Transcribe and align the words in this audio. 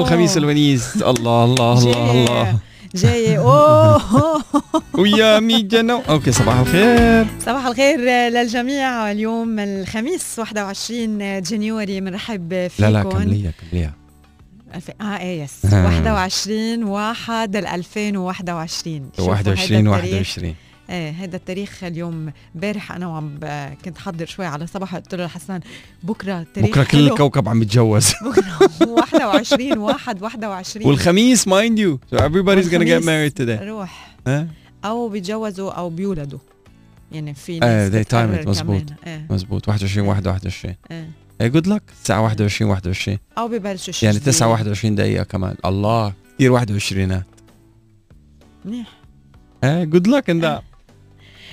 الخميس 0.00 0.36
الونيس 0.36 0.96
الله 0.96 1.44
الله 1.44 1.72
الله 1.78 2.10
الله. 2.12 2.58
جاي 2.94 3.38
أوه. 3.38 4.42
ويا 4.94 5.40
مي 5.40 5.62
جنو 5.62 6.02
okay 6.08 6.32
صباح 6.32 6.58
الخير. 6.58 7.26
صباح 7.46 7.66
الخير 7.66 7.98
للجميع. 8.28 9.10
اليوم 9.10 9.58
الخميس 9.58 10.38
21 10.38 11.42
January 11.42 12.00
بنرحب 12.00 12.68
فيكم 12.70 12.84
لا 12.84 12.90
لا 12.90 13.02
كمليها 13.02 13.52
كمليها. 13.70 13.94
الف... 14.74 14.90
آه 15.00 15.18
إيه 15.18 15.42
yes. 15.42 15.64
آه. 15.72 15.84
21 15.84 16.84
1 16.84 17.56
2021 17.56 19.10
شوفوا 19.16 19.30
21 19.30 19.86
هيدا 19.86 19.96
التاريخ. 19.96 20.28
21 20.38 20.54
إيه 20.90 21.10
هذا 21.10 21.36
التاريخ 21.36 21.84
اليوم 21.84 22.32
امبارح 22.54 22.92
أنا 22.92 23.06
وعم. 23.06 23.38
كنت 23.84 23.98
حضر 23.98 24.26
شوي 24.26 24.46
على 24.46 24.66
صباح 24.66 24.96
قلت 24.96 25.14
له 25.14 25.24
لحسان 25.24 25.60
بكرة 26.02 26.46
تاريخ 26.54 26.70
بكرة 26.70 26.84
كل. 26.84 27.08
الكوكب 27.08 27.48
عم 27.48 27.62
يتجوز. 27.62 28.12
بكرة 28.90 29.26
21 29.26 29.78
1 29.78 30.22
21 30.22 30.86
والخميس 30.86 31.48
mind 31.48 31.78
you. 31.78 31.98
So 32.12 32.18
everybody's 32.18 32.68
gonna 32.68 32.84
get 32.84 33.04
married 33.04 33.34
today. 33.42 33.62
روح. 33.62 34.16
ها؟ 34.26 34.48
أو 34.84 35.08
بيتجوزوا 35.08 35.70
أو 35.70 35.90
بيولدوا. 35.90 36.38
يعني 37.12 37.34
في 37.34 37.52
إيه، 37.52 37.60
ناس 37.60 37.92
it، 37.92 37.94
بتقرر 37.94 38.48
مزبوط. 38.48 38.82
مزبوط 39.30 39.68
21 39.68 40.08
21 40.08 40.74
إيه 41.40 41.48
جود 41.48 41.66
لك 41.66 41.82
الساعة 42.02 42.22
21 42.22 42.70
21 42.70 43.18
أو 43.38 43.48
ببلشوا 43.48 43.94
يعني 44.02 44.16
جديد. 44.16 44.28
9 44.28 44.48
21 44.48 44.94
دقيقة 44.94 45.24
كمان. 45.24 45.54
الله 45.64 46.12
كثير 46.38 46.52
21 46.52 47.22
منيح. 48.64 48.86
إيه 49.64 49.84
جود 49.84 50.08
لك 50.08 50.30
ان 50.30 50.40
ذات 50.40 50.62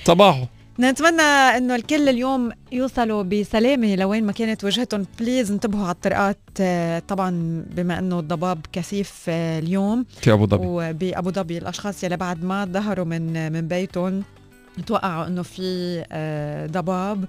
صباحو. 0.08 0.44
نتمنى 0.80 1.22
إنه 1.56 1.74
الكل 1.74 2.08
اليوم 2.08 2.50
يوصلوا 2.72 3.22
بسلامة 3.22 3.94
لوين 3.94 4.24
ما 4.24 4.32
كانت 4.32 4.64
وجهتهم. 4.64 5.06
بليز 5.20 5.50
انتبهوا 5.50 5.84
على 5.84 5.94
الطرقات 5.94 6.38
آه، 6.60 6.98
طبعا 7.08 7.30
بما 7.76 7.98
إنه 7.98 8.18
الضباب 8.18 8.58
كثيف 8.72 9.24
آه، 9.28 9.58
اليوم. 9.58 10.04
في 10.20 10.32
أبو 10.32 10.46
ظبي. 10.46 10.66
وبأبو 10.66 11.30
ظبي 11.30 11.58
الأشخاص 11.58 12.04
يلي 12.04 12.16
بعد 12.16 12.44
ما 12.44 12.64
ظهروا 12.64 13.04
من 13.04 13.52
من 13.52 13.68
بيتهم. 13.68 14.22
توقعوا 14.82 15.26
إنه 15.26 15.42
في 15.42 16.04
آه، 16.12 16.66
ضباب 16.66 17.24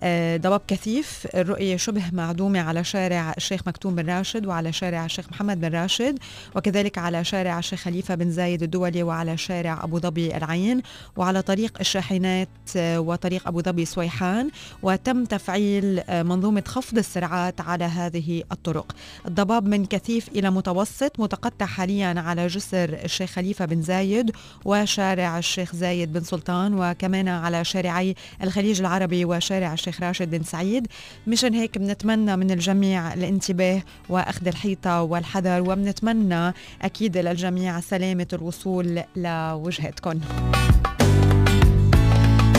آه، 0.00 0.36
ضباب 0.36 0.60
كثيف. 0.68 1.26
الرؤية 1.34 1.76
شبه 1.76 2.02
معدومة 2.12 2.60
على 2.60 2.84
شارع 2.84 3.34
الشيخ 3.36 3.60
مكتوم 3.66 3.94
بن 3.94 4.10
راشد 4.10 4.46
وعلى 4.46 4.72
شارع 4.72 5.04
الشيخ 5.04 5.26
محمد 5.30 5.60
بن 5.60 5.74
راشد 5.74 6.18
وكذلك 6.56 6.98
على 6.98 7.24
شارع 7.24 7.58
الشيخ 7.58 7.80
خليفة 7.80 8.14
بن 8.14 8.30
زايد 8.30 8.62
الدولي 8.62 9.02
وعلى 9.02 9.36
شارع 9.36 9.84
أبو 9.84 9.98
ظبي 9.98 10.36
العين 10.36 10.82
وعلى 11.16 11.42
طريق 11.42 11.76
الشاحنات 11.80 12.48
آه، 12.76 13.00
وطريق 13.00 13.48
أبو 13.48 13.60
ظبي 13.62 13.84
سويحان. 13.84 14.50
وتم 14.82 15.24
تفعيل 15.24 15.98
آه، 16.08 16.22
منظومة 16.22 16.62
خفض 16.66 16.98
السرعات 16.98 17.60
على 17.60 17.84
هذه 17.84 18.42
الطرق. 18.52 18.94
الضباب 19.26 19.66
من 19.68 19.86
كثيف 19.86 20.28
إلى 20.28 20.50
متوسط 20.50 21.20
متقطع 21.20 21.66
حاليا 21.66 22.14
على 22.20 22.46
جسر 22.46 22.88
الشيخ 23.04 23.30
خليفة 23.30 23.64
بن 23.64 23.82
زايد 23.82 24.30
وشارع 24.64 25.38
الشيخ 25.38 25.74
زايد 25.76 26.12
بن 26.12 26.20
سلطان 26.20 26.74
وكمان 26.94 27.28
على 27.28 27.64
شارعي 27.64 28.14
الخليج 28.42 28.80
العربي 28.80 29.24
وشارع 29.24 29.72
الشيخ 29.72 30.02
راشد 30.02 30.30
بن 30.30 30.42
سعيد. 30.42 30.86
مشان 31.26 31.54
هيك 31.54 31.78
بنتمنى 31.78 32.36
من 32.36 32.50
الجميع 32.50 33.14
الانتباه 33.14 33.82
وأخذ 34.08 34.48
الحيطة 34.48 35.02
والحذر 35.02 35.60
وبنتمنى 35.60 36.54
أكيد 36.82 37.16
للجميع 37.16 37.80
سلامة 37.80 38.26
الوصول 38.32 39.02
لوجهتكم 39.16 40.20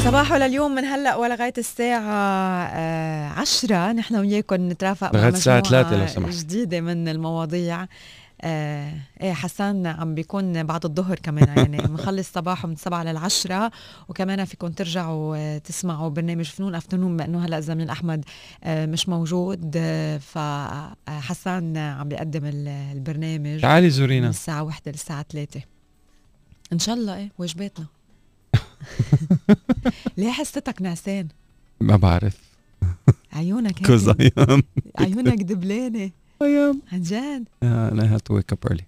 صباحو 0.03 0.35
لليوم 0.35 0.75
من 0.75 0.85
هلأ 0.85 1.15
ولغاية 1.15 1.53
الساعة 1.57 2.67
آه 2.73 3.27
عشرة. 3.27 3.91
نحن 3.91 4.15
وياكم 4.15 4.69
نترافق 4.69 5.15
الساعة 5.15 5.59
مجموعة 5.59 5.83
ثلاثة 5.83 6.01
لو 6.01 6.07
سمحت. 6.07 6.35
جديدة 6.35 6.81
من 6.81 7.07
المواضيع. 7.07 7.85
آه 8.41 8.93
إيه 9.21 9.33
حسان 9.33 9.87
عم 9.87 10.15
بيكون 10.15 10.63
بعد 10.63 10.85
الظهر 10.85 11.19
كمان 11.19 11.47
يعني 11.57 11.77
مخلص 11.93 12.31
صباحه 12.33 12.67
من 12.67 12.75
7 12.75 13.03
للعشرة 13.03 13.71
وكمان 14.09 14.45
فيكم 14.45 14.67
ترجعوا 14.67 15.35
آه، 15.37 15.57
تسمعوا 15.57 16.09
برنامج 16.09 16.45
فنون 16.45 16.75
افتنون 16.75 17.17
بانه 17.17 17.45
هلأ 17.45 17.57
الزميل 17.57 17.89
أحمد 17.89 18.25
آه 18.63 18.85
مش 18.85 19.09
موجود 19.09 19.77
فحسان 20.19 21.77
عم 21.77 22.09
بيقدم 22.09 22.45
ال- 22.45 22.67
البرنامج 22.67 23.61
تعالي 23.61 23.85
من 23.85 23.91
زورينا 23.91 24.29
الساعة 24.29 24.63
واحدة 24.63 24.91
للساعة 24.91 25.25
ثلاثة 25.31 25.61
إن 26.73 26.79
شاء 26.79 26.95
الله 26.95 27.15
إيه 27.17 27.31
واجباتنا. 27.37 27.85
ليه 30.17 30.31
حسيتك 30.31 30.81
نعسان؟ 30.81 31.27
ما 31.81 31.95
بعرف. 31.95 32.37
عيونك 33.33 33.79
هيك. 33.89 34.33
عيونك 34.99 35.43
دبلانة. 35.43 36.11
اي 36.41 36.57
ام 36.69 36.81
عن 36.91 37.01
جد؟ 37.01 37.45
أنا 37.63 38.17
had 38.17 38.21
to 38.31 38.37
wake 38.37 38.55
up 38.55 38.71
early. 38.71 38.83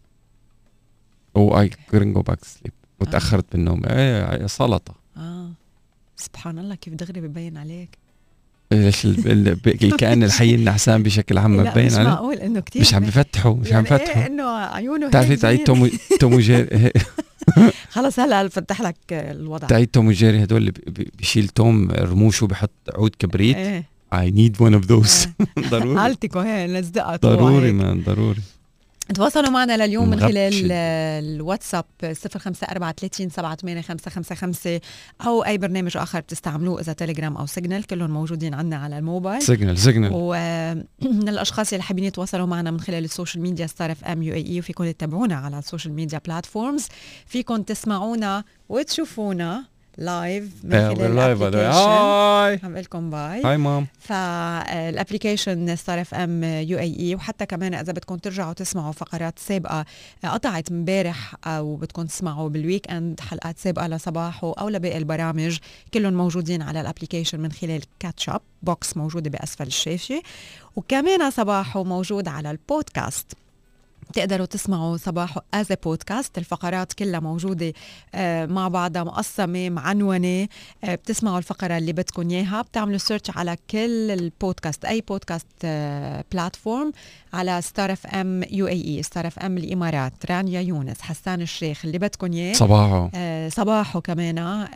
Oh 1.37 1.53
I 1.53 1.69
couldn't 1.91 2.13
go 2.17 2.23
back 2.31 2.39
to 2.39 2.47
sleep. 2.47 2.71
وتاخرت 2.99 3.45
بالنوم. 3.51 3.81
إيه 3.85 4.47
سلطة. 4.47 4.95
آه. 5.17 5.49
سبحان 6.15 6.59
الله 6.59 6.75
كيف 6.75 6.93
دغري 6.93 7.21
ببين 7.21 7.57
عليك. 7.57 7.89
ليش 8.71 9.05
ال- 9.05 9.31
ال- 9.31 9.59
الكائن 9.83 10.23
الحي 10.23 10.55
النحسان 10.55 11.03
بشكل 11.03 11.37
عام 11.37 11.61
لا 11.61 11.71
مبين 11.71 11.85
مش 11.85 11.93
معقول 11.93 12.35
إنه 12.35 12.59
كتير 12.59 12.81
مش 12.81 12.93
عم 12.93 13.03
بفتحوا 13.03 13.53
مش 13.55 13.73
عم 13.73 13.85
يعني 13.85 14.03
إيه 14.09 14.25
إنه 14.27 14.43
عيونه 14.57 15.07
بتعرفي 15.07 15.31
هيك 15.31 15.39
تعيد. 15.39 15.63
توم 15.63 15.89
توم 16.19 16.33
وجيري 16.33 16.91
خلص 17.89 18.19
هلا 18.19 18.43
بفتح 18.43 18.81
لك 18.81 18.95
الوضع؟ 19.11 19.67
تعيد 19.67 19.87
توم 19.87 20.07
وجيري 20.07 20.43
هدول 20.43 20.57
اللي 20.57 20.71
بيشيل 21.17 21.47
توم 21.47 21.91
رموشه 21.91 22.43
وبيحط 22.43 22.71
عود 22.95 23.15
كبريت. 23.19 23.55
إيه. 23.55 23.83
I 24.13 24.31
need 24.31 24.59
one 24.59 24.73
of 24.73 24.87
those. 24.87 25.27
ضروري. 25.71 25.99
حالتكو 25.99 26.39
هي 26.39 26.67
لزقها 26.67 27.15
ضروري 27.15 27.71
مان 27.71 28.03
ضروري. 28.03 28.41
تواصلوا 29.15 29.49
معنا 29.49 29.85
لليوم 29.85 30.09
من. 30.09 30.19
خلال 30.19 30.71
الواتساب 30.71 31.85
0543 32.03 34.79
أو 35.21 35.45
أي 35.45 35.57
برنامج 35.57 35.97
آخر 35.97 36.19
بتستعملوه 36.19 36.81
إذا 36.81 36.93
تليجرام 36.93 37.37
أو 37.37 37.45
سيجنال 37.45 37.83
كلهم 37.83 38.11
موجودين 38.11 38.53
عندنا 38.53 38.77
على 38.77 38.97
الموبايل. 38.97 39.41
سيجنال 39.41 39.77
سيجنال 39.77 40.11
ومن 40.13 41.29
الأشخاص 41.29 41.73
اللي 41.73 41.83
حابين 41.83 42.03
يتواصلوا 42.03 42.45
معنا 42.45 42.71
من 42.71 42.79
خلال 42.79 43.03
ال 43.03 43.09
social 43.09 43.43
media 43.43 43.67
ستار 43.67 43.91
اف 43.91 44.03
ام 44.03 44.23
UAE 44.23 44.59
وفيكم 44.59 44.91
تتابعونا 44.91 45.35
على 45.35 45.59
ال 45.59 45.64
social 45.64 45.93
media 45.93 46.21
platforms 46.25 46.87
فيكم 47.25 47.61
تسمعونا 47.61 48.43
وتشوفونا. 48.69 49.63
live 49.97 50.51
من 50.63 50.95
خلال 50.95 51.15
live 51.15 51.41
هاي 51.41 52.59
عم 52.63 52.77
لكم 52.77 53.09
باي 53.09 53.43
هاي 53.43 53.57
مام 53.57 53.87
فال 53.99 54.27
application 54.27 55.75
ستار 55.75 56.01
اف 56.01 56.13
ام 56.13 56.43
UAE 56.43 57.15
وحتى 57.15 57.45
كمان 57.45 57.73
إذا 57.73 57.91
بدكم 57.91 58.15
ترجعوا 58.15 58.53
تسمعوا 58.53 58.91
فقرات 58.91 59.39
سابقة 59.39 59.85
قطعت 60.23 60.71
امبارح 60.71 61.35
أو 61.45 61.75
بدكم 61.75 62.05
تسمعوا 62.05 62.49
بال 62.49 62.91
weekend 62.91 63.19
حلقات 63.19 63.59
سابقة 63.59 63.87
لصباحو 63.87 64.51
أو 64.51 64.69
لباقي 64.69 64.97
البرامج. 64.97 65.57
كلهم 65.93 66.13
موجودين 66.13 66.61
على 66.61 66.81
ال 66.81 66.86
application 66.86 67.39
من 67.39 67.51
خلال 67.51 67.81
catch 67.99 68.28
up 68.28 68.39
box 68.63 68.97
موجودة 68.97 69.29
بأسفل 69.29 69.67
الشاشة. 69.67 70.21
وكمان 70.75 71.31
صباحو 71.31 71.83
موجود 71.83 72.27
على 72.27 72.51
البودكاست 72.51 73.33
تقدروا 74.13 74.45
تسمعوا 74.45 74.97
صباحو 74.97 75.41
as 75.53 75.67
podcast 75.83 76.37
الفقرات 76.37 76.93
كلها 76.93 77.19
موجودة 77.19 77.73
آه، 78.15 78.45
مع 78.45 78.67
بعضها 78.67 79.03
مقسمة 79.03 79.69
معنونة. 79.69 80.47
آه، 80.83 80.95
بتسمعوا 80.95 81.37
الفقرة 81.37 81.77
اللي 81.77 81.93
بدكم 81.93 82.29
إياها. 82.29 82.61
بتعملوا 82.61 82.97
search 82.97 83.29
على 83.35 83.57
كل 83.71 84.11
البودكاست 84.11 84.85
أي 84.85 85.01
بودكاست 85.01 85.47
آه، 85.63 86.23
platform 86.31 86.91
على 87.33 87.61
ستار 87.61 87.91
اف 87.91 88.07
ام 88.07 88.43
UAE 88.51 89.03
ستار 89.03 89.27
اف 89.27 89.39
ام 89.39 89.57
الإمارات. 89.57 90.13
رانيا 90.31 90.61
يونس 90.61 91.01
حسان 91.01 91.41
الشيخ 91.41 91.85
اللي 91.85 91.97
بدكم 91.97 92.33
إياه. 92.33 92.53
صباحو 92.53 93.09
صباحو 93.49 94.01
كمان. 94.01 94.67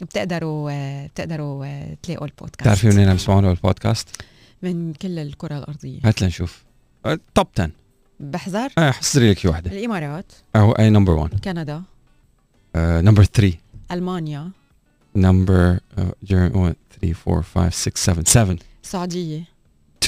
بتقدروا 0.00 1.06
بتقدروا 1.06 1.66
تلاقوا 2.02 2.26
البودكاست 2.26 2.60
بتعرفي 2.60 2.88
منين 2.88 3.08
عم 3.08 3.16
يسمعونا 3.16 3.48
بالبودكاست؟ 3.48 4.08
من 4.62 4.92
كل 4.92 5.18
الكرة 5.18 5.58
الأرضية. 5.58 5.98
هات 6.04 6.22
لنشوف. 6.22 6.64
top 7.34 7.46
10 7.58 7.83
بحذر؟ 8.20 8.68
آه 8.78 8.90
حصري 8.90 9.30
لك 9.30 9.44
وحده 9.44 9.70
الإمارات. 9.70 10.32
أو 10.56 10.72
أي 10.72 10.90
number 10.90 11.12
1 11.12 11.40
كندا. 11.44 11.82
number 12.76 13.24
3 13.24 13.54
ألمانيا. 13.92 14.50
number 15.16 15.78
1 16.30 16.74
3 17.00 17.14
4 17.28 17.42
5 17.42 17.70
6 17.70 17.98
7 17.98 18.24
7 18.26 18.56
السعودية 18.84 19.44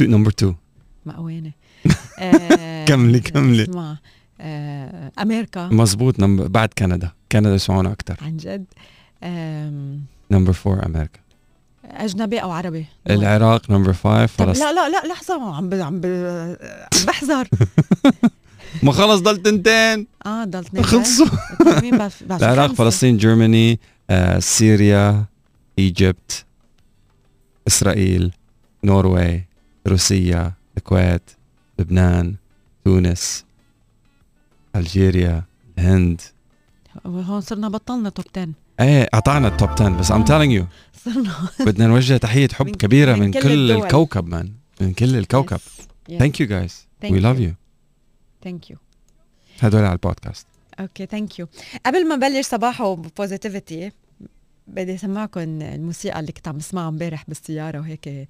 نمبر 0.01 0.31
2 0.31 0.55
مقوانة 1.07 1.53
آه، 2.19 2.85
كملي- 2.85 3.21
كملي. 3.21 3.63
اسمع. 3.63 3.99
آه، 4.41 5.13
أمريكا. 5.19 5.69
مزبوط 5.69 6.21
نمبر 6.21 6.47
بعد 6.49 6.69
كندا. 6.79 7.11
كندا 7.33 7.55
يسمعونا 7.55 7.93
أكثر 7.93 8.17
عن 8.23 8.37
جد. 8.37 8.65
نمبر 10.31 10.57
4 10.67 10.87
أمريكا. 10.87 11.21
أجنبي 11.91 12.39
أو 12.39 12.51
عربي. 12.51 12.87
العراق 13.11 13.71
نمبر 13.71 13.93
5 13.93 14.27
طب 14.27 14.47
خلص 14.47 14.59
لا 14.61 14.73
لا 14.73 14.89
لا 14.89 15.07
لحظة 15.09 15.55
عم 15.57 15.69
ب... 15.69 15.75
عم, 15.75 16.01
ب... 16.01 16.07
عم 16.07 16.57
بحذر. 17.07 17.49
ما 18.83 18.93
خلص 18.93 19.21
ضل 19.21 19.43
تنتين. 19.43 20.07
آه 20.27 20.45
ضل 20.45 20.59
اثنين 20.59 20.85
خلصوا. 20.85 21.27
بعد 22.27 22.43
العراق؟ 22.43 22.73
فلسطين 22.75 23.17
Germany 23.17 23.81
آه، 24.11 24.39
سوريا 24.39 25.25
Egypt 25.79 26.45
إسرائيل 27.69 28.33
Norway 28.85 29.41
روسيا 29.87 30.53
الكويت 30.77 31.31
لبنان 31.79 32.35
تونس 32.85 33.45
Algeria 34.77 35.45
الهند. 35.79 36.21
هون 37.07 37.41
صرنا 37.41 37.69
بطلنا 37.69 38.09
top 38.09 38.25
10 38.37 38.49
إيه 38.81 39.09
قطعنا 39.15 39.49
ال 39.49 39.54
top 39.54 39.69
10 39.69 39.89
بس 39.89 40.11
I'm 40.13 40.25
telling 40.25 40.53
you 40.53 40.67
صرنا. 41.05 41.33
بدنا 41.61 41.87
نوجه 41.87 42.17
تحية 42.17 42.49
حب 42.49 42.67
من- 42.67 42.73
كبيرة 42.75 43.15
من 43.15 43.21
من, 43.21 43.31
كل 43.31 43.41
كل. 43.41 43.71
الكوكب 43.71 44.27
man 44.27 44.53
من 44.81 44.93
كل 44.93 45.17
الكوكب. 45.17 45.59
thank 46.19 46.41
you 46.41 46.47
guys 46.47 46.87
we 47.05 47.19
love 47.21 47.39
you 47.41 47.53
ثانك 48.45 48.71
يو 48.71 48.77
هدول 49.61 49.81
على 49.85 49.93
البودكاست. 49.93 50.47
أوكي 50.81 51.07
ثانك 51.07 51.39
يو 51.39 51.47
قبل 51.87 52.09
ما 52.09 52.17
نبلش 52.17 52.47
صباحه 52.47 52.95
بوزيتيفيتي 52.95 53.93
بدي 54.69 54.95
أسمعكم 54.95 55.41
الموسيقى 55.41 56.21
اللي 56.21 56.33
كنت 56.33 56.49
عم 56.49 56.57
اسمعها 56.57 56.89
امبارح 56.89 57.25
بالسيارة 57.29 57.79
وهيك 57.81 58.29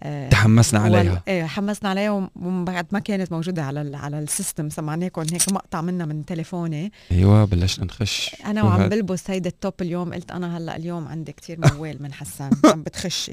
آه، 0.00 0.28
تحمسنا 0.28 0.80
عليها. 0.80 1.22
إيه 1.28 1.44
حمسنا 1.44 1.88
عليها 1.90 2.10
وم- 2.10 2.30
وبعد 2.36 2.86
ما 2.92 2.98
كانت 2.98 3.32
موجودة 3.32 3.64
على 3.64 3.82
ال 3.82 3.94
على 3.94 4.18
السيستم 4.18 4.68
سمعناكم 4.70 5.22
هيك 5.32 5.52
مقطع 5.52 5.80
منها 5.80 6.06
من 6.06 6.24
تليفوني. 6.24 6.92
أيوه 7.12 7.44
بلشنا 7.44 7.84
نخش. 7.84 8.36
أنا 8.46 8.62
وعم؟ 8.62 8.88
بلبس 8.88 9.30
هيدا 9.30 9.48
التوب 9.48 9.74
اليوم 9.80 10.14
قلت 10.14 10.30
أنا 10.30 10.56
هلأ 10.58 10.76
اليوم 10.76 11.08
عندي 11.08 11.32
كتير 11.32 11.58
موال 11.74 12.02
من 12.02 12.12
حسان 12.12 12.50
عم 12.72 12.82
بتخشي. 12.82 13.32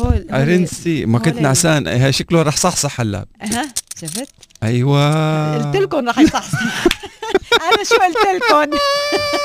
هول 0.00 0.30
ارنسي 0.30 1.06
ما 1.06 1.18
كنت 1.18 1.38
نعسان 1.40 1.88
إيه، 1.88 2.10
شكله 2.10 2.42
رح 2.42 2.56
صحصح 2.56 3.00
هلأ. 3.00 3.26
أها 3.42 3.72
شفت 4.00 4.28
أيوه. 4.62 5.64
قلت 5.66 5.76
لكم 5.76 6.08
رح 6.08 6.18
يصحصح. 6.18 6.58
أنا 7.72 7.84
شو 7.84 7.94
قلت 7.94 8.16
لكم؟ 8.44 8.70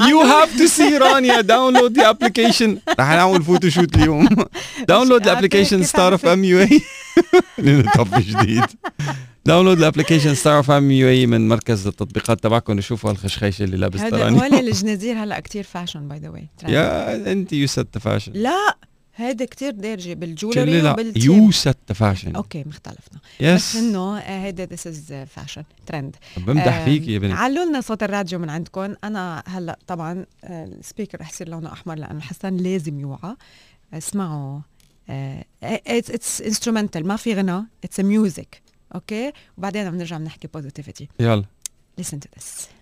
you 0.00 0.20
have 0.20 0.58
to 0.58 0.66
see 0.66 0.98
رانيا 0.98 1.40
download 1.40 1.98
the 1.98 2.10
application 2.10 2.78
رح 3.00 3.08
نعمل 3.08 3.42
photoshoot 3.42 3.96
اليوم 3.96 4.28
download 4.88 5.22
ال 5.22 5.27
application 5.27 5.82
ستار 5.82 6.12
اف 6.12 6.26
ام 6.26 6.44
UAE 6.44 6.60
top 6.60 8.08
جديد 8.14 8.64
download 9.46 9.78
ال 9.78 9.83
application 9.83 10.34
ستار 10.34 10.56
اف 10.56 10.70
ام 10.70 10.90
UAE 10.90 11.26
من 11.26 11.48
مركز 11.48 11.86
التطبيقات 11.86 12.42
تبعكم 12.42 12.78
وشوفوا 12.78 13.10
الخشخيشه 13.10 13.62
اللي 13.62 13.76
لابس 13.76 14.00
هذا 14.00 14.28
هول 14.28 14.54
الجنازير 14.54 15.16
هلا 15.22 15.40
كتير 15.40 15.64
fashion 15.64 16.08
by 16.08 16.18
the 16.18 16.28
way 16.28 16.48
يا 16.68 17.32
انت 17.32 17.52
يو 17.52 17.66
ست 17.66 17.98
فاشن 17.98 18.32
لا. 18.34 18.76
هيدا 19.18 19.44
كتير 19.44 19.70
دارجه 19.70 20.14
بال 20.14 20.32
jewelry 20.32 20.94
you 21.16 21.50
said 21.50 21.92
fashion. 21.94 22.36
Okay 22.36 22.64
مختلفنا. 22.66 23.20
بس 23.40 23.40
يس 23.40 23.76
إنه 23.76 24.18
آه، 24.18 24.44
هيدا 24.44 24.64
this 24.64 24.86
is 24.86 25.12
fashion 25.12 25.64
trend 25.86 26.16
بمدح 26.36 26.84
فيك 26.84 27.08
يا 27.08 27.18
بنت. 27.18 27.32
علوا 27.32 27.64
لنا 27.64 27.80
صوت 27.80 28.02
الراديو 28.02 28.38
من 28.38 28.50
عندكم. 28.50 28.94
أنا 29.04 29.42
هلأ 29.46 29.78
طبعا 29.86 30.26
آه، 30.44 30.64
ال 30.64 30.71
speaker 30.71 31.20
رح 31.20 31.30
يصير 31.30 31.48
لونه 31.48 31.72
أحمر 31.72 31.94
لأنه 31.94 32.20
حسان 32.20 32.56
لازم 32.56 33.00
يوعى. 33.00 33.36
اسمعوا 33.94 34.60
it's 35.62 36.10
it's 36.10 36.42
instrumental 36.42 37.06
ما 37.06 37.16
في 37.16 37.34
غنى 37.34 37.66
it's 37.84 38.00
music 38.00 38.62
okay؟ 38.94 39.32
وبعدين 39.58 39.90
بنرجع 39.90 40.18
بنحكي 40.18 40.48
positivity 40.48 41.08
يلا. 41.20 41.44
Listen 42.00 42.16
to 42.16 42.40
this. 42.40 42.77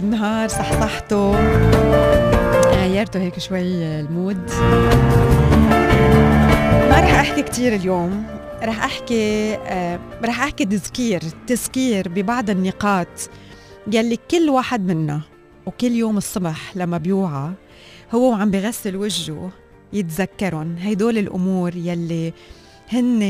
بالنهار 0.00 0.48
صحصحته. 0.48 1.32
غيرته 2.70 3.20
هيك 3.20 3.38
شوي 3.38 3.84
آه، 3.84 4.00
المود. 4.00 4.50
ما 6.90 7.00
رح 7.00 7.14
أحكي 7.14 7.42
كتير 7.42 7.74
اليوم. 7.74 8.26
رح 8.62 8.84
أحكي 8.84 9.54
آه، 9.54 9.98
رح 10.24 10.42
أحكي 10.42 10.64
تذكير 10.64 11.20
تذكير 11.46 12.08
ببعض 12.08 12.50
النقاط 12.50 13.30
يلي 13.92 14.18
كل 14.30 14.50
واحد 14.50 14.86
منا 14.86 15.20
وكل 15.66 15.92
يوم 15.92 16.16
الصبح 16.16 16.76
لما 16.76 16.98
بيوعى 16.98 17.50
هو 18.14 18.30
وعم 18.30 18.50
بغسل 18.50 18.96
وجهه 18.96 19.50
يتذكرن. 19.92 20.76
هيدول 20.78 21.18
الأمور 21.18 21.76
يلي 21.76 22.32
هن 22.92 23.20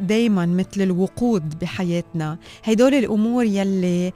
دايما 0.00 0.46
مثل 0.46 0.82
الوقود 0.82 1.58
بحياتنا. 1.58 2.38
هيدول 2.64 2.94
الأمور 2.94 3.44
يلي 3.44 4.12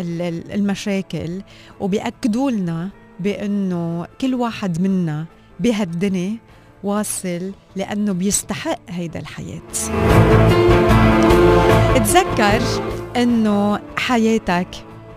ال- 0.00 0.52
المشاكل 0.52 1.42
وبيأكدوا 1.80 2.50
لنا 2.50 2.90
بأنه 3.20 4.06
كل 4.20 4.34
واحد 4.34 4.80
منا 4.80 5.24
بهالدنيا 5.60 6.36
واصل 6.84 7.52
لأنه 7.76 8.12
بيستحق 8.12 8.78
هيدا 8.88 9.20
الحياة. 9.20 9.62
اتذكر 11.96 12.60
أنه 13.16 13.80
حياتك 13.96 14.68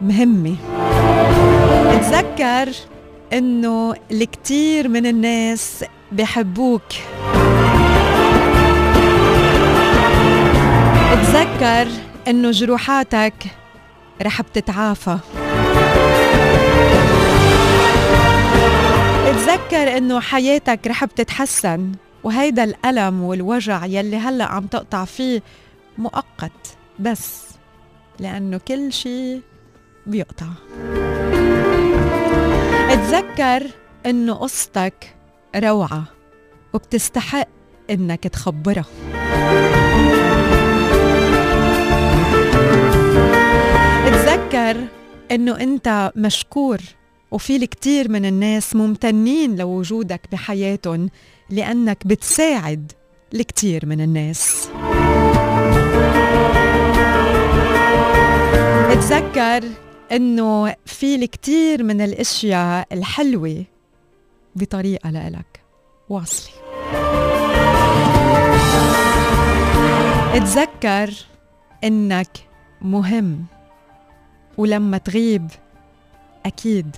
مهمة. 0.01 0.55
اتذكر 1.91 2.75
أنه 3.33 3.93
الكثير 4.11 4.87
من 4.87 5.05
الناس 5.05 5.85
بحبوك. 6.11 6.81
اتذكر 11.11 11.87
إنه 12.27 12.51
جروحاتك 12.51 13.33
رح 14.21 14.41
بتتعافى. 14.41 15.17
اتذكر 19.25 19.97
إنه 19.97 20.19
حياتك 20.19 20.87
رح 20.87 21.05
بتتحسن 21.05 21.91
وهيدا 22.23 22.63
الألم 22.63 23.21
والوجع 23.23 23.85
يلي 23.85 24.17
هلأ 24.17 24.45
عم 24.45 24.67
تقطع 24.67 25.05
فيه 25.05 25.41
مؤقت 25.97 26.77
بس 26.99 27.41
لأنه 28.19 28.57
كل 28.67 28.93
شي 28.93 29.41
بيقطع. 30.07 30.47
اتذكر 32.89 33.67
إنه 34.05 34.33
قصتك 34.33 35.15
روعة 35.55 36.03
وبتستحق 36.73 37.47
إنك 37.89 38.23
تخبرها. 38.23 38.85
اتذكر 44.51 44.87
إنه 45.31 45.59
أنت 45.59 46.11
مشكور 46.15 46.77
وفي 47.31 47.55
الكتير 47.55 48.11
من 48.11 48.25
الناس 48.25 48.75
ممتنين 48.75 49.55
لوجودك 49.55 50.21
بحياتهم 50.31 51.09
لأنك 51.49 52.07
بتساعد 52.07 52.91
الكتير 53.33 53.85
من 53.85 54.01
الناس؟ 54.01 54.69
اتذكر 58.91 59.63
إنه 60.11 60.75
في 60.85 61.15
الكتير 61.15 61.83
من 61.83 62.01
الأشياء 62.01 62.87
الحلوة 62.91 63.63
بطريقة 64.55 65.09
لإلك. 65.09 65.61
واصله 66.09 66.53
اتذكر 70.35 71.13
إنك 71.83 72.37
مهم. 72.81 73.45
ولما 74.57 74.97
تغيب 74.97 75.47
أكيد 76.45 76.95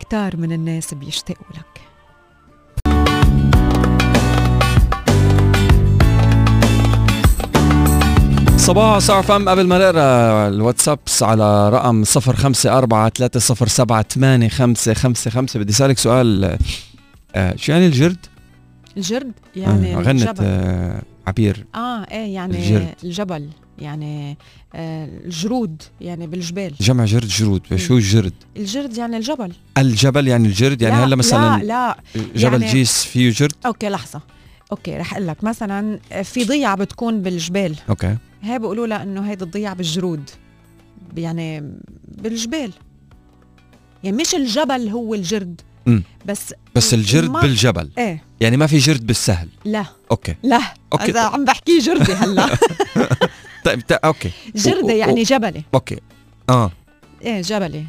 كتار 0.00 0.36
من 0.36 0.52
الناس 0.52 0.94
بيشتاقوا 0.94 1.46
لك 1.54 1.80
صباح 8.56 8.98
صار 8.98 9.22
فم 9.22 9.48
قبل 9.48 9.66
ما 9.66 9.78
نقرأ 9.78 10.48
ال 10.48 10.55
WhatsApps 10.55 11.22
على 11.22 11.68
رقم 11.68 12.02
054 12.16 13.28
307 13.28 14.02
8555 14.02 15.62
بدي 15.62 15.72
أسألك 15.72 15.98
سؤال 15.98 16.58
آه، 17.34 17.56
شو 17.56 17.72
يعني 17.72 17.86
الجرد؟ 17.86 18.16
الجرد 18.96 19.32
يعني 19.56 19.96
آه، 19.96 20.00
غنت. 20.00 20.40
آه، 20.40 21.02
عبير 21.26 21.64
آه 21.74 22.06
إيه 22.10 22.34
يعني 22.34 22.58
الجرد. 22.58 22.94
الجبل 23.04 23.48
يعني 23.78 24.36
آه 24.74 25.08
الجرود 25.24 25.82
يعني 26.00 26.26
بالجبال. 26.26 26.74
جمع 26.80 27.04
جرد 27.04 27.26
جرود. 27.28 27.76
شو 27.76 27.96
الجرد 27.96 28.32
الجرد 28.56 28.96
يعني 28.96 29.16
الجبل. 29.16 29.52
الجبل 29.78 30.28
يعني 30.28 30.48
الجرد؟ 30.48 30.82
يعني 30.82 30.96
لا 30.96 31.04
هلا 31.04 31.16
مثلا 31.16 31.58
لا. 31.58 31.64
لا 31.64 31.98
جبل 32.36 32.62
يعني- 32.62 32.72
جيس 32.72 33.04
فيه 33.04 33.30
جرد؟ 33.30 33.52
okay 33.66 33.88
لحظة. 33.88 34.20
Okay 34.72 34.96
رح 34.96 35.12
أقول 35.14 35.26
لك. 35.26 35.44
مثلا 35.44 35.98
في 36.22 36.44
ضيعة 36.44 36.74
بتكون 36.76 37.22
بالجبال. 37.22 37.76
okay. 37.88 38.16
هي 38.42 38.58
بيقولوا 38.58 38.86
لها 38.86 39.02
إنه 39.02 39.30
هيدي 39.30 39.44
الضيعة 39.44 39.74
بالجرود. 39.74 40.30
يعني 41.16 41.72
بالجبال. 42.08 42.72
يعني 44.04 44.16
مش 44.16 44.34
الجبل 44.34 44.88
هو 44.88 45.14
الجرد. 45.14 45.60
مم. 45.86 46.02
بس 46.26 46.54
بس 46.74 46.94
الجرد 46.94 47.30
ما- 47.30 47.40
بالجبل. 47.40 47.90
إيه. 47.98 48.22
يعني 48.40 48.56
ما 48.56 48.66
في 48.66 48.78
جرد 48.78 49.06
بالسهل. 49.06 49.48
لا. 49.64 49.84
أوكي. 50.10 50.34
لا. 50.42 50.60
أوكي. 50.92 51.04
إذا 51.04 51.20
عم 51.20 51.44
بحكي 51.44 51.78
جردي 51.78 52.12
هلا. 52.12 52.48
طيب 53.66 53.82
okay. 54.04 54.30
جردة 54.56 54.84
و- 54.94 54.96
يعني 54.96 55.22
جبلي 55.22 55.62
okay. 55.74 55.96
آه. 56.50 56.70
إيه 57.22 57.40
جبلي 57.42 57.84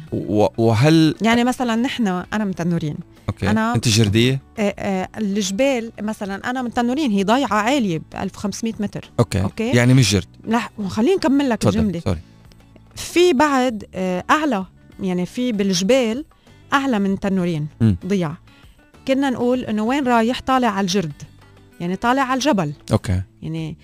وهل 0.58 1.14
يعني 1.22 1.44
مثلا 1.44 1.76
نحن 1.76 2.06
أنا 2.06 2.44
من 2.44 2.54
تنورين. 2.54 2.96
okay. 3.28 3.52
أنا- 3.52 3.58
أنت 3.58 3.88
جردية؟ 3.88 4.40
إيه 4.58 4.64
إيه 4.78 5.10
الجبال 5.18 5.92
مثلا 6.00 6.50
أنا 6.50 6.62
من 6.62 6.72
تنورين 6.74 7.10
هي 7.10 7.24
ضيعه 7.24 7.52
عالية 7.54 7.98
ب 7.98 8.02
1500 8.16 8.72
متر. 8.80 9.10
okay, 9.18 9.42
okay. 9.42 9.68
يعني 9.76 9.94
مش 9.94 10.12
جرد. 10.12 10.26
لا 10.44 10.60
خليني 10.88 11.14
نكمل 11.14 11.48
لك 11.48 11.66
الجملة. 11.66 12.00
sorry. 12.00 12.18
في 12.96 13.32
بعد 13.32 13.84
آه، 13.94 14.24
أعلى 14.30 14.64
يعني 15.00 15.26
في 15.26 15.52
بالجبال 15.52 16.24
أعلى 16.72 16.98
من 16.98 17.20
تنورين. 17.20 17.66
مم. 17.80 17.96
ضيعة. 18.06 18.38
كنا 19.08 19.30
نقول 19.30 19.60
إنه 19.64 19.82
وين 19.82 20.06
رايح 20.06 20.40
طالع 20.40 20.68
على 20.68 20.84
الجرد؟ 20.84 21.12
يعني 21.80 21.96
طالع 21.96 22.22
على 22.22 22.38
الجبل. 22.38 22.72
okay. 22.92 23.22
يعني 23.42 23.76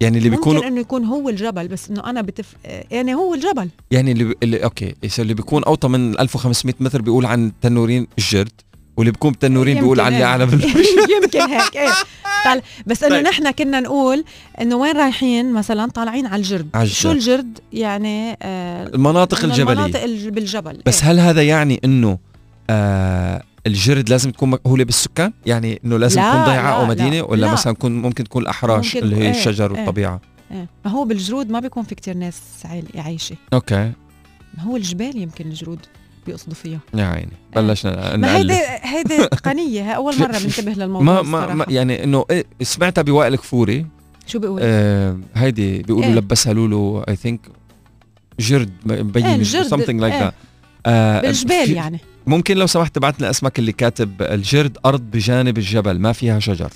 يعني 0.00 0.18
اللي 0.18 0.30
ممكن 0.30 0.40
بيكونوا 0.40 0.68
إنه 0.68 0.80
يكون 0.80 1.04
هو 1.04 1.28
الجبل 1.28 1.68
بس 1.68 1.90
إنه 1.90 2.10
أنا 2.10 2.22
بتف... 2.22 2.54
يعني 2.90 3.14
هو 3.14 3.34
الجبل 3.34 3.68
يعني 3.90 4.12
اللي, 4.12 4.34
اللي 4.42 4.64
okay 4.64 4.94
اللي 5.18 5.34
بيكون 5.34 5.64
أوطى 5.64 5.88
من 5.88 6.20
1500 6.20 6.74
متر 6.80 7.02
بيقول 7.02 7.26
عن 7.26 7.52
تنورين 7.60 8.06
الجرد 8.18 8.52
واللي 8.96 9.12
بيكون 9.12 9.32
بتنورين 9.32 9.78
بيقول 9.78 10.00
عن 10.00 10.12
اللي. 10.12 10.24
اعلى 10.24 10.46
من 10.46 10.60
يمكن 11.22 11.40
هيك 11.40 11.76
إيه 11.76 11.92
طال... 12.44 12.62
بس 12.86 13.04
إنه 13.04 13.16
طيب. 13.16 13.26
نحن 13.26 13.50
كنا 13.50 13.80
نقول 13.80 14.24
إنه 14.60 14.76
وين 14.76 14.96
رايحين 14.96 15.52
مثلا 15.52 15.90
طالعين 15.90 16.26
على 16.26 16.36
الجرد 16.36 16.68
على 16.74 16.88
شو 16.88 17.12
الجرد. 17.12 17.58
يعني 17.72 18.36
آه 18.42 18.86
المناطق 18.86 19.44
الجبلية 19.44 19.72
المناطق 19.72 20.02
الج- 20.02 20.28
بالجبل 20.28 20.80
بس 20.86 21.02
إيه. 21.02 21.10
هل 21.10 21.20
هذا 21.20 21.42
يعني 21.42 21.80
إنه 21.84 22.18
آه 22.70 23.42
الجرد 23.66 24.08
لازم 24.08 24.30
تكون 24.30 24.50
مأهولة 24.50 24.84
بالسكان؟ 24.84 25.32
يعني 25.46 25.80
إنه 25.84 25.98
لازم 25.98 26.20
لا، 26.20 26.30
تكون 26.30 26.44
ضيعة 26.44 26.70
أو 26.80 26.86
مدينة 26.86 27.16
لا، 27.16 27.22
ولا 27.22 27.46
لا. 27.46 27.52
مثلا 27.52 27.72
تكون 27.74 28.02
ممكن 28.02 28.24
تكون 28.24 28.42
الاحراش 28.42 28.94
ممكن 28.94 29.06
اللي 29.06 29.16
هي 29.16 29.22
إيه، 29.22 29.30
الشجر 29.30 29.74
إيه. 29.74 29.78
والطبيعة 29.80 30.20
إيه. 30.50 30.68
ما 30.84 30.90
هو 30.90 31.04
بالجرود 31.04 31.50
ما 31.50 31.60
بيكون 31.60 31.82
في 31.82 31.94
كتير 31.94 32.16
ناس 32.16 32.40
عايشة 32.94 33.36
أوكي 33.52 33.92
ما 34.56 34.62
هو 34.62 34.76
الجبال 34.76 35.18
يمكن 35.18 35.46
الجرود 35.46 35.78
بيقصدوا 36.26 36.54
فيها 36.54 36.78
يا 36.94 37.04
عيني 37.04 37.32
بلشنا 37.56 38.16
ما 38.16 38.36
هيدي 38.36 38.58
هيدي 38.82 39.26
تقنيه 39.26 39.82
هي 39.82 39.96
أول 39.96 40.18
مرة 40.18 40.38
بنتبه 40.38 40.72
للموضوع 40.72 41.22
ما 41.22 41.22
ما. 41.22 41.54
ما 41.54 41.66
يعني 41.68 42.04
إنه 42.04 42.24
إيه 42.30 42.44
سمعتها 42.62 43.02
بوائل 43.02 43.36
كفوري 43.36 43.86
شو 44.26 44.38
بيقول 44.38 44.60
آه 44.64 45.18
هيدي 45.34 45.82
بيقولوا 45.82 46.08
إيه. 46.08 46.14
لبسها 46.14 46.52
لولو 46.52 47.00
I 47.00 47.16
think 47.16 47.40
جرد 48.40 48.70
مبين 48.86 49.26
إيه، 49.26 49.34
الجرد، 49.34 49.66
something 49.66 50.00
like 50.00 50.12
إيه. 50.14 50.30
that 50.30 50.32
آه 50.86 51.20
بالجبال 51.20 51.70
يعني 51.70 52.00
ممكن 52.26 52.56
لو 52.56 52.66
سمحت 52.66 52.94
تبعت 52.94 53.20
لنا 53.20 53.30
اسمك 53.30 53.58
اللي 53.58 53.72
كاتب 53.72 54.22
الجرد 54.22 54.78
أرض 54.86 55.00
بجانب 55.00 55.58
الجبل 55.58 55.98
ما 55.98 56.12
فيها 56.12 56.38
شجر. 56.38 56.70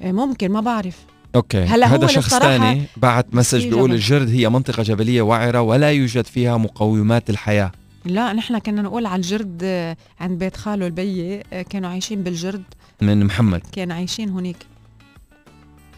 إيه، 0.00 0.12
ممكن 0.12 0.50
ما 0.52 0.60
بعرف. 0.60 0.96
أوكي. 1.34 1.62
هلا 1.62 1.86
هو 1.86 1.94
هذا 1.94 2.06
شخص 2.06 2.34
ثاني 2.34 2.82
بعت 2.96 3.26
message 3.32 3.68
بيقول. 3.68 3.92
الجرد 3.92 4.28
هي 4.28 4.48
منطقة 4.48 4.82
جبلية 4.82 5.22
وعرة 5.22 5.60
ولا 5.60 5.90
يوجد 5.92 6.26
فيها 6.26 6.56
مقومات 6.56 7.30
الحياة. 7.30 7.72
لا 8.04 8.32
نحن 8.32 8.58
كنا 8.58 8.82
نقول 8.82 9.06
على 9.06 9.16
الجرد 9.16 9.60
آه، 9.62 9.96
عند 10.20 10.38
بيت 10.38 10.56
جده 10.56 10.86
لبيي 10.86 11.40
آه، 11.52 11.62
كانوا 11.62 11.90
عايشين 11.90 12.22
بالجرد. 12.22 12.62
من 13.02 13.24
محمد. 13.24 13.62
كانوا 13.72 13.96
عايشين 13.96 14.28
هونيك 14.28 14.56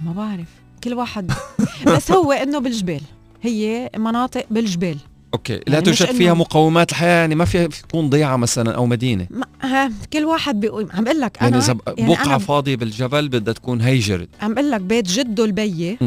ما 0.04 0.12
بعرف. 0.12 0.48
كل 0.84 0.94
واحد. 0.94 1.32
بس 1.96 2.10
هو 2.12 2.32
إنه 2.32 2.58
بالجبال. 2.58 3.00
هي 3.42 3.90
مناطق 3.96 4.46
بالجبال. 4.50 4.98
أوكي. 5.34 5.60
لا 5.66 5.74
يعني 5.74 5.90
مش 5.90 5.98
توجد 5.98 6.12
إنه- 6.12 6.16
فيها 6.16 6.34
مقومات 6.34 6.90
الحياة 6.90 7.20
يعني 7.20 7.34
ما 7.34 7.44
فيها 7.44 7.66
تكون 7.66 8.10
ضيعة 8.10 8.36
مثلا 8.36 8.74
أو 8.74 8.86
مدينة. 8.86 9.26
ما 9.30 9.46
ها 9.62 9.92
كل 10.12 10.24
واحد 10.24 10.60
بيقول 10.60 10.88
عم 10.92 11.04
بقول 11.04 11.20
لك 11.20 11.38
أنا 11.38 11.48
يعني 11.50 11.62
اذا 11.64 11.76
يعني 11.98 12.14
بقعة 12.14 12.24
أنا 12.26 12.38
فاضية 12.38 12.76
بالجبل 12.76 13.28
بدها 13.28 13.54
تكون 13.54 13.80
هي 13.80 13.98
جرد. 13.98 14.28
عم 14.42 14.54
بقول 14.54 14.70
لك 14.70 14.80
بيت 14.80 15.06
جد 15.06 15.44
بيي. 15.44 15.98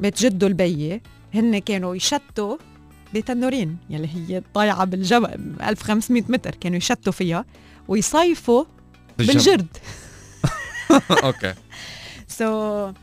بيت 0.00 0.22
جد 0.22 0.46
بيي 0.46 1.00
هن 1.34 1.58
كانوا 1.58 1.94
يشتوا 1.96 2.56
بتنورين 3.14 3.76
يلي 3.90 4.08
هي 4.08 4.42
ضيعة 4.54 4.84
بالجبل 4.84 5.54
1500 5.62 6.22
متر 6.28 6.54
كانوا 6.54 6.76
يشتوا 6.78 7.12
فيها 7.12 7.44
ويصيفوا 7.88 8.64
بالجرد. 9.18 9.66
أوكي. 11.24 11.54
so 12.28 12.44
so, 12.90 12.94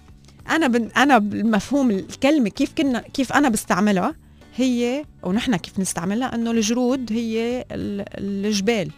أنا 0.52 0.68
بن 0.68 0.90
أنا 0.98 1.18
بالمفهوم 1.18 1.92
الكلمة 1.92 2.50
كيف 2.50 2.74
كنا 2.78 3.00
كيف 3.00 3.34
أنا 3.34 3.50
بستعملها 3.50 4.16
هي 4.56 5.06
ونحن 5.24 5.56
كيف 5.56 5.80
نستعملها 5.80 6.36
إنه 6.36 6.52
الجرود 6.52 7.12
هي 7.14 7.66
ال- 7.72 8.06
الجبال. 8.46 8.92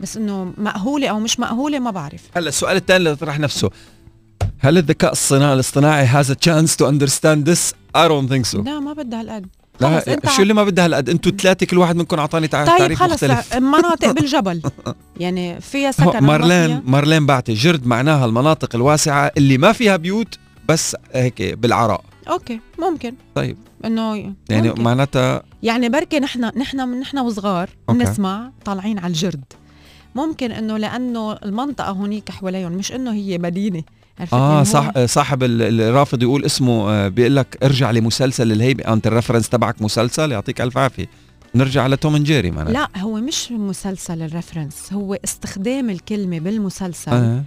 بس 0.00 0.16
إنه 0.16 0.52
مأهولة 0.58 1.08
أو 1.08 1.20
مش 1.20 1.40
مأهولة 1.40 1.78
ما 1.78 1.90
بعرف. 1.90 2.20
هلا 2.36 2.48
السؤال 2.48 2.76
الثاني 2.76 2.96
اللي 2.96 3.16
طرح 3.16 3.38
نفسه. 3.38 3.70
هل 4.58 4.78
الذكاء 4.78 5.12
الصناعي 5.12 5.54
الاصطناعي 5.54 6.08
has 6.08 6.26
a 6.26 6.34
chance 6.46 6.70
to 6.76 6.86
understand 6.86 7.50
this? 7.50 7.72
I 7.96 8.08
don't 8.08 8.28
think 8.32 8.52
so. 8.52 8.64
لا 8.64 8.80
ما 8.80 8.92
بدها 8.92 9.20
هالقد. 9.20 9.46
لا 9.80 10.12
انت 10.14 10.28
شو 10.30 10.42
اللي 10.42 10.54
ما 10.54 10.64
بدها 10.64 10.84
هالقد؟ 10.84 11.08
أنتوا 11.10 11.32
الثلاثة 11.32 11.66
كل 11.66 11.78
واحد 11.78 11.96
منكم 11.96 12.18
أعطاني 12.18 12.48
طيب 12.48 12.66
تعريف 12.66 12.98
خلص 12.98 13.12
مختلف. 13.24 13.54
مناطق 13.56 14.10
بالجبل. 14.20 14.62
يعني 15.20 15.60
فيها 15.60 15.90
سكن 15.90 16.24
مارلين 16.24 16.66
فيها- 16.66 16.82
مارلين 16.86 17.26
بعتي 17.26 17.52
جرد 17.54 17.86
معناها 17.86 18.24
المناطق 18.26 18.74
الواسعة 18.76 19.30
اللي 19.36 19.58
ما 19.58 19.72
فيها 19.72 19.96
بيوت 19.96 20.38
بس 20.68 20.96
هيك 21.12 21.42
بالعراء. 21.42 22.04
أوكي 22.28 22.60
ممكن. 22.78 23.14
طيب. 23.34 23.56
إنه 23.84 24.34
يعني. 24.50 24.72
معناتها 24.78 25.42
يعني 25.62 25.88
بركي 25.88 26.20
نحن 26.20 26.44
نحن 26.44 27.00
نحن 27.00 27.18
وصغار. 27.18 27.70
بنسمع 27.88 28.50
طالعين 28.64 28.98
على 28.98 29.06
الجرد. 29.06 29.44
ممكن 30.14 30.52
إنه 30.52 30.76
لأنه 30.76 31.32
المنطقة 31.32 31.90
هونيك 31.90 32.30
حواليهم 32.30 32.72
مش 32.72 32.92
إنه 32.92 33.12
هي 33.12 33.38
مدينة. 33.38 33.82
آه 34.32 34.62
صح 34.62 35.04
صاحب 35.04 35.42
ال- 35.42 35.80
الرافض 35.80 36.22
يقول 36.22 36.44
اسمه 36.44 36.90
آه، 36.90 37.08
بيقول 37.08 37.36
لك 37.36 37.58
ارجع 37.62 37.90
لمسلسل 37.90 38.52
الهيبة 38.52 38.92
أنت 38.92 39.06
ال 39.06 39.10
reference 39.10 39.48
تبعك 39.48 39.82
مسلسل 39.82 40.32
يعطيك 40.32 40.60
ألف 40.60 40.78
عافية. 40.78 41.06
نرجع 41.54 41.86
لتوم 41.86 42.14
اند 42.14 42.24
جيري 42.26 42.50
معناتها. 42.50 42.72
لا 42.72 43.00
هو 43.00 43.14
مش 43.20 43.52
مسلسل 43.52 44.22
ال 44.22 44.29
reference 44.29 44.92
هو 44.92 45.14
استخدام 45.24 45.90
الكلمة 45.90 46.38
بالمسلسل. 46.38 47.12
آه. 47.12 47.42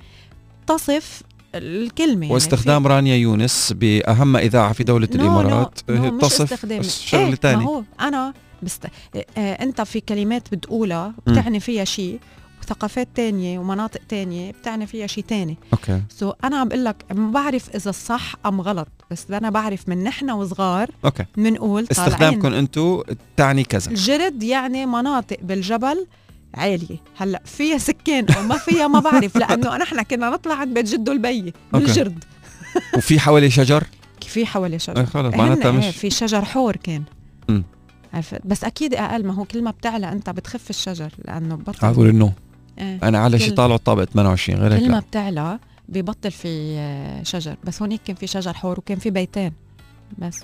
تصف 0.68 1.22
الكلمة 1.58 2.22
يعني 2.22 2.34
واستخدام 2.34 2.88
رانيا 2.88 3.16
يونس 3.16 3.74
بأهم 3.74 4.38
إذاعة 4.38 4.74
في 4.74 4.84
دولة 4.84 5.08
no 5.16 5.22
الإمارات. 5.22 5.80
هي 5.90 5.96
no 5.96 6.12
مش 6.12 6.22
تصف 6.22 6.42
استخدام 6.42 6.80
الشغله 6.80 7.38
إيه 7.46 7.56
هو 7.56 7.84
أنا 8.00 8.34
بست... 8.64 8.86
آه 9.38 9.54
أنت 9.54 9.82
في 9.82 10.00
كلمات 10.02 10.52
بتقولها 10.52 11.14
بتعني 11.28 11.60
فيها 11.60 11.84
شيء 11.84 12.20
وثقافات 12.64 13.08
تانية 13.16 13.60
ومناطق 13.60 14.02
تانية 14.10 14.52
بتعني 14.52 14.88
فيها 14.88 15.08
شيء 15.08 15.24
تاني. 15.28 15.58
أوكي. 15.74 16.02
so 16.10 16.32
so 16.32 16.36
أنا 16.44 16.58
عم 16.58 16.68
بقول 16.68 16.86
لك 16.86 17.06
ما 17.14 17.32
بعرف 17.32 17.76
إذا 17.76 17.90
الصح 17.90 18.36
أم 18.46 18.62
غلط 18.62 18.88
بس 19.12 19.32
أنا 19.32 19.50
بعرف 19.50 19.90
من 19.90 20.04
نحن 20.04 20.30
وصغار 20.30 20.92
أوكي. 21.06 21.26
بنقول 21.38 21.88
استخدامكم 21.92 22.54
أنتم 22.54 23.02
تعني 23.38 23.64
كذا. 23.64 23.92
الجرد 23.92 24.44
يعني 24.44 24.86
مناطق 24.86 25.38
بالجبل 25.42 26.08
عالية. 26.54 26.98
هلأ 27.18 27.42
فيها 27.46 27.78
سكان 27.78 28.26
أو 28.32 28.42
ما 28.44 28.58
فيها 28.58 28.88
ما 28.88 29.00
بعرف 29.00 29.38
لأنه 29.42 29.78
نحن 29.78 30.02
كنا 30.02 30.30
نطلع 30.30 30.56
عند 30.56 30.74
بيت 30.74 30.86
جد 30.86 31.12
بيي 31.12 31.54
بالجرد. 31.74 32.24
وفي 32.98 33.20
حوالي 33.20 33.50
شجر؟ 33.50 33.84
في 34.28 34.46
حوالي 34.46 34.80
شجر؟ 34.80 34.98
إيه 35.00 35.06
خلص 35.06 35.34
هن 35.34 35.38
معناتها 35.38 35.72
إيه، 35.72 35.78
مش 35.90 35.96
في 35.98 36.10
شجر 36.10 36.46
حور 36.46 36.76
كان. 36.76 37.04
عرفت؟ 38.14 38.42
بس 38.46 38.64
أكيد 38.64 38.94
أقل 38.94 39.26
ما 39.26 39.34
هو 39.34 39.44
كل 39.46 39.64
ما 39.64 39.72
بتعلى 39.72 40.12
أنت 40.12 40.30
بتخف 40.30 40.70
الشجر 40.70 41.12
لأنه 41.26 41.56
بطل. 41.56 41.88
أقول 41.88 42.10
إنه 42.10 42.34
إيه. 42.80 43.00
أنا 43.04 43.18
على 43.20 43.40
شيء 43.40 43.50
كل- 43.50 43.56
طالعوا 43.56 43.76
الطابق 43.78 44.04
28 44.04 44.60
غير 44.60 44.74
هيك 44.74 44.80
كل 44.82 44.92
ما. 44.92 45.00
بتعلى 45.00 45.60
ببطل 45.90 46.32
في 46.32 46.76
آه، 46.78 47.24
شجر. 47.24 47.56
بس 47.64 47.82
هونيك 47.82 48.02
كان 48.06 48.16
في 48.16 48.28
شجر 48.28 48.54
حور 48.54 48.80
وكان 48.80 49.00
في 49.00 49.10
بيتين. 49.10 49.52
بس. 50.18 50.40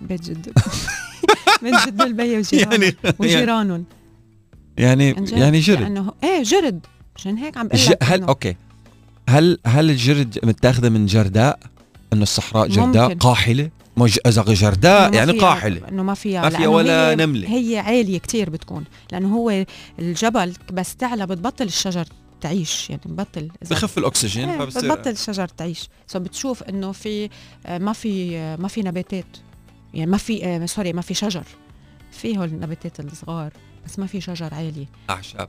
بيت 0.00 0.22
جده. 0.22 0.52
بيت 1.62 1.74
جد 1.86 2.04
بيي 2.04 2.38
وجيرانهم 2.38 2.82
يعني 2.82 2.96
وجيرانهم. 3.18 3.84
يعني. 4.78 5.14
يعني 5.32 5.60
جرد. 5.60 5.80
لأنه 5.80 6.12
إيه 6.24 6.42
جرد. 6.42 6.86
عشان 7.16 7.36
هيك 7.36 7.56
عم 7.56 7.68
بقول 7.68 7.80
ج... 7.80 7.92
هل 8.02 8.18
إنه 8.18 8.28
أوكي. 8.28 8.56
هل 9.28 9.58
هل 9.66 9.90
الجرد 9.90 10.38
متاخذه 10.42 10.88
من 10.88 11.06
جرداء؟ 11.06 11.58
إنه 12.12 12.22
الصحراء 12.22 12.68
جرداء 12.68 13.08
ممكن. 13.08 13.18
قاحلة؟ 13.18 13.70
مج... 13.96 14.18
إذا 14.26 14.42
جرداء 14.42 15.14
يعني 15.14 15.32
قاحلة. 15.32 15.88
إنه 15.88 16.02
ما 16.02 16.14
فيها. 16.14 16.42
ما 16.42 16.48
فيها 16.48 16.68
ولا 16.68 17.10
هي 17.10 17.16
نملة. 17.16 17.48
هي 17.48 17.78
عالية 17.78 18.18
كتير 18.18 18.50
بتكون. 18.50 18.84
لأنه 19.12 19.34
هو 19.34 19.64
الجبل 19.98 20.52
بس 20.72 20.96
تعلى 20.96 21.26
بتبطل 21.26 21.64
الشجر 21.64 22.04
تعيش. 22.40 22.90
يعني 22.90 23.02
ببطل 23.06 23.48
بخف 23.70 23.98
الأكسجين 23.98 24.48
إيه، 24.48 24.58
فبصير 24.58 24.94
بتبطل 24.94 25.10
الشجر 25.10 25.48
تعيش. 25.48 25.88
so 26.06 26.18
بتشوف 26.18 26.62
إنه 26.62 26.92
في 26.92 27.30
آه، 27.66 27.78
ما 27.78 27.92
في 27.92 28.36
آه، 28.36 28.56
ما 28.56 28.68
في 28.68 28.82
نباتات. 28.82 29.36
يعني 29.94 30.10
ما 30.10 30.16
في 30.16 30.46
آه، 30.46 30.66
sorry 30.66 30.92
ما 30.92 31.02
في 31.02 31.14
شجر. 31.14 31.44
في 32.12 32.38
هول 32.38 32.48
النباتات 32.48 33.00
الصغار. 33.00 33.52
بس 33.86 33.98
ما 33.98 34.06
في 34.06 34.20
شجر 34.20 34.54
عالي. 34.54 34.86
أعشاب. 35.10 35.48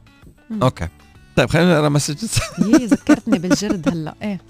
مم. 0.49 0.63
أوكي. 0.63 0.87
طيب 1.35 1.49
خلينا 1.49 1.73
نقرأ 1.77 1.89
messages 1.89 2.39
يي 2.67 2.85
ذكرتني 2.85 3.39
بالجرد 3.39 3.89
هلأ. 3.89 4.15
إيه. 4.21 4.41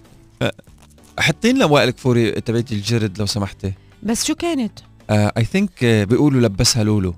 حطين 1.19 1.55
لنا 1.55 1.65
وائل 1.65 1.89
كفوري 1.89 2.31
تبعت 2.31 2.71
الجرد 2.71 3.17
لو 3.19 3.25
سمحتي. 3.25 3.73
بس 4.03 4.25
شو 4.25 4.35
كانت؟ 4.35 4.79
I 5.09 5.45
think 5.45 5.85
بيقولوا 5.85 6.41
لبسها 6.41 6.83
لولو. 6.83 7.15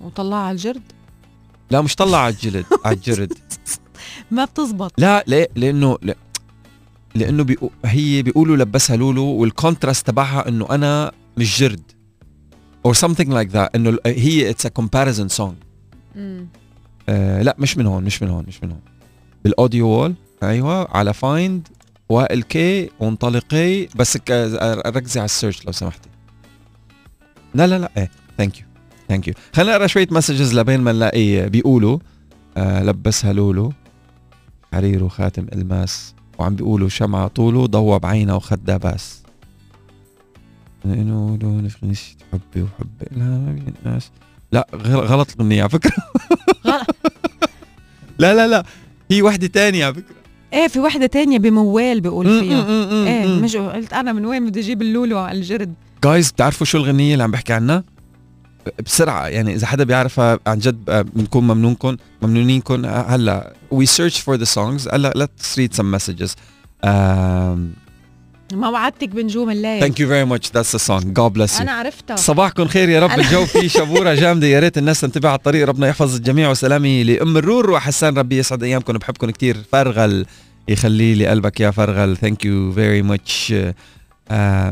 وطلعها 0.00 0.38
على 0.38 0.52
الجرد؟ 0.52 0.82
لا 1.70 1.80
مش 1.80 1.94
طلع 1.94 2.18
على 2.18 2.34
الجرد 2.34 2.64
على 2.84 2.96
الجرد. 2.96 3.32
ما 4.30 4.44
بتزبط. 4.44 4.92
لا 4.98 5.24
ليه؟ 5.26 5.48
لأنه 5.56 5.98
لا 6.02 6.14
لأنه 7.14 7.44
بيقو 7.44 7.70
هي 7.84 8.22
بيقولوا 8.22 8.56
لبسها 8.56 8.96
لولو 8.96 9.24
وال 9.24 9.40
contrast 9.40 10.06
تبعها 10.06 10.48
إنه 10.48 10.66
أنا 10.70 11.12
مش 11.36 11.60
جرد. 11.60 11.82
Or 12.86 12.92
something 12.94 13.30
like 13.30 13.50
that. 13.52 13.68
إنه 13.74 13.98
هي 14.06 14.50
اتس 14.50 14.66
ا 14.66 14.70
comparison 14.80 15.36
song. 15.36 15.54
مم. 16.16 16.46
آه 17.08 17.42
لا 17.42 17.56
مش 17.58 17.78
من 17.78 17.86
هون 17.86 18.04
مش 18.04 18.22
من 18.22 18.28
هون 18.28 18.44
مش 18.48 18.62
من 18.62 18.70
هون. 18.70 18.80
بالأوديو 19.44 19.86
وول 19.88 20.14
أيوه 20.42 20.96
على 20.96 21.14
فايند 21.14 21.68
وائل 22.08 22.42
كي 22.42 22.90
وانطلقي 23.00 23.86
بس 23.86 24.18
ركزي 24.86 25.20
على 25.20 25.24
السيرش 25.24 25.66
لو 25.66 25.72
سمحتي. 25.72 26.08
لا 27.54 27.66
لا 27.66 27.78
لا 27.78 27.90
إيه 27.96 28.10
ثانك 28.38 28.60
يو 28.60 28.66
ثانك 29.08 29.28
يو 29.28 29.34
خلينا 29.52 29.72
نقرأ 29.72 29.86
شوية 29.86 30.08
مسجز 30.10 30.54
لبين 30.54 30.80
ما 30.80 30.92
نلاقي 30.92 31.48
بيقولوا. 31.48 31.98
آه 32.56 32.82
لبسها 32.82 33.32
لولو. 33.32 33.72
حرير 34.72 35.04
وخاتم 35.04 35.46
الماس. 35.52 36.14
وعم 36.38 36.56
بيقولوا 36.56 36.88
شمعة 36.88 37.28
طوله 37.28 37.66
ضوى 37.66 37.98
بعينها 37.98 38.34
وخدها 38.34 38.76
باس 38.76 39.22
انه 40.84 41.38
لون 41.42 41.68
فينيش 41.68 42.16
حبي 42.32 42.62
وحبي. 42.62 43.06
لا 43.16 43.24
ما 43.24 43.52
بينقاس 43.52 44.10
لا 44.52 44.66
غل- 44.74 45.06
غلط 45.06 45.28
الاغنيه 45.34 45.60
على 45.62 45.70
فكرة. 45.70 45.92
لا 48.18 48.34
لا 48.34 48.46
لا. 48.48 48.64
هي 49.10 49.22
وحده 49.22 49.46
تانية 49.46 49.84
على 49.84 49.94
فكرة. 49.94 50.14
إيه 50.52 50.68
في 50.68 50.80
وحده 50.80 51.06
تانية 51.06 51.38
بموال 51.38 52.00
بيقول 52.00 52.40
فيها. 52.40 52.66
إيه 53.06 53.26
مش 53.40 53.56
قلت 53.56 53.92
أنا 53.92 54.12
من 54.12 54.26
وين 54.26 54.46
بدي 54.46 54.60
أجيب 54.60 54.82
اللولو 54.82 55.18
على 55.18 55.38
الجرد. 55.38 55.74
جايز 56.04 56.30
بتعرفوا 56.32 56.66
شو 56.66 56.78
الغنية 56.78 57.12
اللي 57.12 57.24
عم 57.24 57.30
بحكي 57.30 57.52
عنها؟ 57.52 57.84
بسرعة 58.86 59.26
يعني 59.26 59.54
إذا 59.54 59.66
حدا 59.66 59.84
بيعرفها 59.84 60.38
عن 60.46 60.58
جد 60.58 60.90
آه، 60.90 61.02
بنكون 61.02 61.44
ممنونكم 61.46 61.96
ممنونينكم 62.22 62.84
آه، 62.84 63.02
هلأ 63.02 63.52
we 63.74 63.86
search 63.86 64.14
for 64.14 64.38
the 64.40 64.46
songs. 64.54 64.94
هلأ 64.94 65.12
let's 65.26 65.56
read 65.58 65.76
some 65.80 65.98
messages. 65.98 66.30
ما 68.52 68.68
وعدتك 68.68 69.08
بنجوم 69.08 69.50
الليل. 69.50 69.84
Thank 69.84 69.96
you 69.96 70.06
very 70.06 70.26
much. 70.32 70.50
That's 70.50 70.72
the 70.72 70.78
song. 70.78 71.02
God 71.02 71.32
bless 71.38 71.58
you. 71.58 71.60
أنا 71.60 71.72
عرفتها. 71.72 72.16
صباحكم 72.16 72.66
خير 72.66 72.88
يا 72.88 73.00
رب. 73.00 73.10
الجو 73.10 73.44
فيه 73.44 73.68
شبورة 73.68 74.14
جامدة. 74.14 74.46
يا 74.46 74.60
ريت 74.60 74.78
الناس 74.78 75.00
تنتبه 75.00 75.28
على 75.28 75.36
الطريق. 75.38 75.68
ربنا 75.68 75.88
يحفظ 75.88 76.14
الجميع. 76.14 76.50
وسلامي 76.50 77.04
لأم 77.04 77.36
الرور 77.36 77.70
وحسان. 77.70 78.18
ربي 78.18 78.38
يسعد 78.38 78.62
أيامكم. 78.62 78.92
بحبكم 78.92 79.30
كتير. 79.30 79.56
فرغل 79.72 80.26
يخلي 80.68 81.14
لي 81.14 81.26
قلبك 81.26 81.60
يا 81.60 81.70
فرغل. 81.70 82.16
thank 82.16 82.44
you 82.44 82.72
very 82.72 83.02
much 83.02 83.54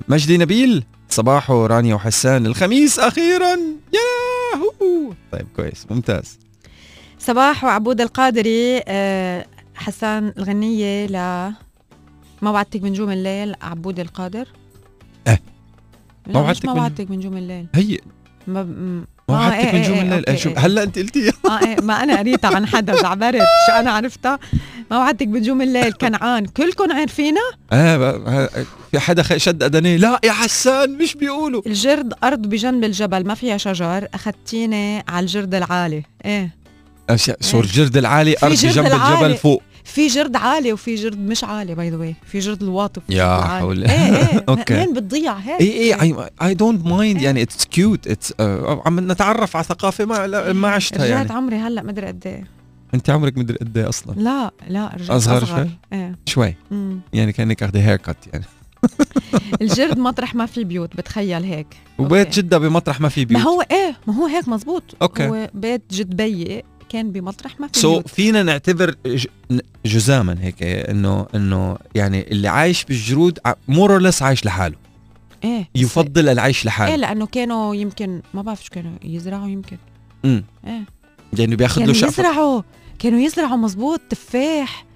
مجدي 0.08 0.38
نبيل 0.38 0.84
صباح 1.08 1.50
ورانيا 1.50 1.94
وحسان. 1.94 2.46
الخميس 2.46 2.98
أخيرا. 2.98 3.56
ياهو! 3.92 5.12
طيب 5.32 5.46
كويس. 5.56 5.86
ممتاز. 5.90 6.38
صباح 7.18 7.64
وعبود 7.64 8.00
القادري. 8.00 8.82
آه، 8.88 9.46
حسان 9.74 10.32
الغنية 10.38 11.06
ل 11.06 11.16
ما 12.46 12.52
وعدتك 12.52 12.80
بنجوم 12.80 13.10
الليل 13.10 13.54
عبود 13.62 14.00
القادر؟ 14.00 14.48
إيه. 15.28 15.40
لا 16.26 16.32
ما 16.32 16.40
مش 16.40 16.46
وعدتك 16.46 16.64
ما 16.66 16.72
بن- 16.72 16.78
وعدتك 16.80 17.06
بنجوم 17.06 17.36
الليل. 17.36 17.66
هي. 17.74 17.98
ما 18.46 18.62
م- 18.62 19.06
ما 19.28 19.34
آه، 19.34 19.52
إيه، 19.58 19.72
من 19.72 19.82
جمل 19.82 19.94
إيه، 19.94 20.02
الليل. 20.02 20.26
أوكي، 20.26 20.40
شو 20.40 20.48
إيه. 20.50 20.58
هلا 20.58 20.82
أنت 20.82 20.98
قلتيها. 20.98 21.32
آه 21.46 21.58
إيه 21.66 21.80
ما 21.80 22.02
أنا 22.02 22.18
قريتها 22.18 22.56
عن 22.56 22.66
حدا 22.66 22.96
زعبرت 23.02 23.38
شو 23.66 23.72
أنا 23.80 23.90
عرفتها؟ 23.90 24.38
ما 24.90 24.98
وعدتك 24.98 25.28
بنجوم 25.28 25.62
الليل 25.62 25.92
كنعان. 25.92 26.46
كلكم 26.46 26.92
عارفينها 26.92 27.50
ب- 27.72 27.74
آه، 27.74 28.48
في 28.90 28.98
حدا 28.98 29.38
شد 29.38 29.62
أدنيه 29.62 29.96
لا 29.96 30.20
يا 30.24 30.32
حسان 30.32 30.98
مش 30.98 31.14
بيقولوا. 31.14 31.62
الجرد 31.66 32.12
أرض 32.24 32.42
بجنب 32.46 32.84
الجبل 32.84 33.26
ما 33.26 33.34
فيها 33.34 33.56
شجر. 33.56 34.08
اخذتيني 34.14 35.04
على 35.08 35.20
الجرد 35.24 35.54
العالي. 35.54 36.02
إيه. 36.24 36.54
إيه. 37.10 37.28
الجرد 37.54 37.96
العالي؟ 37.96 38.32
في 38.36 38.46
أرض 38.46 38.54
جرد 38.54 38.72
جنب 38.74 38.86
العالي. 38.86 39.14
الجبل 39.26 39.36
فوق. 39.36 39.62
في 39.86 40.06
جرد 40.06 40.36
عالي 40.36 40.72
وفي 40.72 40.94
جرد 40.94 41.18
مش 41.18 41.44
عالي 41.44 41.74
by 41.74 41.90
the 41.90 41.96
way 41.96 42.14
في 42.26 42.38
جرد 42.38 42.62
الواطي 42.62 43.00
yeah. 43.08 43.40
حول. 43.40 43.84
إيه 43.84 44.16
إيه 44.16 44.44
أوكي. 44.48 44.74
وين 44.74 44.94
بتضيع 44.94 45.34
هيك 45.34 45.60
اي 45.60 45.94
اي 46.02 46.28
اي 46.42 46.54
دونت 46.54 46.86
مايند 46.86 47.22
يعني 47.22 47.42
it's 47.42 47.64
cute 47.64 48.06
it's 48.06 48.32
عم 48.86 49.12
نتعرف 49.12 49.56
على 49.56 49.64
ثقافة 49.64 50.04
ما 50.04 50.26
لا- 50.26 50.52
ما 50.52 50.68
عشتها 50.68 51.04
رجعت 51.04 51.10
يعني 51.26 51.32
عمري 51.32 51.56
هلأ 51.56 51.82
مدري 51.82 52.06
قد 52.06 52.26
إيه 52.26 52.44
أنت 52.94 53.10
عمرك 53.10 53.38
مدري 53.38 53.56
قد 53.58 53.78
إيه 53.78 53.88
أصلا 53.88 54.14
لا 54.14 54.50
لا 54.68 54.90
رجعت 54.94 55.10
أصغر 55.10 55.42
أصغر, 55.42 55.56
شوي؟ 55.56 55.68
إيه 55.92 56.16
شوي 56.26 56.54
مم. 56.70 57.00
يعني 57.12 57.32
كأنك 57.32 57.62
اخذي 57.62 57.78
haircut 57.80 58.16
يعني 58.32 58.44
الجرد 59.62 59.98
مطرح 59.98 60.34
ما 60.34 60.46
في 60.46 60.64
بيوت 60.64 60.96
بتخيل 60.96 61.44
هيك 61.44 61.66
وبيت 61.98 62.26
أوكي. 62.26 62.40
جده 62.40 62.58
بمطرح 62.58 63.00
ما 63.00 63.08
في 63.08 63.20
ما 63.20 63.26
بيوت 63.26 63.42
هو 63.42 63.60
إيه 63.70 63.96
ما 64.06 64.14
هو 64.14 64.26
هيك 64.26 64.48
مزبوط 64.48 64.82
أوكي. 65.02 65.26
هو 65.28 65.48
بيت 65.54 65.82
جد 65.90 66.16
بيي 66.16 66.62
كان 66.88 67.12
بمطرح 67.12 67.60
ما 67.60 67.68
في 67.68 67.78
so 67.78 67.92
بيوت 67.92 68.08
فينا 68.08 68.42
نعتبر 68.42 68.94
جزاما 69.86 70.36
هيك 70.40 70.62
إنه 70.62 71.26
إنه 71.34 71.78
يعني 71.94 72.30
اللي 72.30 72.48
عايش 72.48 72.84
بالجرود 72.84 73.38
more 73.68 73.92
or 73.92 74.00
less 74.00 74.22
عايش 74.22 74.44
لحاله. 74.44 74.76
إيه 75.44 75.68
يفضل 75.74 76.28
العيش 76.28 76.58
إيه 76.58 76.66
لحاله. 76.66 76.96
لأنه 76.96 77.26
كانوا 77.26 77.74
يمكن 77.74 78.22
ما 78.34 78.42
بعرف 78.42 78.64
شو 78.64 78.70
كانوا 78.70 78.92
يزرعوا 79.04 79.48
يمكن. 79.48 79.76
امم 80.24 80.44
إيه. 80.66 80.84
يعني 81.38 81.56
بياخذ 81.56 81.80
له 81.80 81.86
كانوا 81.86 82.00
شقفة. 82.00 82.22
يزرعوا 82.22 82.62
كانوا 82.98 83.20
يزرعوا 83.20 83.56
مزبوط 83.56 84.00
تفاح. 84.10 84.86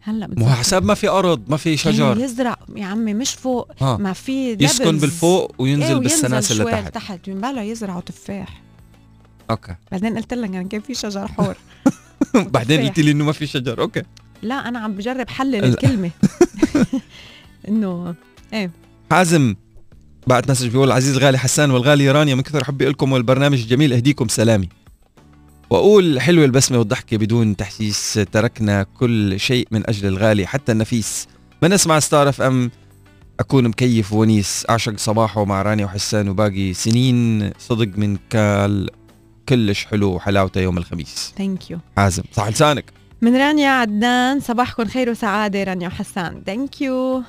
هلأ 0.00 0.26
بتذكر. 0.26 0.50
حساب 0.50 0.84
ما 0.84 0.94
في 0.94 1.08
أرض 1.08 1.42
ما 1.48 1.56
في 1.56 1.76
شجر 1.76 2.18
يزرع 2.18 2.56
يا 2.76 2.86
عمي 2.86 3.14
مش 3.14 3.30
فوق 3.30 3.70
ها 3.80 3.96
ما 3.96 4.12
في 4.12 4.52
يسكن. 4.60 4.98
بالفوق 4.98 5.40
إيه 5.42 5.62
وينزل 5.64 5.84
وينزل 5.84 6.00
بالسلاسل 6.00 6.56
شوي 6.56 6.70
لتحت. 6.70 6.88
لتحت. 6.88 7.28
ينبالوا 7.28 7.62
يزرعوا 7.62 8.00
تفاح. 8.00 8.62
okay. 9.50 9.74
بعدين 9.92 10.16
قلت 10.16 10.34
لك 10.34 10.50
يعني 10.54 10.68
كان 10.68 10.80
في 10.80 10.94
شجر 10.94 11.28
حور؟ 11.28 11.56
بعدين. 12.34 12.86
قلت 12.88 12.98
لي 13.00 13.10
إنه 13.10 13.24
ما 13.24 13.32
في 13.32 13.46
شجر. 13.46 13.80
أوكي. 13.80 14.02
لا 14.42 14.68
أنا 14.68 14.78
عم 14.78 14.92
بجرب 14.92 15.28
حلل. 15.30 15.64
الكلمة 15.64 16.10
إنه 17.68 18.14
حازم 19.10 19.54
بعد 20.26 20.50
message 20.50 20.68
بيقول 20.68 20.88
العزيز 20.88 21.16
الغالي 21.16 21.38
حسان 21.38 21.70
والغالية 21.70 22.12
رانيا 22.12 22.34
من 22.34 22.42
كثر 22.42 22.64
حبي 22.64 22.88
لكم 22.88 23.12
والبرنامج 23.12 23.60
الجميل 23.60 23.92
أهديكم 23.92 24.28
سلامي. 24.28 24.68
وأقول 25.70 26.20
حلوة 26.20 26.44
البسمة 26.44 26.78
والضحكة 26.78 27.16
بدون 27.16 27.56
تحسيس 27.56 28.20
تركنا 28.32 28.82
كل 28.82 29.40
شيء 29.40 29.68
من 29.70 29.82
أجل 29.88 30.08
الغالي 30.08 30.46
حتى 30.46 30.72
النفيس. 30.72 31.26
من 31.62 31.72
اسمع 31.72 31.98
Star 31.98 32.28
FM 32.28 32.70
أكون 33.40 33.68
مكيف 33.68 34.12
ونيس 34.12 34.66
أعشق 34.70 34.98
صباحه 34.98 35.44
مع 35.44 35.62
رانيا 35.62 35.84
وحسان 35.84 36.28
وباقي 36.28 36.74
سنين 36.74 37.50
صدق 37.58 37.98
من 37.98 38.18
كال 38.30 38.90
كلش 39.48 39.84
حلو 39.84 40.12
وحلاوته 40.14 40.60
يوم 40.60 40.78
الخميس. 40.78 41.34
thank 41.38 41.70
you 41.70 41.78
حازم 41.96 42.22
صح 42.32 42.48
لسانك. 42.48 42.84
من 43.22 43.36
رانيا 43.36 43.68
عدنان 43.68 44.40
صباحكم 44.40 44.84
خير 44.84 45.10
وسعادة 45.10 45.64
رانيا 45.64 45.88
وحسان. 45.88 46.42
ثانك 46.46 46.80
يو 46.80 47.22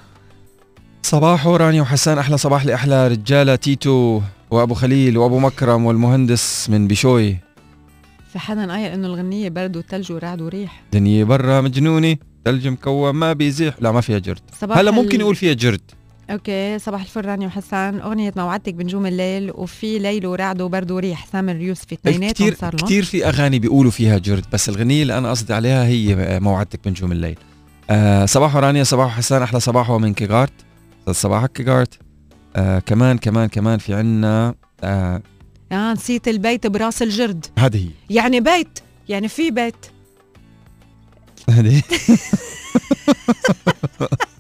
صباح 1.03 1.47
رانيا 1.47 1.81
وحسان 1.81 2.17
أحلى 2.17 2.37
صباح 2.37 2.65
لأحلى 2.65 3.07
رجالة 3.07 3.55
تيتو 3.55 4.21
وأبو 4.51 4.73
خليل 4.73 5.17
وأبو 5.17 5.39
مكرم 5.39 5.85
والمهندس 5.85 6.69
من 6.69 6.87
بشوي 6.87 7.37
في 8.33 8.39
حدا 8.39 8.71
قايل 8.71 8.91
إنه 8.91 9.07
الغنية 9.07 9.49
برد 9.49 9.77
وثلج 9.77 10.11
ورعد 10.11 10.41
وريح. 10.41 10.83
دنيا 10.93 11.23
برا 11.23 11.61
مجنوني 11.61 12.19
ثلج 12.45 12.67
مكوم 12.67 13.15
ما 13.15 13.33
بيزيح. 13.33 13.75
لا 13.79 13.91
ما 13.91 14.01
فيها 14.01 14.19
جرد. 14.19 14.41
هلا 14.71 14.91
ممكن 14.91 15.19
يقول 15.19 15.35
فيها 15.35 15.53
جرد. 15.53 15.81
okay 16.29 16.79
صباح 16.79 17.01
الفل 17.01 17.25
رانيا 17.25 17.47
وحسان. 17.47 17.99
أغنية 17.99 18.33
موعدتك 18.35 18.73
بنجوم 18.73 19.05
الليل 19.05 19.51
وفي 19.55 19.99
ليل 19.99 20.25
ورعد 20.27 20.61
وبرد 20.61 20.91
وريح. 20.91 21.25
سامر 21.31 21.55
يوسفي 21.55 21.95
اثنيناتهم 21.95 22.31
كثير 22.31 22.55
صار 22.55 22.75
لهم. 22.75 22.85
كثير 22.85 23.03
في 23.03 23.27
أغاني 23.27 23.59
بيقولوا 23.59 23.91
فيها 23.91 24.17
جرد 24.17 24.45
بس 24.53 24.69
الغنية 24.69 25.01
اللي 25.01 25.17
أنا 25.17 25.29
قصدي 25.29 25.53
عليها 25.53 25.85
هي 25.85 26.39
موعدتك 26.39 26.79
بنجوم 26.85 27.11
الليل. 27.11 27.37
آه 27.89 28.25
صباح 28.25 28.55
رانيا 28.55 28.83
صباح 28.83 29.17
حسان 29.17 29.41
أحلى 29.41 29.59
صباحه 29.59 29.97
من 29.97 30.13
كيغارت. 30.13 30.53
صباحك 31.11 31.51
كيغارت. 31.51 31.99
آه 32.55 32.79
كمان 32.79 33.17
كمان 33.17 33.47
كمان 33.49 33.79
في 33.79 33.93
عنا 33.93 34.55
آه 34.83 35.21
آه 35.71 35.93
نسيت 35.93 36.27
البيت 36.27 36.67
براس 36.67 37.01
الجرد. 37.01 37.45
هذه 37.59 37.77
هي. 37.77 38.15
يعني 38.15 38.39
بيت 38.39 38.79
يعني 39.09 39.27
في 39.27 39.51
بيت. 39.51 39.75
هذه 41.49 41.81
آه، 44.01 44.07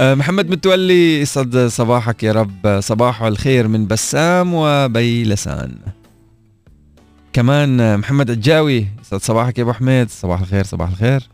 محمد 0.00 0.50
متولي 0.50 1.20
يسعد 1.20 1.56
صباحك 1.58 2.22
يا 2.22 2.32
رب. 2.32 2.80
صباح 2.80 3.22
الخير 3.22 3.68
من 3.68 3.86
بسام 3.86 4.50
وبيلسان. 4.54 5.76
كمان 7.32 7.80
آه، 7.80 7.96
محمد 7.96 8.30
عجاوي 8.30 8.86
يسعد 9.02 9.20
صباحك 9.20 9.58
يا 9.58 9.62
أبو 9.62 9.72
حميد. 9.72 10.10
صباح 10.10 10.40
الخير 10.40 10.64
صباح 10.64 10.88
الخير. 10.90 11.28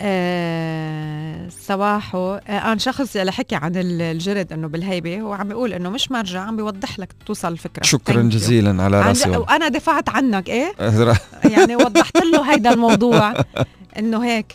آه 0.00 1.48
صباحه 1.48 2.18
آه 2.36 2.40
أنا 2.72 2.78
شخص 2.78 3.16
اللي 3.16 3.32
حكي 3.32 3.54
عن 3.56 3.76
ال- 3.76 4.02
الجرد 4.02 4.52
إنه 4.52 4.68
بالهيبة. 4.68 5.20
هو 5.20 5.32
عم 5.32 5.48
بيقول 5.48 5.72
إنه 5.72 5.90
مش 5.90 6.10
مرجع 6.10 6.40
عم 6.40 6.56
بيوضح 6.56 6.98
لك 6.98 7.12
توصل 7.26 7.52
الفكرة. 7.52 7.82
شكرا. 7.82 8.22
جزيلا 8.22 8.82
على 8.82 9.00
راسي. 9.00 9.30
وأنا 9.30 9.68
دفعت 9.68 10.08
عنك 10.08 10.48
إيه؟ 10.48 10.72
أه، 10.80 11.16
يعني 11.56 11.76
وضحت 11.76 12.16
له 12.16 12.52
هيدا 12.52 12.72
الموضوع. 12.72 13.34
إنه 13.98 14.24
هيك. 14.24 14.46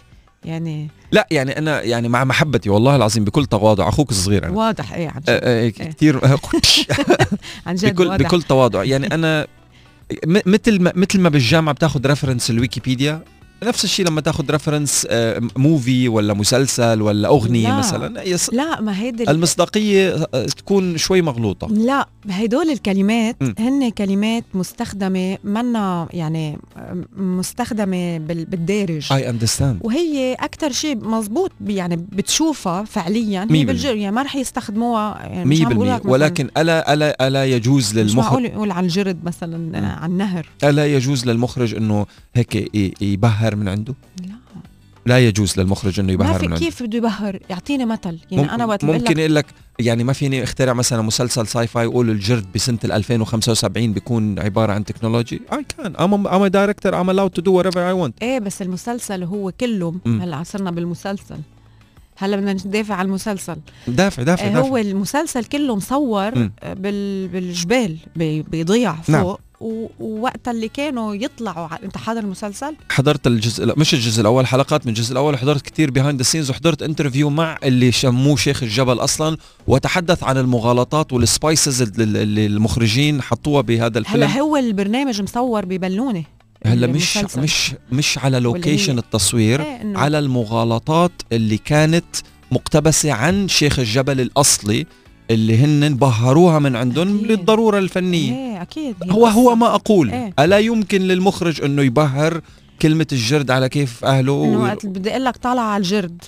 يعني 0.46 0.90
لا 1.12 1.28
يعني 1.32 1.58
أنا 1.58 1.82
يعني 1.82 2.10
مع 2.10 2.24
محبتي 2.24 2.70
والله 2.70 2.96
العظيم 2.96 3.24
بكل 3.24 3.46
تواضع 3.46 3.90
أخوك 3.90 4.12
الصغير 4.12 4.44
أنا. 4.46 4.54
واضح 4.58 4.94
إيه 4.94 5.08
عن 5.10 5.20
جد. 5.22 5.30
آه، 5.30 5.66
آه، 5.66 5.70
كثير 5.70 6.20
عن 7.68 7.76
جد 7.76 7.94
بكل 7.94 8.08
واضح. 8.08 8.26
بكل 8.28 8.42
تواضع. 8.42 8.84
يعني 8.84 9.08
أنا 9.08 9.48
مثل 10.46 10.82
ما 10.82 10.92
مثل 10.96 11.20
ما 11.20 11.30
بالجامعة 11.30 11.76
بتاخذ 11.76 12.08
reference 12.08 12.50
ال 12.50 12.57
Wikipedia 12.57 13.22
نفس 13.64 13.84
الشيء 13.84 14.06
لما 14.06 14.22
تاخذ 14.22 14.52
reference 14.52 15.08
movie 15.56 16.08
ولا 16.08 16.34
مسلسل 16.34 17.02
ولا 17.02 17.28
أغنية 17.28 17.68
لا. 17.68 17.78
مثلا 17.78 18.22
هي 18.22 18.38
ص- 18.38 18.50
لا 18.54 18.82
ما 18.82 19.00
هيدي 19.02 19.24
ال- 19.24 19.30
المصداقية 19.30 20.28
آه، 20.34 20.46
تكون 20.46 20.98
شوي 20.98 21.22
مغلوطة 21.22 21.68
لا 21.68 22.08
هدول 22.30 22.70
الكلمات 22.70 23.36
م. 23.42 23.54
هن 23.60 23.90
كلمات 23.90 24.44
مستخدمة 24.54 25.38
منا 25.44 26.08
يعني 26.14 26.58
مستخدمة 27.18 28.18
بال- 28.18 28.46
بالدارج 28.46 29.14
I 29.14 29.30
understand 29.30 29.78
وهي 29.82 30.34
أكتر 30.34 30.72
شيء 30.72 30.96
مزبوط 31.08 31.52
يعني 31.68 31.96
بتشوفها 31.96 32.84
فعليا 32.84 33.48
هي. 33.52 33.66
بالجر 33.66 33.96
يعني 33.96 34.16
ما 34.16 34.22
رح 34.22 34.36
يستخدموها 34.36 35.20
يعني 35.22 35.46
مش 35.46 35.62
عم 35.62 35.74
بقول 35.74 35.88
100% 35.88 35.92
لك 35.96 36.04
مثلاً- 36.04 36.10
ولكن 36.10 36.50
ألا 36.58 36.94
ألا 36.94 37.28
ألا 37.28 37.46
يجوز 37.46 37.90
مش 37.90 37.96
للمخرج 37.96 38.18
معقول 38.18 38.46
يقول 38.46 38.72
عن 38.72 38.84
الجرد 38.84 39.24
مثلا 39.24 39.58
م. 39.58 39.86
عن 39.86 40.12
النهر 40.12 40.46
ألا 40.64 40.94
يجوز 40.96 41.26
للمخرج 41.26 41.76
إنه 41.76 42.06
هيك 42.36 42.56
ي- 42.56 42.94
يبهر 43.54 43.64
من 43.64 43.68
عنده؟ 43.68 43.94
لا. 44.22 44.34
لا 45.06 45.20
يجوز 45.28 45.60
للمخرج 45.60 46.00
إنه 46.00 46.08
ما 46.08 46.14
يبهر 46.14 46.40
في 46.40 46.46
من 46.48 46.54
عنده. 46.54 46.66
كيف 46.66 46.84
بده 46.84 46.98
يبهر؟ 46.98 47.40
يعطيني 47.50 47.86
مثل. 47.86 48.20
يعني 48.32 48.44
مم- 48.44 48.50
أنا 48.50 48.66
وقت 48.66 48.86
ممكن 48.86 49.04
لك 49.04 49.18
يقول 49.18 49.36
لك 49.36 49.46
يعني 49.80 50.04
ما 50.04 50.14
فيني 50.14 50.44
اخترع 50.44 50.74
مثلا 50.74 51.02
مسلسل 51.02 51.48
sci-fi 51.48 51.84
يقول 51.84 52.10
الجرد 52.10 52.46
بسنة 52.56 52.78
ال 52.86 52.92
2075 52.92 53.94
بيكون 53.94 54.40
عبارة 54.40 54.74
عن 54.74 54.86
technology 54.86 55.42
I 55.54 55.66
can 55.78 55.96
I'm 55.96 56.28
I'm 56.28 56.46
director 56.46 57.02
I'm 57.02 57.12
allowed 57.14 57.32
to 57.32 57.42
do 57.42 57.54
whatever 57.54 57.88
I 57.88 57.92
want 57.94 58.16
إيه 58.24 58.40
بس 58.40 58.62
المسلسل 58.62 59.24
هو 59.24 59.52
كله. 59.52 59.96
هلا 60.06 60.44
صرنا 60.44 60.72
بالمسلسل. 60.72 61.38
هلا 62.18 62.36
بدنا 62.38 62.54
ندافع 62.54 62.96
عن 62.96 63.06
المسلسل. 63.06 63.56
دافع 63.88 64.24
دافع 64.24 64.46
آه، 64.46 64.50
دافع. 64.54 64.68
هو 64.68 64.78
المسلسل 64.78 65.46
كله 65.46 65.76
مصور 65.76 66.30
بال 66.64 67.28
بالجبال 67.28 67.98
بي- 68.16 68.42
بيضيع 68.42 68.94
فوق. 68.96 69.10
نعم. 69.16 69.36
و- 69.64 69.88
ووقت 70.00 70.48
اللي 70.48 70.68
كانوا 70.68 71.16
يطلعوا 71.16 71.68
ع- 71.68 71.80
انت 71.84 71.98
حاضر 71.98 72.20
المسلسل 72.20 72.76
حضرت 72.92 73.28
الجزء 73.28 73.66
لا، 73.66 73.74
مش 73.78 73.94
الجزء 73.94 74.22
الأول 74.22 74.48
حلقات 74.48 74.86
من 74.86 74.90
الجزء 74.94 75.12
الأول 75.12 75.38
حضرت 75.38 75.62
كتير 75.62 75.92
behind 75.92 76.18
the 76.20 76.24
scenes 76.24 76.50
وحضرت 76.50 76.82
interview 76.84 77.30
مع 77.30 77.58
اللي 77.64 77.92
اسموه 77.92 78.36
شيخ 78.36 78.64
الجبل 78.64 79.00
أصلا 79.00 79.38
وتحدث 79.68 80.24
عن 80.24 80.38
المغالطات 80.38 81.14
وال 81.14 81.31
spices 81.31 81.82
اللي 81.82 82.46
المخرجين 82.46 83.22
حطوها 83.22 83.62
بهذا 83.62 84.00
الفيلم 84.00 84.24
هلا 84.24 84.40
هو 84.42 84.58
البرنامج 84.58 85.22
مصور 85.22 85.66
ببلونة 85.66 86.24
هلا 86.66 86.88
مش 86.88 87.18
المسلسل. 87.18 87.42
مش 87.42 87.72
مش 87.92 88.18
على 88.18 88.40
location 88.40 88.98
التصوير 88.98 89.62
إنه 89.82 90.00
على 90.00 90.20
المغالطات 90.20 91.12
اللي 91.32 91.58
كانت 91.58 92.06
مقتبسة 92.52 93.12
عن 93.14 93.48
شيخ 93.48 93.80
الجبل 93.80 94.22
الأصلي 94.22 94.86
اللي 95.32 95.58
هن 95.58 95.96
بهروها 95.96 96.60
من 96.60 96.76
عندهم 96.76 97.18
أكيد. 97.18 97.32
للضرورة 97.32 97.80
الفنية 97.80 98.34
إيه 98.34 98.62
أكيد 98.62 98.96
هو 99.12 99.28
هو. 99.28 99.56
ما 99.56 99.76
أقول 99.76 100.12
إيه. 100.12 100.34
ألا 100.40 100.60
يمكن 100.60 101.02
للمخرج 101.02 101.62
أنه 101.62 101.82
يبهر 101.82 102.42
كلمة 102.82 103.08
الجرد 103.12 103.52
على 103.52 103.70
كيف 103.70 104.06
إنه 104.06 104.32
و... 104.32 104.64
وقت 104.64 104.86
بدي 104.86 105.12
أقول 105.12 105.26
لك 105.26 105.38
طالع 105.38 105.62
على 105.62 105.82
الجرد 105.82 106.24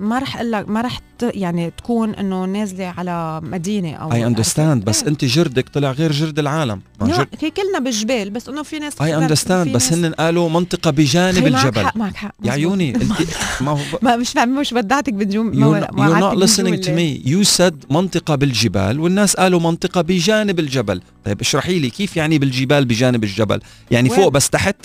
ما 0.00 0.18
رح 0.18 0.36
أقول 0.36 0.52
لك 0.52 0.68
ما 0.68 0.80
رح 0.80 1.00
يعني 1.22 1.70
تكون 1.70 2.14
إنه 2.14 2.44
نازلة 2.44 2.94
على 2.98 3.40
مدينة 3.44 3.94
أو 3.94 4.12
اي 4.12 4.26
اندرستاند 4.26 4.84
بس. 4.84 5.04
أنت 5.04 5.24
جردك 5.24 5.68
طلع 5.68 5.92
غير 5.92 6.12
جرد 6.12 6.38
العالم 6.38 6.80
جرد 7.02 7.26
هي 7.40 7.50
كلنا 7.50 7.78
بالجبال 7.78 8.30
بس 8.30 8.48
إنه 8.48 8.62
في 8.62 8.78
ناس 8.78 9.02
I 9.02 9.16
understand 9.16 9.72
بس 9.72 9.92
هن 9.92 10.12
قالوا 10.12 10.48
منطقة 10.48 10.90
بجانب 10.90 11.34
خي 11.34 11.50
معك 11.50 11.64
الجبل 11.64 11.86
حق 11.86 11.96
معك 11.96 12.16
حق 12.16 12.34
يا. 12.44 12.52
عيوني 12.52 12.94
انت 12.94 13.12
ما 13.60 13.70
هو 13.70 13.78
ما 14.02 14.16
مش 14.16 14.30
فاهم 14.30 14.60
مش 14.60 14.74
بدعتك 14.74 15.12
بنجوم 15.12 15.52
you're 15.52 16.20
not 16.20 16.48
listening 16.48 16.84
to 16.86 16.88
me 16.88 17.28
you 17.28 17.58
said 17.58 17.74
منطقة 17.92 18.34
بالجبال 18.34 19.00
والناس 19.00 19.36
قالوا 19.36 19.60
منطقة 19.60 20.00
بجانب 20.00 20.58
الجبل 20.58 21.02
طيب 21.24 21.40
اشرحي 21.40 21.78
لي 21.78 21.90
كيف 21.90 22.16
يعني 22.16 22.38
بالجبال 22.38 22.84
بجانب 22.84 23.24
الجبل 23.24 23.60
يعني 23.90 24.08
وين؟ 24.10 24.18
فوق 24.18 24.28
بس 24.28 24.50
تحت 24.50 24.76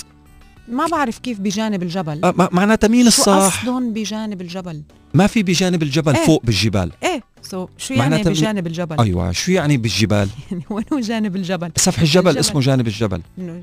ما 0.67 0.88
بعرف 0.88 1.17
كيف 1.19 1.39
بجانب 1.39 1.84
الجبل. 1.84 2.19
آه، 2.26 2.34
ما- 2.38 2.49
معناتها 2.52 2.88
مين 2.88 3.02
شو 3.02 3.08
الصح 3.08 3.60
قصدهم 3.60 3.93
بجانب 3.93 4.41
الجبل؟ 4.41 4.82
ما 5.13 5.28
في 5.28 5.43
بجانب 5.43 5.84
الجبل 5.84 6.15
إيه. 6.15 6.26
فوق 6.26 6.41
بالجبال. 6.45 6.91
إيه. 7.04 7.23
so 7.41 7.67
شو 7.78 7.93
يعني 7.93 8.23
بجانب 8.23 8.67
الجبل؟ 8.67 8.99
أيوه 8.99 9.32
شو 9.32 9.52
يعني 9.52 9.78
بالجبال؟ 9.78 10.30
يعني 10.52 10.63
وين 10.69 10.86
هو 10.93 10.99
جانب 10.99 11.36
الجبل؟ 11.36 11.71
سفح 11.78 11.99
الجبل 12.02 12.28
الجبل. 12.28 12.39
اسمه 12.39 12.62
جانب 12.62 12.88
الجبل. 12.88 13.21
إنه 13.39 13.62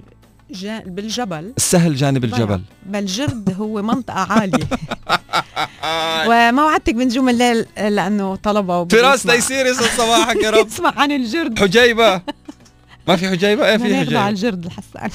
جا... 0.50 0.78
بالجبل؟ 0.86 1.52
السهل 1.56 1.96
جانب. 1.96 2.24
الجبل. 2.24 2.60
بالجرد 2.86 3.54
هو 3.58 3.82
منطقة 3.82 4.20
عالية. 4.32 4.68
وما 6.28 6.64
وعدتك 6.64 6.94
بنجوم 6.94 7.28
الليل 7.28 7.66
لأنه 7.76 8.36
طلبة 8.36 8.84
فراس 8.88 9.22
تيسير 9.22 9.66
يسعد 9.66 9.88
صباحك 9.98 10.36
يا 10.42 10.50
رب. 10.50 10.66
يسمع 10.66 10.92
عن 10.96 11.12
الجرد. 11.12 11.58
حجيبة. 11.58 12.22
ما 13.08 13.16
في 13.16 13.28
حجيبة؟ 13.28 13.68
إيه 13.70 13.76
في 13.76 13.82
ناخده 13.88 14.20
على 14.20 14.26
حجيبة. 14.26 14.28
الجرد 14.28 14.64
الحسان 14.66 15.10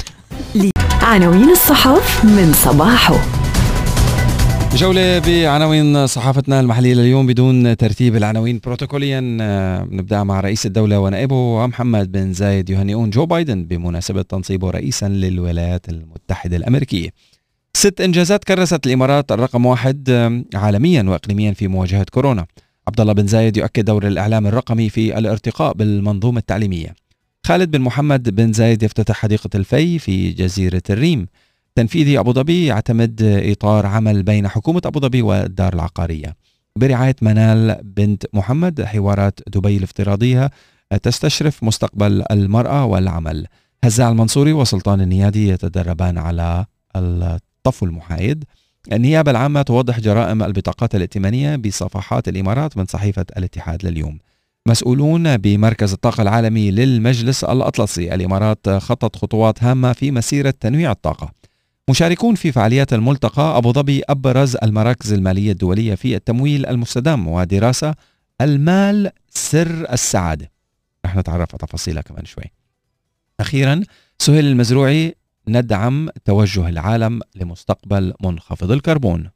عناوين 1.06 1.50
الصحف 1.50 2.26
من 2.26 2.54
صباحه. 2.54 3.16
جولة 4.76 5.20
بعناوين 5.20 6.08
صحافتنا 6.08 6.60
المحلية 6.60 6.94
لليوم 6.94 7.28
بدون 7.28 7.78
ترتيب 7.78 8.16
العناوين. 8.16 8.60
بروتوكوليا 8.64 9.38
آه، 9.42 9.88
نبدأ 9.92 10.24
مع 10.24 10.40
رئيس 10.40 10.66
الدولة 10.66 11.00
ونائبه 11.00 11.36
ومحمد 11.36 12.12
بن 12.12 12.34
زايد 12.34 12.70
يهنئون 12.70 13.10
جو 13.10 13.26
بايدن 13.26 13.64
بمناسبة 13.64 14.22
تنصيبه 14.22 14.70
رئيسا 14.70 15.10
للولايات 15.10 15.90
المتحدة 15.90 16.58
الأمريكية. 16.58 17.10
ست 17.74 18.02
إنجازات 18.02 18.44
كرست 18.44 18.88
الإمارات 18.88 19.32
الرقم 19.32 19.66
واحد 19.66 20.10
آه، 20.10 20.44
عالميا 20.58 21.04
وإقليميا 21.04 21.54
في 21.54 21.68
مواجهة 21.68 22.06
كورونا. 22.12 22.46
عبد 22.88 23.02
الله 23.02 23.14
بن 23.14 23.28
زايد 23.28 23.58
يؤكد 23.58 23.86
دور 23.86 24.08
الإعلام 24.08 24.48
الرقمي 24.48 24.90
في 24.90 25.18
الارتقاء 25.18 25.74
بالمنظومة 25.74 26.40
التعليمية. 26.40 27.05
خالد 27.46 27.72
بن 27.72 27.82
محمد 27.82 28.36
بن 28.36 28.54
زايد 28.54 28.84
يفتتح 28.84 29.16
حديقة 29.16 29.50
الفي 29.56 30.00
في 30.00 30.32
جزيرة 30.32 30.82
الريم. 30.90 31.28
تنفيذي 31.76 32.20
أبو 32.20 32.34
ظبي 32.34 32.66
يعتمد 32.66 33.22
إطار 33.22 33.86
عمل 33.86 34.24
بين 34.24 34.48
حكومة 34.48 34.82
أبو 34.86 35.00
ظبي 35.00 35.22
والدار 35.22 35.74
العقارية. 35.74 36.36
برعاية 36.76 37.16
منال 37.22 37.80
بنت 37.84 38.24
محمد 38.34 38.82
حوارات 38.82 39.40
دبي 39.48 39.78
الافتراضية 39.78 40.52
تستشرف 41.04 41.64
مستقبل 41.64 42.24
المرأة 42.32 42.86
والعمل. 42.86 43.48
هزاع 43.84 44.10
المنصوري 44.10 44.54
وسلطان 44.54 45.02
النيادي 45.02 45.48
يتدربان 45.48 46.18
على 46.18 46.66
الطفو 46.96 47.86
المحايد. 47.86 48.44
النيابة 48.92 49.32
العامة 49.32 49.62
توضح 49.62 50.00
جرائم 50.00 50.44
البطاقات 50.44 50.96
الائتمانية 50.96 51.56
بصفحات 51.56 52.28
الإمارات 52.28 52.78
من 52.78 52.86
صحيفة 52.86 53.26
الاتحاد 53.38 53.86
لليوم. 53.86 54.20
مسؤولون 54.68 55.38
بمركز 55.38 55.94
الطاقة 55.94 56.22
العالمي 56.22 56.72
للمجلس 56.72 57.44
الأطلسي. 57.44 58.16
الإمارات 58.16 58.70
خطت 58.70 59.16
خطوات 59.16 59.64
هامة 59.64 59.94
في 59.94 60.12
مسيرة 60.12 60.54
تنويع 60.60 60.92
الطاقة. 60.92 61.32
مشاركون 61.90 62.36
في 62.36 62.52
فعاليات 62.52 62.94
الملتقى 62.94 63.58
أبو 63.58 63.74
ظبي 63.74 64.02
أبرز 64.10 64.58
المراكز 64.64 65.14
المالية 65.14 65.52
الدولية 65.52 65.96
في 65.96 66.16
التمويل 66.16 66.66
المستدام 66.66 67.28
ودراسة 67.28 67.96
المال 68.42 69.12
سر 69.30 69.92
السعادة. 69.92 70.52
رح 71.06 71.16
نتعرف 71.16 71.50
على 71.52 71.68
تفاصيلها 71.68 72.02
كمان 72.02 72.26
شوي. 72.26 72.44
أخيرا 73.40 73.82
سهيل 74.20 74.46
المزروعي 74.46 75.16
ندعم 75.48 76.10
توجه 76.26 76.70
العالم 76.70 77.22
لمستقبل 77.36 78.14
منخفض 78.24 78.72
الكربون. 78.72 79.30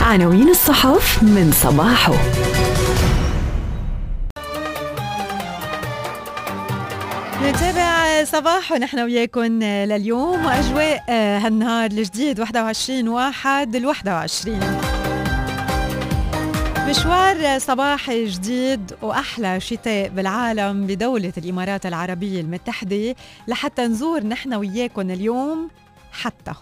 عناوين 0.00 0.48
الصحف 0.48 1.22
من 1.22 1.52
صباحه. 1.52 2.47
نتابع 7.42 8.24
صباح 8.24 8.72
ونحن 8.72 8.98
وياكم 8.98 9.62
لليوم. 9.62 10.44
وأجواء 10.44 11.04
هالنهار 11.10 11.90
الجديد 11.90 12.40
21 12.40 13.08
واحد 13.08 13.76
ال 13.76 13.86
21 13.86 14.60
مشوار 16.88 17.58
صباح 17.58 18.10
جديد 18.10 18.92
وأحلى 19.02 19.60
شتاء 19.60 20.08
بالعالم 20.08 20.86
بدولة 20.86 21.32
الإمارات 21.38 21.86
العربية 21.86 22.40
المتحدة 22.40 23.14
لحتى 23.48 23.82
نزور 23.82 24.24
نحن 24.24 24.54
وياكم 24.54 25.10
اليوم 25.10 25.68
حتى. 26.12 26.52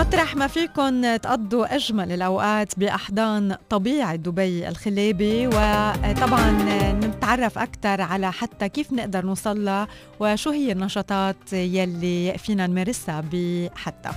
مطرح 0.00 0.36
ما 0.36 0.46
فيكن 0.46 1.18
تقضوا 1.22 1.74
أجمل 1.74 2.12
الأوقات 2.12 2.78
بأحضان 2.78 3.56
طبيعة 3.70 4.16
دبي 4.16 4.68
الخلابة 4.68 5.46
وطبعا 5.48 6.50
نتعرف 6.92 7.58
أكثر 7.58 8.00
على 8.00 8.32
حتى 8.32 8.68
كيف 8.68 8.92
نقدر 8.92 9.26
نوصلها 9.26 9.88
وشو 10.20 10.50
هي 10.50 10.72
النشاطات 10.72 11.52
يلي 11.52 12.38
فينا 12.38 12.66
نمارسها 12.66 13.24
بحتى 13.32 14.10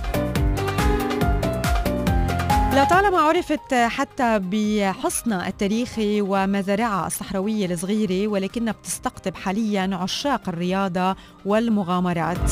لطالما 2.72 3.18
عرفت 3.18 3.74
حتى 3.74 4.40
بحصنها 4.42 5.48
التاريخي 5.48 6.20
ومزارعها 6.20 7.06
الصحراوية 7.06 7.66
الصغيرة 7.66 8.28
ولكنها 8.28 8.72
بتستقطب 8.72 9.34
حاليا 9.34 9.90
عشاق 9.92 10.48
الرياضة 10.48 11.16
والمغامرات. 11.44 12.50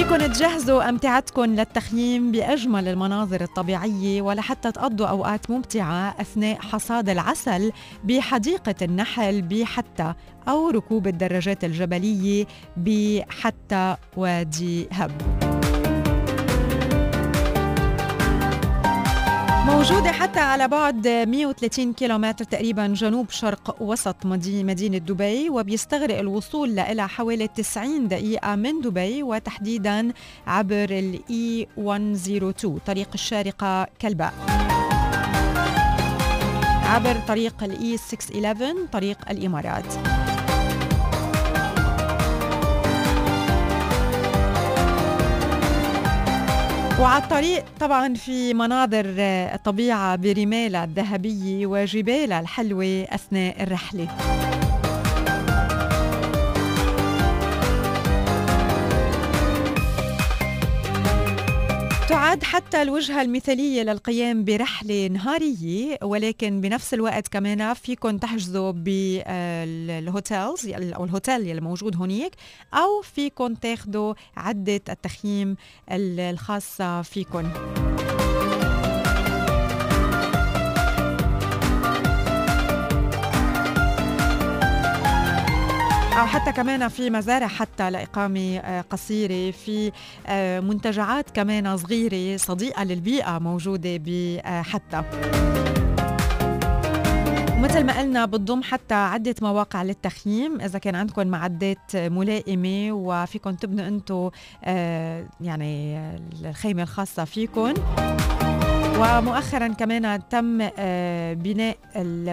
فيكن 0.00 0.32
تجهزوا 0.32 0.88
أمتعتكم 0.88 1.44
للتخييم 1.44 2.32
بأجمل 2.32 2.88
المناظر 2.88 3.40
الطبيعية 3.40 4.22
ولحتى 4.22 4.72
تقضوا 4.72 5.06
أوقات 5.06 5.50
ممتعة 5.50 6.14
أثناء 6.20 6.58
حصاد 6.58 7.08
العسل 7.08 7.72
بحديقة 8.04 8.74
النحل 8.82 9.42
بحتى 9.42 10.14
أو 10.48 10.70
ركوب 10.70 11.06
الدراجات 11.06 11.64
الجبلية 11.64 12.46
بحتى 12.76 13.96
وادي 14.16 14.88
هب. 14.92 15.49
موجودة 19.66 20.12
حتى 20.12 20.40
على 20.40 20.68
بعد 20.68 21.08
130 21.08 21.92
كيلومتر 21.92 22.44
تقريبا 22.44 22.86
جنوب 22.86 23.30
شرق 23.30 23.76
وسط 23.80 24.16
مدينة 24.26 24.98
دبي 24.98 25.50
وبيستغرق 25.50 26.18
الوصول 26.18 26.74
لها 26.76 27.06
حوالي 27.06 27.48
90 27.48 28.08
دقيقة 28.08 28.54
من 28.56 28.80
دبي 28.80 29.22
وتحديدا 29.22 30.12
عبر 30.46 30.88
ال 30.90 31.29
E 31.29 31.68
102 31.76 32.78
طريق 32.86 33.08
الشارقة 33.14 33.86
كلباء. 33.98 34.34
عبر 36.84 37.16
طريق 37.28 37.64
ال 37.64 37.80
E 37.80 37.96
611 37.96 38.86
طريق 38.92 39.18
الإمارات. 39.30 39.84
وعلى 47.00 47.22
الطريق 47.24 47.64
طبعا 47.80 48.14
في 48.14 48.54
مناظر 48.54 49.04
الطبيعة 49.54 50.16
برمالها 50.16 50.84
الذهبية 50.84 51.66
وجبالها 51.66 52.40
الحلوة 52.40 53.06
أثناء 53.10 53.62
الرحلة. 53.62 54.08
تعد 62.10 62.42
حتى 62.44 62.82
الوجهة 62.82 63.22
المثالية 63.22 63.82
للقيام 63.82 64.44
برحلة 64.44 65.06
نهارية 65.06 65.98
ولكن 66.02 66.60
بنفس 66.60 66.94
الوقت 66.94 67.28
كمان 67.28 67.74
فيكم 67.74 68.18
تحجزوا 68.18 68.70
بال 68.70 69.19
hotels 69.19 70.68
أو 70.68 71.04
الهوتيل 71.04 71.34
اللي 71.40 71.60
موجود 71.60 71.96
هونيك 71.96 72.32
أو 72.74 73.02
فيكم 73.02 73.54
تاخذوا 73.54 74.14
عدة 74.36 74.80
التخييم 74.88 75.56
الخاصة 75.90 77.02
فيكم 77.02 77.50
أو 86.20 86.26
حتى 86.26 86.52
كمان 86.52 86.88
في 86.88 87.10
مزارع 87.10 87.46
حتى 87.46 87.90
لإقامة 87.90 88.56
آه، 88.56 88.80
قصيرة 88.80 89.50
في 89.50 89.92
آه، 90.26 90.60
منتجعات 90.60 91.30
كمان 91.30 91.76
صغيرة 91.76 92.36
صديقة 92.36 92.84
للبيئة 92.84 93.38
موجودة 93.38 94.00
بحتى 94.04 95.02
مثل 97.58 97.84
ما 97.84 97.98
قلنا 97.98 98.26
بتضم 98.26 98.62
حتى 98.62 98.94
عدة 98.94 99.34
مواقع 99.42 99.82
للتخييم 99.82 100.60
إذا 100.60 100.78
كان 100.78 100.94
عندكم 100.94 101.26
معدات 101.26 101.96
ملائمة 101.96 102.92
وفيكم 102.92 103.54
تبنوا 103.54 103.88
أنتم 103.88 104.30
آه، 104.64 105.26
يعني 105.40 106.00
الخيمة 106.44 106.82
الخاصة 106.82 107.24
فيكم 107.24 107.74
ومؤخرا 109.00 109.68
كمان 109.68 110.28
تم 110.28 110.68
آه، 110.78 111.32
بناء 111.32 111.76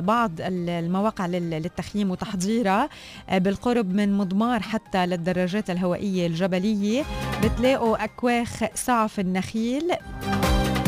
بعض 0.02 0.32
المواقع 0.40 1.26
للتخييم 1.26 2.12
وتحضيرها 2.12 2.90
آه، 3.30 3.38
بالقرب 3.38 3.94
من 3.94 4.18
مضمار 4.18 4.60
حتى 4.60 5.06
للدراجات 5.06 5.70
الهوائية 5.70 6.28
الجبلية. 6.28 7.04
بتلاقوا 7.44 8.04
أكواخ 8.04 8.64
صعف 8.76 9.20
النخيل 9.20 9.92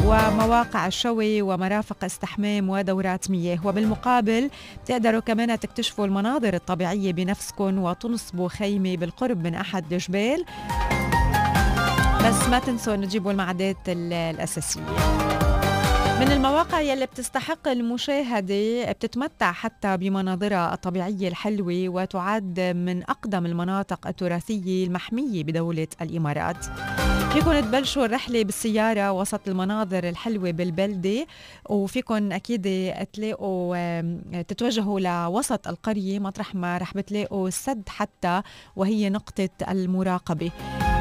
ومواقع 0.06 0.88
الشوي 0.88 1.42
ومرافق 1.42 2.04
استحمام 2.04 2.70
ودورات 2.70 3.32
مياه. 3.32 3.60
وبالمقابل 3.68 4.50
تقدروا 4.86 5.22
كمان 5.22 5.60
تكتشفوا 5.60 6.06
المناظر 6.06 6.54
الطبيعية 6.54 7.13
بنفسكم 7.13 7.80
وتنصبوا 7.80 8.50
خيمة 8.50 8.96
بالقرب 8.96 9.44
من 9.44 9.56
أحد 9.56 9.94
الجبال. 9.94 10.46
بس 12.26 12.48
ما 12.50 12.60
تنسوا 12.60 12.96
تجيبوا 12.96 13.32
المعدات 13.32 13.78
الأساسية. 13.88 15.49
من 16.19 16.32
المواقع 16.32 16.82
يلي 16.82 17.05
بتستحق 17.05 17.67
المشاهدة 17.67 18.91
بتتمتع 18.91 19.51
حتى 19.51 19.97
بمناظرها 19.97 20.73
الطبيعية 20.73 21.27
الحلوة 21.27 21.89
وتعد 21.89 22.60
من 22.60 23.03
أقدم 23.03 23.45
المناطق 23.45 24.08
التراثية 24.08 24.86
المحمية 24.86 25.43
بدولة 25.43 25.88
الإمارات. 26.01 26.65
فيكن 27.34 27.62
تبلشوا 27.62 28.05
الرحلة 28.05 28.43
بالسيارة 28.43 29.12
وسط 29.12 29.47
المناظر 29.47 30.10
الحلوة 30.10 30.51
بالبلدة 30.51 31.27
وفيكن 31.69 32.32
أكيد 32.32 32.93
تلاقوا 33.13 34.01
تتوجهوا 34.41 34.99
لوسط 34.99 35.67
القرية 35.67 36.19
مطرح 36.19 36.55
ما 36.55 36.77
رح 36.77 36.93
بتلاقوا 36.93 37.47
السد 37.47 37.89
حتى 37.89 38.41
وهي 38.75 39.10
نقطة 39.10 39.49
المراقبة. 39.69 40.51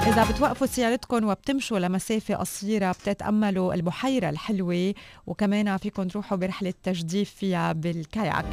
إذا 0.09 0.25
بتوقفوا 0.31 0.67
سيارتكم 0.67 1.29
وبتمشوا 1.29 1.79
لمسافة 1.79 2.35
قصيرة 2.35 2.93
بتتأملوا 2.93 3.75
البحيرة 3.75 4.31
الحلوة. 4.31 4.95
وكمان 5.27 5.77
فيكم 5.77 6.09
تروحوا 6.09 6.39
برحلة 6.39 6.75
تجديف 6.83 7.31
فيها 7.31 7.73
بالكاياك. 7.73 8.45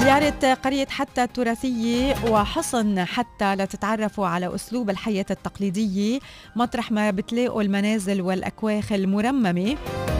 زيارة 0.00 0.54
قرية 0.54 0.86
حتى 0.86 1.22
التراثية 1.22 2.14
وحصن 2.30 3.04
حتى 3.04 3.54
لتتعرفوا 3.54 4.26
على 4.26 4.54
أسلوب 4.54 4.90
الحياة 4.90 5.26
التقليدية. 5.30 6.18
مطرح 6.56 6.92
ما 6.92 7.10
بتلاقوا 7.10 7.62
المنازل 7.62 8.22
والأكواخ 8.22 8.92
المرممة. 8.92 9.76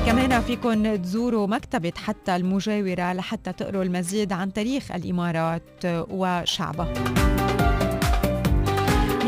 كمان 0.06 0.40
فيكن 0.40 1.02
تزوروا 1.02 1.46
مكتبة 1.46 1.92
حتى 1.96 2.36
المجاورة 2.36 3.12
لحتى 3.12 3.52
تقروا 3.52 3.82
المزيد 3.82 4.32
عن 4.32 4.52
تاريخ 4.52 4.92
الإمارات 4.92 5.62
وشعبها. 5.84 6.94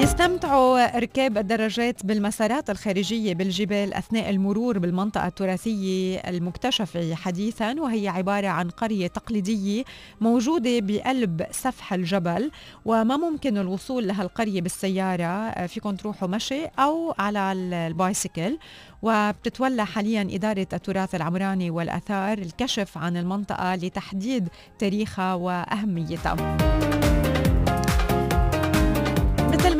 يستمتعوا 0.01 0.99
ركاب 0.99 1.39
الدراجات 1.39 2.07
بالمسارات 2.07 2.71
الخارجية 2.71 3.35
بالجبال 3.35 3.95
أثناء 3.95 4.31
المرور 4.31 4.79
بالمنطقة 4.79 5.27
التراثية 5.27 6.19
المكتشفة 6.19 7.15
حديثا 7.15 7.81
وهي 7.81 8.09
عبارة 8.09 8.47
عن 8.47 8.71
قرية 8.71 9.07
تقليدية 9.07 9.85
موجودة 10.21 10.81
بقلب 10.81 11.47
سفح 11.51 11.93
الجبل 11.93 12.51
وما 12.85 13.17
ممكن 13.17 13.59
الوصول 13.59 14.09
لهالقرية 14.09 14.61
بالسيارة. 14.61 15.67
فيكم 15.67 15.97
تروحوا 15.97 16.29
مشي 16.29 16.67
أو 16.67 17.15
على 17.19 17.53
البايسيكل. 17.53 18.59
وبتتولى 19.03 19.87
حاليا 19.87 20.29
إدارة 20.31 20.69
التراث 20.73 21.15
العمراني 21.15 21.71
والأثار 21.71 22.39
الكشف 22.39 22.99
عن 22.99 23.17
المنطقة 23.17 23.75
لتحديد 23.75 24.49
تاريخها 24.79 25.35
وأهميتها. 25.35 26.90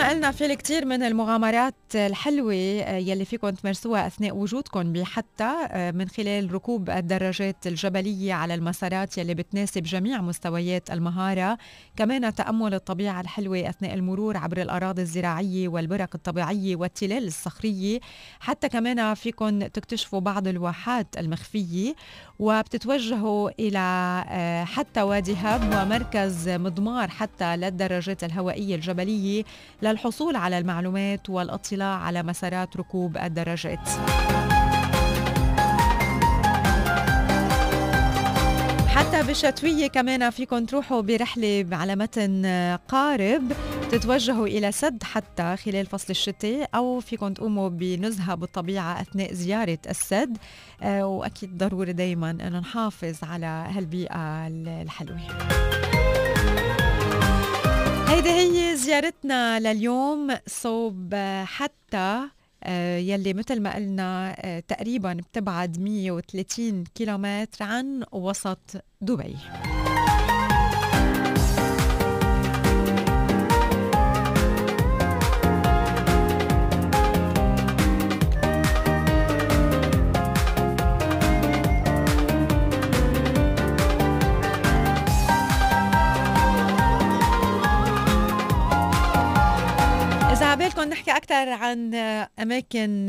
ما 0.01 0.09
قلنا 0.09 0.31
في 0.31 0.47
الكثير 0.47 0.85
من 0.85 1.03
المغامرات 1.03 1.75
الحلوة 1.95 2.55
آه، 2.55 2.97
يلي 2.97 3.25
فيكم 3.25 3.51
تمارسوها 3.51 4.07
أثناء 4.07 4.37
وجودكم 4.37 4.93
بحتى 4.93 5.55
آه، 5.71 5.91
من 5.91 6.09
خلال 6.09 6.55
ركوب 6.55 6.91
الدراجات 6.91 7.67
الجبلية 7.67 8.35
على 8.35 8.55
المسارات 8.55 9.19
يلي 9.19 9.35
بتناسب 9.35 9.83
جميع 9.83 10.21
مستويات 10.21 10.91
المهارة. 10.91 11.59
كمان 11.97 12.35
تأمل 12.35 12.75
الطبيعة 12.75 13.21
الحلوة 13.21 13.69
أثناء 13.69 13.95
المرور 13.95 14.37
عبر 14.37 14.63
الأراضي 14.63 15.03
الزراعية 15.03 15.69
والبرك 15.69 16.15
الطبيعية 16.15 16.77
والتلال 16.77 17.27
الصخرية. 17.27 18.01
حتى 18.41 18.69
كمان 18.69 19.15
فيكم 19.15 19.67
تكتشفوا 19.67 20.21
بعض 20.21 20.49
الواحات 20.49 21.19
المخفية. 21.19 21.95
وبتتوجهوا 22.41 23.51
إلى 23.59 23.79
آه، 24.29 24.65
حتى 24.65 25.03
وادي 25.03 25.35
هب 25.35 25.63
ومركز 25.63 26.49
مضمار 26.49 27.09
حتى 27.09 27.57
للدراجات 27.57 28.25
الهوائية 28.25 28.75
الجبلية 28.75 29.45
للحصول 29.83 30.37
على 30.37 30.59
المعلومات 30.59 31.31
والاطلاع 31.31 31.97
على 31.97 32.23
مسارات 32.23 32.77
ركوب 32.77 33.17
الدراجات. 33.17 33.89
حتى 38.95 39.23
بالشتوية 39.23 39.87
كمان 39.87 40.31
فيكم 40.31 40.65
تروحوا 40.65 41.01
برحلة 41.01 41.67
على 41.73 41.97
متن 41.97 42.47
قارب 42.89 43.53
تتوجهوا 43.91 44.47
إلى 44.47 44.73
سد 44.73 45.03
حتى 45.03 45.57
خلال 45.57 45.87
فصل 45.87 46.07
الشتاء 46.11 46.71
أو 46.75 47.01
فيكم 47.01 47.33
تقوموا 47.33 47.69
بنزهة 47.69 48.35
بالطبيعة 48.35 49.01
أثناء 49.01 49.33
زيارة 49.33 49.79
السد. 49.91 50.39
آه، 50.83 51.07
وأكيد 51.07 51.59
ضروري 51.59 51.93
دايما 51.93 52.31
أنه 52.31 52.59
نحافظ 52.59 53.17
على 53.23 53.47
هالبيئة 53.47 54.47
الحلوة. 54.47 55.19
هيدي 58.09 58.31
هي 58.31 58.77
زيارتنا 58.77 59.61
لليوم. 59.61 60.37
صوب 60.47 61.15
حتى 61.45 62.21
يلي 62.99 63.33
مثل 63.35 63.61
ما 63.61 63.75
قلنا 63.75 64.37
آه، 64.39 64.61
تقريبا 64.61 65.13
بتبعد 65.13 65.81
130 65.81 66.85
كيلومتر 66.95 67.65
عن 67.65 68.05
وسط 68.13 68.85
دبي. 69.01 69.37
عبالكم 90.71 90.91
نحكي 90.91 91.11
أكثر 91.11 91.49
عن 91.49 91.95
أماكن 92.39 93.07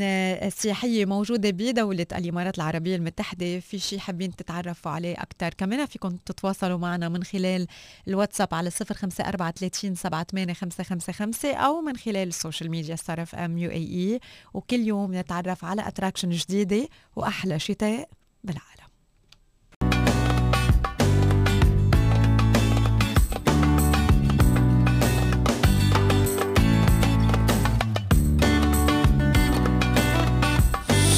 سياحية 0.48 1.04
موجودة 1.04 1.50
بدولة 1.50 2.06
الإمارات 2.12 2.58
العربية 2.58 2.96
المتحدة. 2.96 3.60
في 3.60 3.78
شيء 3.78 3.98
حابين 3.98 4.36
تتعرفوا 4.36 4.92
عليه 4.92 5.14
أكثر؟ 5.14 5.54
كمان 5.54 5.86
فيكم 5.86 6.16
تتواصلوا 6.16 6.78
معنا 6.78 7.08
من 7.08 7.24
خلال 7.24 7.66
الواتساب 8.08 8.54
على 8.54 8.70
054 8.90 9.94
38 9.94 11.54
أو 11.54 11.80
من 11.80 11.96
خلال 11.96 12.28
ال 12.28 12.34
social 12.34 12.70
media 12.70 12.96
Star 12.96 13.22
FM 13.22 13.58
UAE. 13.58 14.20
وكل 14.54 14.80
يوم 14.80 15.14
نتعرف 15.14 15.64
على 15.64 15.88
attraction 15.88 16.30
جديدة 16.30 16.88
وأحلى 17.16 17.58
شتاء 17.58 18.08
بالعالم. 18.44 18.81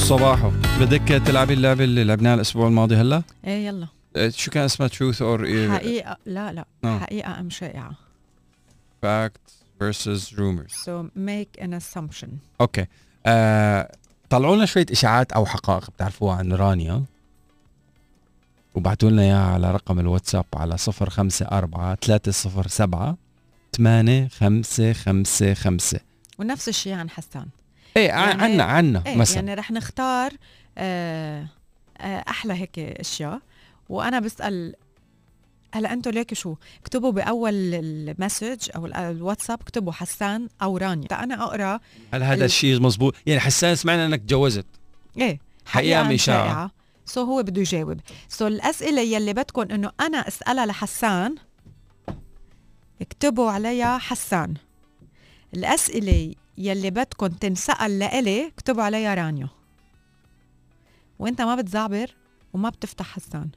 صباحو 0.08 0.50
بدك 0.80 1.22
تلعبي 1.26 1.54
اللعبة 1.54 1.84
اللي 1.84 2.04
لعبناها 2.04 2.34
الأسبوع 2.34 2.68
الماضي 2.68 2.96
هلا؟ 2.96 3.22
إيه 3.46 3.66
يلا. 3.66 3.86
آه، 4.16 4.28
شو 4.28 4.50
كان 4.50 4.64
اسمها؟ 4.64 4.88
truth 4.88 5.22
or 5.22 5.68
حقيقة 5.70 6.16
لا 6.26 6.52
لا. 6.52 6.64
آه. 6.84 6.98
حقيقة 6.98 7.40
أم 7.40 7.50
شائعة. 7.50 7.92
fact 9.02 9.40
versus 9.82 10.20
rumors. 10.32 10.72
So 10.84 10.90
make 11.16 11.62
an 11.64 11.68
assumption. 11.80 12.28
okay. 12.60 12.86
آه 13.26 13.92
طلعوا 14.30 14.56
لنا 14.56 14.66
شوية 14.66 14.86
إشاعات 14.92 15.32
أو 15.32 15.46
حقائق 15.46 15.90
بتعرفوها 15.90 16.36
عن 16.36 16.52
رانيا. 16.52 17.04
وبعتوا 18.74 19.10
لنا 19.10 19.22
إياها 19.22 19.52
على 19.52 19.72
رقم 19.72 20.00
الواتساب 20.00 20.44
على 20.54 20.76
054 21.02 21.96
307 21.96 23.16
8555 23.76 26.00
ونفس 26.38 26.68
الشيء 26.68 26.92
عن 26.92 27.10
حسان. 27.10 27.46
إيه 27.96 28.06
يعني- 28.08 28.42
عنا 28.42 28.64
عنا 28.64 29.02
إيه 29.06 29.16
مثلا. 29.16 29.36
يعني 29.36 29.54
رح 29.54 29.70
نختار 29.70 30.32
آه 30.78 31.46
آه 31.98 32.24
أحلى 32.28 32.52
هيك 32.54 32.78
أشياء. 32.78 33.40
وأنا 33.88 34.20
بسأل 34.20 34.74
هلا 35.74 35.92
أنتم 35.92 36.10
ليك 36.10 36.34
شو؟ 36.34 36.54
اكتبوا 36.80 37.12
بأول 37.12 37.52
المسج 37.54 38.70
أو 38.76 38.86
ال- 38.86 38.94
الواتساب 38.94 39.60
اكتبوا 39.60 39.92
حسان 39.92 40.48
أو 40.62 40.76
رانيا. 40.76 41.06
أنا 41.24 41.44
أقرأ 41.44 41.80
هل 42.14 42.22
هذا 42.22 42.34
ال- 42.34 42.42
الشيء 42.42 42.80
مزبوط؟ 42.80 43.14
يعني 43.26 43.40
حسان 43.40 43.74
سمعنا 43.74 44.06
إنك 44.06 44.20
تجوزت 44.20 44.66
إيه 45.18 45.40
إشاعة؟ 45.68 46.16
شائعة. 46.16 46.70
so 47.06 47.22
هو 47.24 47.42
بده 47.42 47.60
يجاوب. 47.60 48.00
so 48.28 48.46
الأسئلة 48.46 49.00
يلي 49.02 49.32
بدكم 49.32 49.62
إنه 49.62 49.92
أنا 50.00 50.28
أسألها 50.28 50.66
لحسان 50.66 51.34
اكتبوا 53.02 53.50
عليها 53.50 53.98
حسان. 53.98 54.54
الأسئلة 55.54 56.34
يلي 56.58 56.90
بدكم 56.90 57.26
تنسأل 57.26 57.98
لإلي 57.98 58.46
اكتبوا 58.46 58.82
عليها 58.82 59.14
رانيا. 59.14 59.48
وإنت 61.18 61.42
ما 61.42 61.54
بتزعبر 61.54 62.14
وما 62.52 62.68
بتفتح 62.68 63.06
حسان. 63.06 63.48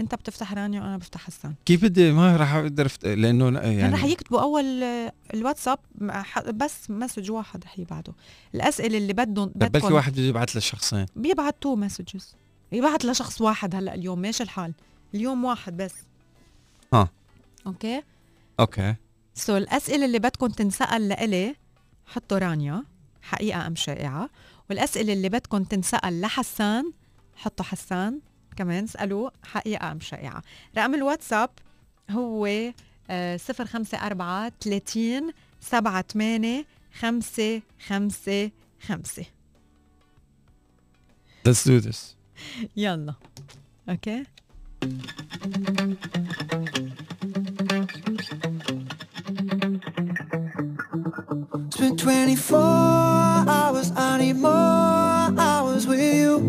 إنت 0.00 0.14
بتفتح 0.14 0.52
رانيا 0.52 0.82
وأنا 0.82 0.96
بفتح 0.96 1.20
حسان. 1.20 1.54
كيف 1.66 1.84
بدي؟ 1.84 2.12
ما 2.12 2.36
راح 2.36 2.54
أقدر. 2.54 2.88
لأنه 3.02 3.60
يعني 3.60 3.94
رح 3.94 4.04
يكتبوا 4.04 4.40
أول 4.40 4.64
الواتساب 5.34 5.78
بس 6.54 6.90
مسج 6.90 7.30
واحد 7.30 7.64
رح 7.64 7.78
يبعتوا 7.78 8.14
الأسئلة 8.54 8.98
اللي 8.98 9.12
بدهم 9.12 9.48
طب 9.48 9.72
بلكي 9.72 9.92
واحد 9.92 10.12
بده 10.12 10.22
يبعث 10.22 10.56
للشخصين 10.56 11.06
بيبعت 11.16 11.56
two 11.60 11.76
messages. 11.76 12.34
يبعت 12.72 13.04
لشخص 13.04 13.40
واحد 13.40 13.74
هلأ 13.74 13.94
اليوم 13.94 14.18
ماشي 14.18 14.42
الحال. 14.42 14.74
اليوم 15.14 15.44
واحد 15.44 15.76
بس. 15.76 15.94
آه. 16.92 17.08
Okay؟ 17.66 18.02
Okay. 18.60 18.94
So 19.34 19.56
الأسئلة 19.56 20.04
اللي 20.04 20.18
بدكم 20.18 20.46
تنسأل 20.46 21.08
لإلي 21.08 21.54
حطوا 22.06 22.38
رانيا 22.38 22.84
حقيقة 23.22 23.66
أم 23.66 23.74
شائعة؟ 23.74 24.30
والأسئلة 24.70 25.12
اللي 25.12 25.28
بدكم 25.28 25.64
تنسأل 25.64 26.20
لحسان 26.20 26.92
حطوا 27.36 27.64
حسان 27.64 28.20
كمان 28.56 28.84
اسالوا 28.84 29.30
حقيقة 29.42 29.92
أم 29.92 30.00
شائعة؟ 30.00 30.42
رقم 30.78 30.94
الواتساب 30.94 31.50
هو 32.10 32.46
آه، 33.10 33.40
054 33.60 34.50
30 34.60 35.32
78 35.60 36.64
5 37.00 37.62
5 37.88 38.50
5 38.80 39.24
let's 41.48 41.64
do 41.64 41.80
this. 41.80 42.14
يلا. 42.76 43.14
أوكي. 43.88 44.24
Spent 51.84 52.00
24 52.00 52.58
hours, 52.58 53.92
I 53.94 54.16
need 54.16 54.36
more 54.36 54.50
hours 55.38 55.86
with 55.86 56.00
you. 56.00 56.40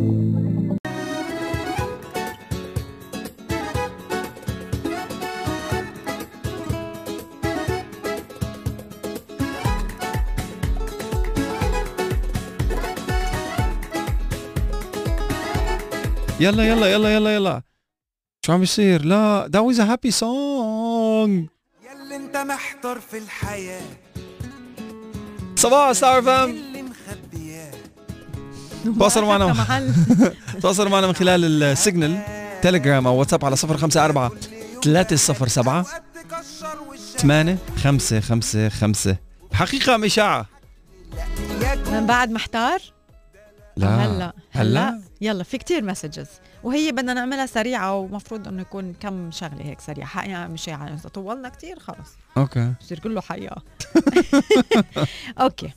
يلا 16.40 16.64
يلا 16.64 16.88
يلا 16.88 17.16
يلا 17.16 17.36
يلا 17.36 17.62
شو 18.46 18.54
عم 18.54 18.60
بيصير 18.60 19.06
لا 19.06 19.50
that 19.52 19.64
was 19.64 19.80
a 19.80 19.86
happy 19.86 20.12
song 20.12 21.50
ياللي 21.86 22.16
انت 22.16 22.38
محتار 22.38 23.00
في 23.00 23.18
الحياة 23.18 24.05
صباح 25.66 25.92
ستار 25.92 26.22
فام 26.22 26.56
تواصلوا 29.00 29.28
معنا. 29.28 29.66
تواصلوا 30.62 30.90
معنا 30.90 31.08
من 31.08 31.16
خلال 31.16 31.64
ال 31.64 31.72
Signal 31.72 32.22
تليجرام 32.62 33.08
أو 33.08 33.16
واتساب 33.16 33.46
على 33.46 33.56
054 33.64 34.30
307 34.84 35.80
وقت 35.80 36.04
تكشر 36.16 36.80
والشارع 36.90 37.18
8 37.18 37.58
5 37.84 38.20
5 38.20 38.70
5 38.70 39.18
حقيقة 39.54 39.96
ام 39.96 40.04
اشاعة 40.04 40.46
من 41.92 42.06
بعد 42.06 42.32
محتار؟ 42.32 42.80
لا. 43.78 44.06
هلا. 44.06 44.34
هلا. 44.52 45.02
يلا 45.22 45.44
في 45.44 45.58
كتير 45.58 45.84
messages 45.84 46.28
وهي 46.64 46.92
بدنا 46.92 47.14
نعملها 47.14 47.46
سريعة 47.46 47.96
ومفروض 47.96 48.48
إنه 48.48 48.62
يكون 48.62 48.94
كم 48.94 49.32
شغلة 49.32 49.66
هيك 49.66 49.80
سريعة. 49.80 50.08
حقيقة 50.08 50.48
مش 50.48 50.68
يعني 50.68 50.94
اذا 50.94 51.10
طولنا 51.10 51.50
كتير 51.50 51.80
خلص. 51.80 52.18
Okay. 52.38 52.74
بصير 52.82 53.00
كله 53.00 53.22
حقيقة. 53.22 53.64
Okay. 55.42 55.74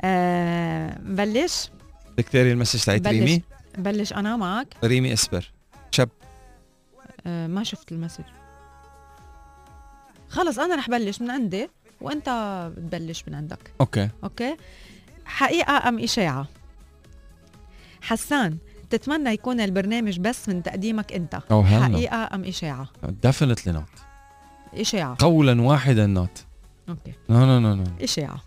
آه 0.00 0.98
بلش. 1.00 1.70
بدك 2.12 2.28
تقري 2.28 2.52
ال 2.52 2.56
message 2.56 2.84
تاعت. 2.84 3.06
ريمي؟ 3.06 3.42
بلش 3.78 4.12
أنا 4.12 4.36
معك. 4.36 4.76
ريمي 4.84 5.12
إسبر. 5.12 5.52
شب. 5.90 6.08
آه 7.26 7.46
ما 7.46 7.64
شفت 7.64 7.92
ال 7.92 7.96
message. 7.96 8.24
خلص 10.28 10.58
أنا 10.58 10.74
رح 10.76 10.90
بلش 10.90 11.20
من 11.20 11.30
عندي 11.30 11.68
وأنت 12.00 12.28
بتبلش 12.76 13.24
من 13.28 13.34
عندك. 13.34 13.72
Okay. 13.80 14.08
Okay؟ 14.24 14.56
حقيقة 15.24 15.88
أم 15.88 15.98
إشاعة؟ 15.98 16.46
حسان 18.02 18.56
تتمنى 18.90 19.30
يكون 19.30 19.60
البرنامج 19.60 20.18
بس 20.18 20.48
من 20.48 20.62
تقديمك 20.62 21.12
انت. 21.12 21.34
هلا. 21.50 21.82
حقيقة 21.82 22.28
أم 22.34 22.44
إشاعة؟ 22.44 22.88
Definitely 23.22 23.72
not 23.72 23.84
إشاعة. 24.74 25.16
قولا 25.18 25.62
واحدا 25.62 26.06
not 26.06 26.44
okay. 26.88 27.12
No 27.30 27.46
no 27.46 27.58
no 27.60 27.74
no 27.74 27.84
إشاعة. 28.02 28.42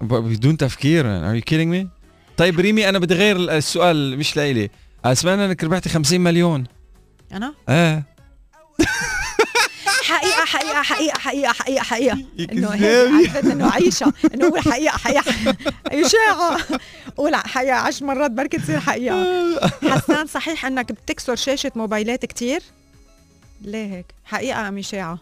بدون 0.00 0.56
تفكير 0.56 1.04
are 1.04 1.42
you 1.42 1.44
kidding 1.44 1.70
me? 1.74 1.86
طيب 2.36 2.60
ريمي 2.60 2.88
أنا 2.88 2.98
بدي 2.98 3.14
غير 3.14 3.36
السؤال 3.36 4.18
مش 4.18 4.36
لإلي. 4.36 4.70
سمعنا 5.12 5.46
إنك 5.46 5.64
ربحتي 5.64 5.88
50 5.88 6.20
مليون. 6.20 6.66
أنا؟ 7.32 7.54
إيه. 7.68 8.04
حقيقة 10.10 10.44
حقيقة 10.44 10.82
حقيقة 10.82 11.18
حقيقة 11.18 11.52
حقيقة 11.52 11.82
حقيقة. 11.82 12.24
إنه 12.52 12.74
إنه 13.40 13.70
عيشه 13.72 14.12
إنه 14.34 14.50
قول 14.50 14.60
حقيقة 14.60 14.98
حقيقة. 14.98 15.56
اشاعه 15.86 16.58
قول 17.16 17.36
حقيقة 17.36 17.76
عشر 17.76 18.06
مرات 18.06 18.30
بركي 18.30 18.58
تصير 18.58 18.80
حقيقة. 18.80 19.70
حسان 19.90 20.26
صحيح 20.26 20.66
إنك 20.66 20.92
بتكسر 20.92 21.36
شاشة 21.36 21.72
موبايلات 21.74 22.24
كتير؟ 22.26 22.62
ليه 23.62 23.94
هيك؟ 23.94 24.06
حقيقة 24.24 24.68
أم 24.68 24.78
اشاعه 24.78 25.18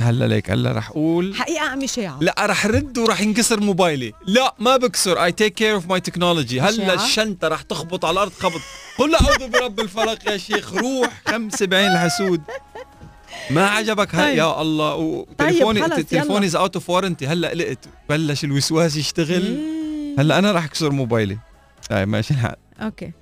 هلا 0.00 0.24
ليك 0.24 0.50
هلا 0.50 0.72
رح 0.72 0.90
أقول. 0.90 1.34
حقيقة 1.34 1.72
أم 1.72 1.82
اشاعه 1.82 2.18
لا 2.20 2.34
رح 2.40 2.66
رد 2.66 2.98
ورح 2.98 3.20
ينكسر 3.20 3.60
موبايلي. 3.60 4.12
لا 4.26 4.54
ما 4.58 4.76
بكسر. 4.76 5.24
I 5.24 5.32
take 5.32 5.54
care 5.54 5.74
of 5.74 5.86
my 5.86 6.00
technology 6.00 6.60
هلا؟ 6.60 6.94
الشنطة 6.94 7.48
رح 7.48 7.62
تخبط 7.62 8.04
على 8.04 8.12
الأرض 8.12 8.32
خبط. 8.32 8.60
قل 8.98 9.14
أعوذ 9.14 9.48
برب 9.48 9.80
الفلق 9.80 10.30
يا 10.30 10.36
شيخ. 10.36 10.74
روح 10.74 11.22
خمسة 11.28 11.66
بعين 11.66 11.92
الحسود. 11.92 12.42
ما 13.50 13.66
عجبك 13.66 14.14
هاي؟ 14.14 14.26
طيب. 14.28 14.38
يا 14.38 14.60
الله. 14.62 14.94
وتليفوني 14.94 15.82
خلص، 15.82 15.94
تليفوني. 15.94 16.46
is 16.46 16.56
out 16.56 16.74
of 16.76 16.90
warranty 16.90 17.26
هلأ 17.26 17.48
قلقت 17.50 17.88
بلش 18.08 18.44
الوسواس 18.44 18.96
يشتغل. 18.96 19.58
هلأ 20.18 20.38
أنا 20.38 20.52
رح 20.52 20.64
أكسر 20.64 20.90
موبايلي. 20.90 21.38
هاي 21.90 22.06
ماشي 22.06 22.34
الحال. 22.34 22.56
Okay. 22.80 23.12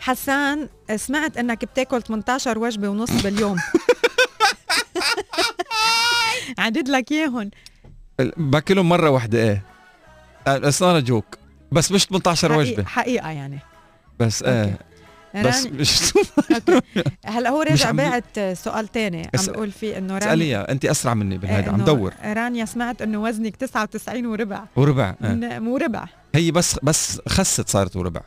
حسان 0.00 0.68
سمعت 0.96 1.36
إنك 1.36 1.64
بتاكل 1.64 2.02
18 2.02 2.58
وجبة 2.58 2.88
ونص 2.88 3.10
باليوم. 3.22 3.56
عدد 6.58 6.88
لك 6.88 7.12
اياهم 7.12 7.50
باكلهم 8.36 8.88
مرة 8.88 9.10
واحدة 9.10 9.38
إيه. 9.38 9.62
Not 10.82 11.04
joke 11.04 11.38
بس 11.72 11.92
مش 11.92 12.04
18 12.06 12.48
حقيقة- 12.48 12.58
وجبة. 12.58 12.84
حقيقة 12.84 13.30
يعني. 13.30 13.58
بس 14.20 14.42
إيه. 14.42 14.78
بس 15.34 15.66
مش. 15.80 16.12
هلا 17.24 17.50
هو 17.50 17.62
راجع 17.62 17.90
باعت 17.90 18.38
سؤال 18.52 18.88
تاني 18.88 19.22
عم 19.38 19.46
بقول 19.46 19.70
فيه 19.70 19.98
إنه 19.98 20.18
رانيا 20.18 20.44
إياه، 20.44 20.60
انت 20.60 20.84
أسرع 20.84 21.14
مني 21.14 21.38
بهذا 21.38 21.72
عم 21.72 21.84
دور. 21.84 22.14
رانيا 22.24 22.64
سمعت 22.64 23.02
إنه 23.02 23.22
وزنك 23.22 23.56
99 23.56 24.26
وربع. 24.26 24.64
وربع 24.76 25.14
آه. 25.22 25.58
مو 25.58 25.76
ربع. 25.76 26.04
هي 26.34 26.50
بس 26.50 26.78
بس 26.82 27.20
خست 27.28 27.68
صارت 27.68 27.96
وربع. 27.96 28.20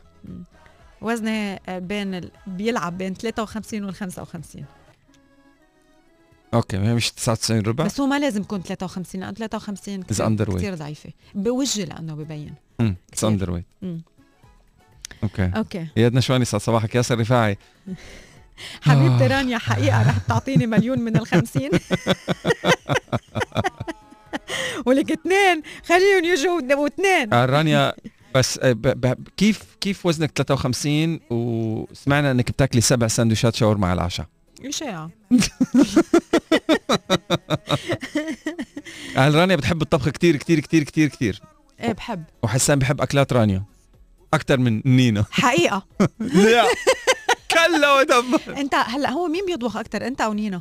وزني 1.00 1.60
آه، 1.68 1.78
بين 1.78 2.14
ال... 2.14 2.30
بيلعب 2.46 2.98
بين 2.98 3.14
53 3.14 3.84
وال 3.84 3.94
55 3.94 4.64
أوكي 6.54 6.76
هي 6.76 6.94
مش 6.94 7.10
99 7.12 7.60
ربع؟ 7.60 7.84
بس 7.84 8.00
هو 8.00 8.06
ما 8.06 8.18
لازم 8.18 8.40
يكون 8.40 8.62
53 8.62 9.20
لأنه 9.20 9.32
53 9.34 10.02
Is 10.02 10.06
كثير. 10.06 10.56
كثير 10.56 10.74
ضعيفة. 10.74 11.10
بوجهي 11.34 11.84
لأنه 11.84 12.14
ببين. 12.14 12.54
امم 12.80 12.96
اتس. 13.12 13.24
اندر 13.24 13.50
ويت. 13.50 13.64
أوكي. 15.22 15.50
أوكي. 15.56 15.86
يادنا 15.96 16.20
شواني 16.20 16.42
يسعد 16.42 16.60
صباحك 16.60 16.94
ياسر 16.94 17.18
رفاعي؟ 17.20 17.58
حبيبتي 18.82 19.24
آه. 19.24 19.28
رانيا 19.28 19.58
حقيقة 19.58 20.02
رح 20.02 20.18
تعطيني 20.18 20.66
مليون 20.66 21.00
من 21.00 21.16
الخمسين. 21.16 21.70
ولك 24.86 25.12
اثنين. 25.12 25.62
خليهم 25.86 26.24
يجوا 26.24 26.74
واثنين. 26.74 27.34
آه، 27.34 27.44
رانيا 27.44 27.92
بس 28.34 28.58
آه، 28.62 28.76
كيف 29.36 29.62
كيف 29.80 30.06
وزنك 30.06 30.30
53 30.36 31.20
وسمعنا 31.30 32.30
إنك 32.30 32.50
بتاكلي 32.50 32.80
سبع 32.80 33.06
سندويشات 33.06 33.54
شاورما 33.54 33.86
على 33.86 34.00
العشاء. 34.00 34.26
اشاعه 34.64 35.10
آه، 39.16 39.28
رانيا 39.28 39.56
بتحب 39.56 39.82
الطبخ 39.82 40.08
كتير 40.08 40.36
كتير 40.36 40.60
كتير 40.60 40.82
كتير 40.82 41.08
كتير؟ 41.08 41.40
إيه 41.80 41.92
بحب. 41.92 42.24
وحسان 42.42 42.78
بحب 42.78 43.00
أكلات 43.00 43.32
رانيا. 43.32 43.62
أكثر 44.34 44.58
من 44.58 44.82
نينا. 44.86 45.24
حقيقة. 45.30 45.86
لا. 46.20 46.64
كلا 47.50 47.92
ودمر. 47.92 48.40
أنت 48.60 48.74
هلأ 48.74 49.10
هو 49.10 49.28
مين 49.28 49.46
بيطبخ 49.46 49.76
أكثر 49.76 50.06
أنت 50.06 50.20
أو 50.20 50.32
نينا؟ 50.32 50.60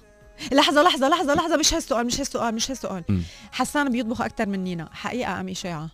لحظة 0.52 0.84
لحظة 0.84 1.10
لحظة 1.10 1.34
لحظة 1.34 1.58
مش 1.58 1.74
هالسؤال 1.74 2.06
مش 2.06 2.20
هالسؤال 2.20 2.56
مش 2.56 2.72
هالسؤال. 2.72 3.04
حسان 3.52 3.92
بيطبخ 3.92 4.22
أكثر 4.22 4.46
من 4.46 4.64
نينا. 4.64 4.90
حقيقة 4.92 5.40
أم 5.40 5.50
إشاعة 5.50 5.90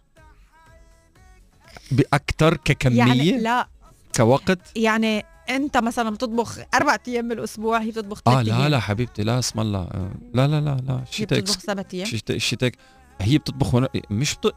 باكثر 1.92 2.58
ككمية؟ 2.58 2.98
يعني 2.98 3.32
لا. 3.32 3.68
كوقت؟ 4.16 4.60
يعني 4.76 5.26
أنت 5.50 5.78
مثلا 5.78 6.10
بتطبخ 6.10 6.60
أربع 6.74 6.98
أيام 7.08 7.28
بالأسبوع 7.30 7.78
هي 7.82 7.92
بتطبخ 7.92 8.22
آه 8.28 8.32
ثلاث 8.34 8.48
لا 8.48 8.58
أيام. 8.58 8.72
لا 8.72 8.80
حبيبتي 8.80 9.24
لا 9.24 9.40
اسم 9.40 9.60
الله. 9.60 9.80
آه، 9.80 10.12
لا 10.34 10.48
لا 10.48 10.62
لا 10.62 10.78
لا. 10.88 10.94
هي 10.94 11.04
شيتك 11.12 11.38
بتطبخ 11.38 11.60
سبع 11.60 11.84
أيام. 11.94 12.06
شيتك 12.06 12.38
شيتك 12.38 12.78
هي 13.22 13.38
بتطبخ 13.38 13.74
ون... 13.74 13.88
مش 14.10 14.36
بت... 14.36 14.54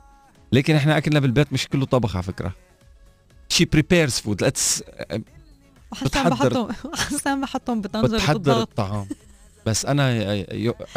لكن 0.53 0.75
إحنا 0.75 0.97
أكلنا 0.99 1.21
بالبيت 1.21 1.53
مش 1.53 1.69
كله 1.69 1.87
طبخ 1.87 2.17
على 2.17 2.23
فكرة. 2.23 2.53
شي 3.61 3.65
بريبيرز 3.65 4.13
فود 4.19 4.43
ليتس 4.45 4.83
بتحضر- 6.03 6.31
بحطهم 6.31 6.69
حسان 6.97 7.41
بحطهم 7.41 7.81
بطنجرة 7.81 8.17
بتحضر 8.17 8.63
الطعام. 8.63 9.07
بس 9.67 9.87
أنا 9.87 10.23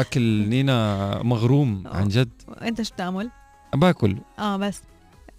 أكل 0.00 0.20
نينا 0.50 1.22
مغروم 1.22 1.82
عن 1.86 2.08
جد. 2.08 2.30
أنت 2.62 2.82
شو 2.82 2.94
بتعمل؟ 2.94 3.30
باكل. 3.74 4.16
آه 4.38 4.56
بس. 4.56 4.80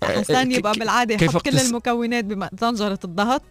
آه، 0.03 0.05
حسان 0.05 0.51
يبقى 0.51 0.73
كيف 1.17 1.21
يحط 1.21 1.41
كل 1.41 1.57
المكونات 1.59 2.25
بطنجرة 2.25 2.99
الضغط 3.03 3.41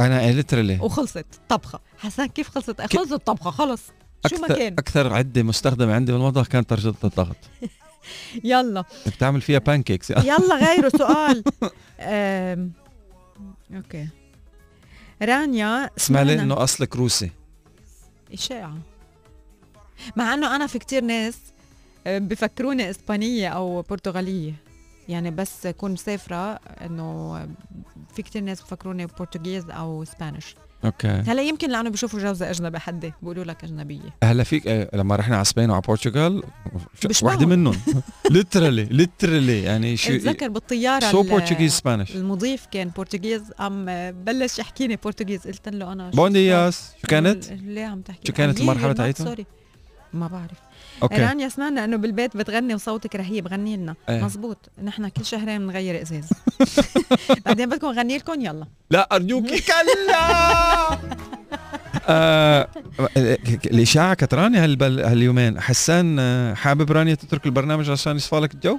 أنا 0.00 0.32
literally 0.32 0.78
وخلصت. 0.80 1.26
طبخة. 1.48 1.80
حسان 1.98 2.26
كيف 2.26 2.48
خلصت؟ 2.48 2.96
خلصت 2.96 3.12
الطبخة 3.12 3.50
خلص. 3.50 3.82
شو 4.26 4.36
ما 4.36 4.48
كان 4.48 4.72
أكثر 4.72 5.12
عدة 5.12 5.42
مستخدمة 5.42 5.94
عندي 5.94 6.12
بالمطبخ 6.12 6.46
كانت 6.48 6.70
درجه 6.70 6.94
الضغط. 7.04 7.36
يلا. 8.44 8.84
بتعمل 9.06 9.40
فيها 9.40 9.58
pancakes 9.58 10.10
يلا 10.10 10.54
غيره 10.66 10.88
سؤال. 10.88 11.44
Okay 13.74 14.08
رانيا 15.22 15.90
اسمع 15.98 16.22
لي 16.22 16.34
إنه 16.42 16.62
أصلك 16.62 16.96
روسي؟ 16.96 17.30
إشاعة. 18.32 18.78
مع 20.16 20.34
إنه 20.34 20.56
أنا 20.56 20.66
في 20.66 20.78
كتير 20.78 21.04
ناس 21.04 21.38
آه، 22.06 22.18
بفكروني 22.18 22.90
إسبانية 22.90 23.48
أو 23.48 23.82
برتغالية. 23.82 24.54
يعني 25.08 25.30
بس 25.30 25.66
أكون 25.66 25.92
مسافرة 25.92 26.54
إنه 26.54 27.38
في 28.14 28.22
كتير 28.22 28.42
ناس 28.42 28.62
بفكروني 28.62 29.06
برتغيز 29.06 29.70
أو 29.70 30.02
اسبانيش 30.02 30.54
أوكي 30.84 31.08
هلا 31.08 31.42
يمكن 31.42 31.70
لأنه 31.70 31.90
بشوفوا 31.90 32.20
جوزة 32.20 32.50
اجنبي 32.50 32.78
حدي 32.78 33.12
بيقولوا 33.22 33.44
لك 33.44 33.64
أجنبية 33.64 34.00
هلا 34.24 34.44
فيك 34.44 34.66
آه، 34.66 34.90
لما 34.96 35.16
رحنا 35.16 35.34
على 35.34 35.42
اسبين 35.42 35.70
وعلى 35.70 35.82
بيشبهوا. 37.08 37.32
واحدة 37.32 37.46
منهم 37.46 37.76
ليترلي 38.30 38.84
ليترلي 38.84 39.62
يعني 39.62 39.96
شو 39.96 40.12
أتذكر 40.12 40.48
بالطيارة 40.48 41.10
سو 41.10 41.22
بورتوغيز 41.22 41.72
سبانيش 41.72 42.16
المضيف 42.16 42.66
كان 42.72 42.90
برتغيز 42.96 43.42
أم 43.60 43.84
بلش 44.24 44.58
يحكيني 44.58 44.98
برتغيز 45.04 45.46
قلت 45.46 45.68
له 45.68 45.92
أنا 45.92 46.10
شو 46.10 46.16
بون؟ 46.16 46.32
دياس 46.32 46.92
شو 47.02 47.08
كانت؟ 47.08 47.52
ليه 47.52 47.84
عم 47.84 48.00
تحكي 48.00 48.26
شو 48.26 48.32
كانت 48.32 48.60
يي- 48.60 48.66
تاعتها؟ 48.94 49.24
سوري 49.24 49.46
ما 50.16 50.26
بعرف. 50.26 50.58
Okay. 51.02 51.16
رانيا 51.16 51.48
سمعنا 51.48 51.84
إنه 51.84 51.96
بالبيت 51.96 52.36
بتغني 52.36 52.74
وصوتك 52.74 53.16
رهيب 53.16 53.48
غني 53.48 53.76
لنا. 53.76 53.94
إيه. 54.08 54.24
مزبوط 54.24 54.56
نحن 54.84 55.08
كل 55.08 55.24
شهرين 55.24 55.58
بنغير 55.66 56.02
إزاز. 56.02 56.28
بعدين 57.46 57.68
بدكم 57.68 57.86
غني 57.86 58.16
لكم؟ 58.18 58.40
يلا. 58.40 58.66
لا 58.90 59.08
أرجوك. 59.12 59.46
كلا. 59.68 60.98
آه، 62.08 62.68
الإشاعة 63.66 64.16
هالبل- 64.32 65.00
هاليومين. 65.00 65.60
حسان 65.60 66.16
آه، 66.18 66.54
حابب 66.54 66.92
رانيا 66.92 67.14
تترك 67.14 67.46
البرنامج 67.46 67.90
عشان 67.90 68.16
يصفى 68.16 68.36
لك 68.36 68.54
الجو؟ 68.54 68.78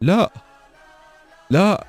لا. 0.00 0.30
لا. 1.50 1.84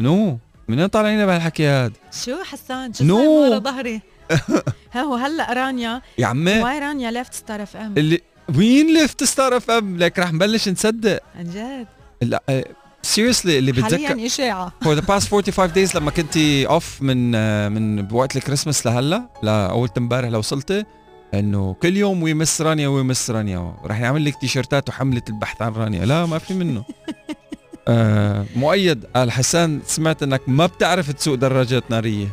No. 0.00 0.38
منين 0.68 0.86
طالعين 0.86 1.26
بهالحكي 1.26 1.68
هذا؟ 1.68 1.92
شو 2.24 2.42
حسان؟ 2.44 2.92
شو 2.92 3.04
No. 3.04 3.08
صاير 3.08 3.28
ورا 3.28 3.58
ظهري؟ 3.58 4.00
ها 4.92 5.00
هو 5.02 5.14
هلا 5.14 5.52
رانيا 5.52 6.02
يا 6.18 6.26
عمي. 6.26 6.60
why 6.62 6.78
رانيا 6.78 7.10
left 7.10 7.34
ستار 7.34 7.62
اف 7.62 7.76
ام؟ 7.76 7.94
اللي 7.98 8.20
وين 8.56 8.94
left 8.94 9.24
ستار 9.24 9.56
اف 9.56 9.70
ام؟ 9.70 9.98
لك 9.98 10.18
رح 10.18 10.32
نبلش 10.32 10.68
نصدق. 10.68 11.20
عن 11.38 11.44
جد؟ 11.44 11.86
لا 12.22 12.64
seriously 13.02 13.58
اللي 13.58 13.72
بتذكر 13.72 14.06
حاليا 14.08 14.26
إشاعة. 14.26 14.72
For 14.84 14.98
the 14.98 15.02
past 15.02 15.28
45 15.28 15.68
days 15.74 15.96
لما 15.96 16.10
كنتي 16.10 16.66
off 16.66 17.02
من 17.02 17.32
آه، 17.34 17.68
من 17.68 18.02
بوقت 18.02 18.36
الكريسماس 18.36 18.86
لهلا 18.86 19.22
لاول 19.42 19.88
امبارح 19.98 20.28
لوصلتي 20.28 20.84
إنه 21.34 21.76
كل 21.82 21.96
يوم 21.96 22.22
we 22.22 22.34
miss 22.34 22.60
رانيا 22.60 22.88
we 22.88 23.02
miss 23.02 23.30
رانيا. 23.30 23.74
رح 23.84 24.00
نعمل 24.00 24.24
لك 24.24 24.40
تيشيرتات 24.40 24.88
وحملة 24.88 25.22
البحث 25.28 25.62
عن 25.62 25.72
رانيا. 25.72 26.04
لا 26.04 26.26
ما 26.26 26.38
في 26.38 26.54
منه. 26.54 26.84
آه 27.88 28.46
مؤيد 28.56 29.04
قال 29.16 29.30
حسان 29.32 29.80
سمعت 29.86 30.22
إنك 30.22 30.40
ما 30.46 30.66
بتعرف 30.66 31.10
تسوق 31.12 31.34
دراجات 31.34 31.90
نارية. 31.90 32.28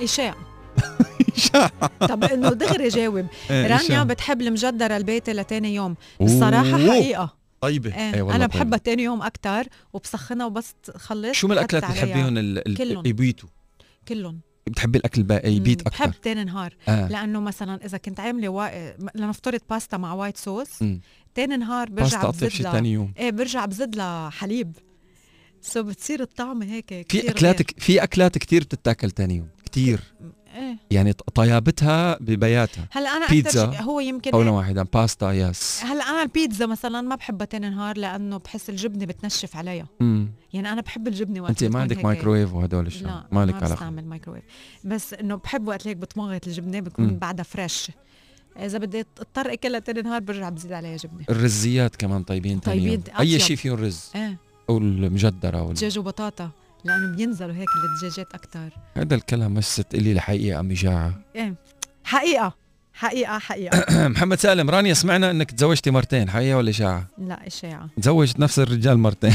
إشاعة. 0.00 0.36
طب 2.10 2.24
إنه 2.24 2.48
دغري 2.48 2.88
جاوب. 2.88 3.16
إيه، 3.50 3.66
رانيا. 3.66 4.04
بتحب 4.04 4.40
المجدره 4.40 4.96
البيتة 4.96 5.32
لتاني 5.32 5.74
يوم. 5.74 5.94
الصراحه 6.20 6.72
حقيقة. 6.88 7.36
طيبة. 7.60 7.94
إيه 7.96 8.22
والله 8.22 8.36
أنا 8.36 8.46
طيبة. 8.46 8.58
بحبها 8.58 8.78
تاني 8.78 9.02
يوم 9.02 9.22
أكتر 9.22 9.64
وبسخنها 9.92 10.46
وبس 10.46 10.74
تخلص 10.84 11.32
شو 11.36 11.46
من 11.48 11.52
الأكلات 11.52 11.84
بتحبيهم؟ 11.84 12.38
ال- 12.38 12.68
ال- 12.68 12.76
كلهم. 12.76 12.98
اللي 12.98 13.08
يبيتوا 13.10 13.48
كلهم. 14.08 14.40
بتحبي 14.66 14.98
الأكل 14.98 15.22
بقى 15.22 15.52
يبيت 15.52 15.80
أكثر 15.80 16.06
بحب 16.06 16.20
تاني 16.20 16.44
نهار. 16.44 16.76
آه. 16.88 17.08
لأنه 17.08 17.40
مثلا 17.40 17.84
إذا 17.86 17.98
كنت 17.98 18.20
عاملة 18.20 18.48
وا... 18.48 18.68
لنفترض 19.14 19.60
باستا 19.70 19.96
مع 19.96 20.12
white 20.14 20.36
sauce. 20.36 20.68
تاني 21.34 21.56
نهار 21.56 21.90
برجع 21.90 22.30
بزيد 22.30 22.50
ثاني 22.50 22.92
يوم. 22.92 23.12
إيه 23.18 23.30
برجع 23.30 23.64
بزيد 23.64 23.96
لها 23.96 24.30
حليب 24.30 24.72
so 25.62 25.82
بتصير 25.82 26.20
الطعم 26.22 26.62
هيك 26.62 27.06
في 27.12 27.30
أكلات. 27.30 27.80
في 27.80 28.02
أكلات 28.02 28.38
كثير 28.38 28.62
بتتاكل 28.62 29.10
ثاني 29.10 29.36
يوم. 29.36 29.48
كثير 29.72 30.00
إيه. 30.54 30.76
يعني 30.90 31.12
طيابتها 31.12 32.18
ببياتها. 32.20 32.88
هلا 32.90 33.16
أنا 33.16 33.26
بيتزا 33.28 33.80
هو 33.80 34.00
يمكن 34.00 34.30
قولا 34.30 34.50
واحدا 34.50 34.82
باستا 34.82 35.32
yes 35.32 35.80
هلا 35.84 36.04
أنا 36.04 36.22
البيتزا 36.22 36.66
مثلا 36.66 37.00
ما 37.00 37.14
بحبها 37.14 37.46
تاني 37.46 37.70
نهار 37.70 37.98
لأنه 37.98 38.36
بحس 38.36 38.70
الجبنة 38.70 39.04
بتنشف 39.04 39.56
عليها. 39.56 39.86
مم. 40.00 40.28
يعني 40.52 40.72
أنا 40.72 40.80
بحب 40.80 41.08
الجبنة 41.08 41.40
وقت 41.40 41.50
أنت 41.50 41.64
ما 41.64 41.80
عندك 41.80 42.04
مايكرويف 42.04 42.54
وهدول 42.54 42.82
لا 42.82 42.88
الشغلات 42.88 43.32
مالك 43.32 43.54
ما 43.54 43.56
علاقة؟ 43.56 43.74
بستعمل 43.74 44.04
مايكرويف 44.04 44.42
بس 44.84 45.14
إنه 45.14 45.34
بحب 45.34 45.68
وقت 45.68 45.86
هيك 45.86 45.96
بتمغط 45.96 46.46
الجبنة 46.46 46.80
بتكون 46.80 47.04
مم. 47.04 47.18
بعدها 47.18 47.44
fresh 47.44 47.90
إذا 48.56 48.78
بدي 48.78 49.00
اضطر 49.00 49.52
اكلها 49.52 49.80
تاني 49.80 50.02
نهار 50.02 50.20
برجع 50.20 50.48
بزيد 50.48 50.72
عليها 50.72 50.96
جبنة. 50.96 51.24
الرزيات 51.30 51.96
كمان 51.96 52.22
طيبين 52.22 52.58
طيبين،. 52.58 53.02
أي. 53.20 53.38
شيء 53.38 53.56
فيه 53.56 53.72
رز. 53.72 54.10
إيه. 54.14 54.36
أو 54.68 54.78
المجدرة 54.78 55.62
وال... 55.62 55.74
دجاج 55.74 55.98
وبطاطا. 55.98 56.50
لأنه 56.84 57.16
بينزلوا 57.16 57.54
هيك 57.54 57.68
الدجاجات 57.84 58.34
أكثر 58.34 58.70
هذا 58.96 59.14
الكلام 59.14 59.54
بس 59.54 59.76
تقلي 59.76 60.12
الحقيقة 60.12 60.60
امي 60.60 60.74
جاعه 60.74 61.14
إيه. 61.36 61.54
حقيقة. 62.04 62.54
حقيقة 62.94 63.38
حقيقة. 63.38 64.08
محمد 64.14 64.38
سالم 64.38 64.70
رانيا 64.70 64.94
سمعنا 64.94 65.30
إنك 65.30 65.50
تزوجتي 65.50 65.90
مرتين 65.90 66.30
حقيقة 66.30 66.56
ولا 66.56 66.70
اشاعه 66.70 67.08
لا 67.18 67.46
اشاعه 67.46 67.88
تزوجت 68.02 68.40
نفس 68.40 68.58
الرجال 68.58 68.98
مرتين. 68.98 69.34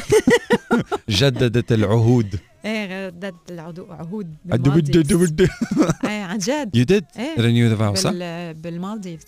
جددت 1.10 1.72
العهود. 1.72 2.40
إيه 2.66 3.08
ردت 3.08 3.36
العهود 3.50 4.36
بالمالديفز. 4.46 5.34
إيه 6.06 6.24
عن 6.24 6.38
جد. 6.38 6.78
You 6.78 6.86
did 6.94 7.20
إيه. 7.20 7.36
renew 7.36 7.76
the 7.76 7.80
vow 7.80 8.00
صح؟ 8.00 8.12
بال 8.12 8.54
بالمالديفز. 8.54 9.26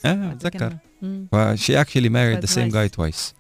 she 1.56 1.76
actually 1.76 2.10
married 2.10 2.42
the 2.42 2.48
That's 2.48 2.52
same 2.52 2.70
nice. 2.70 2.74
guy 2.74 2.88
twice. 2.88 3.34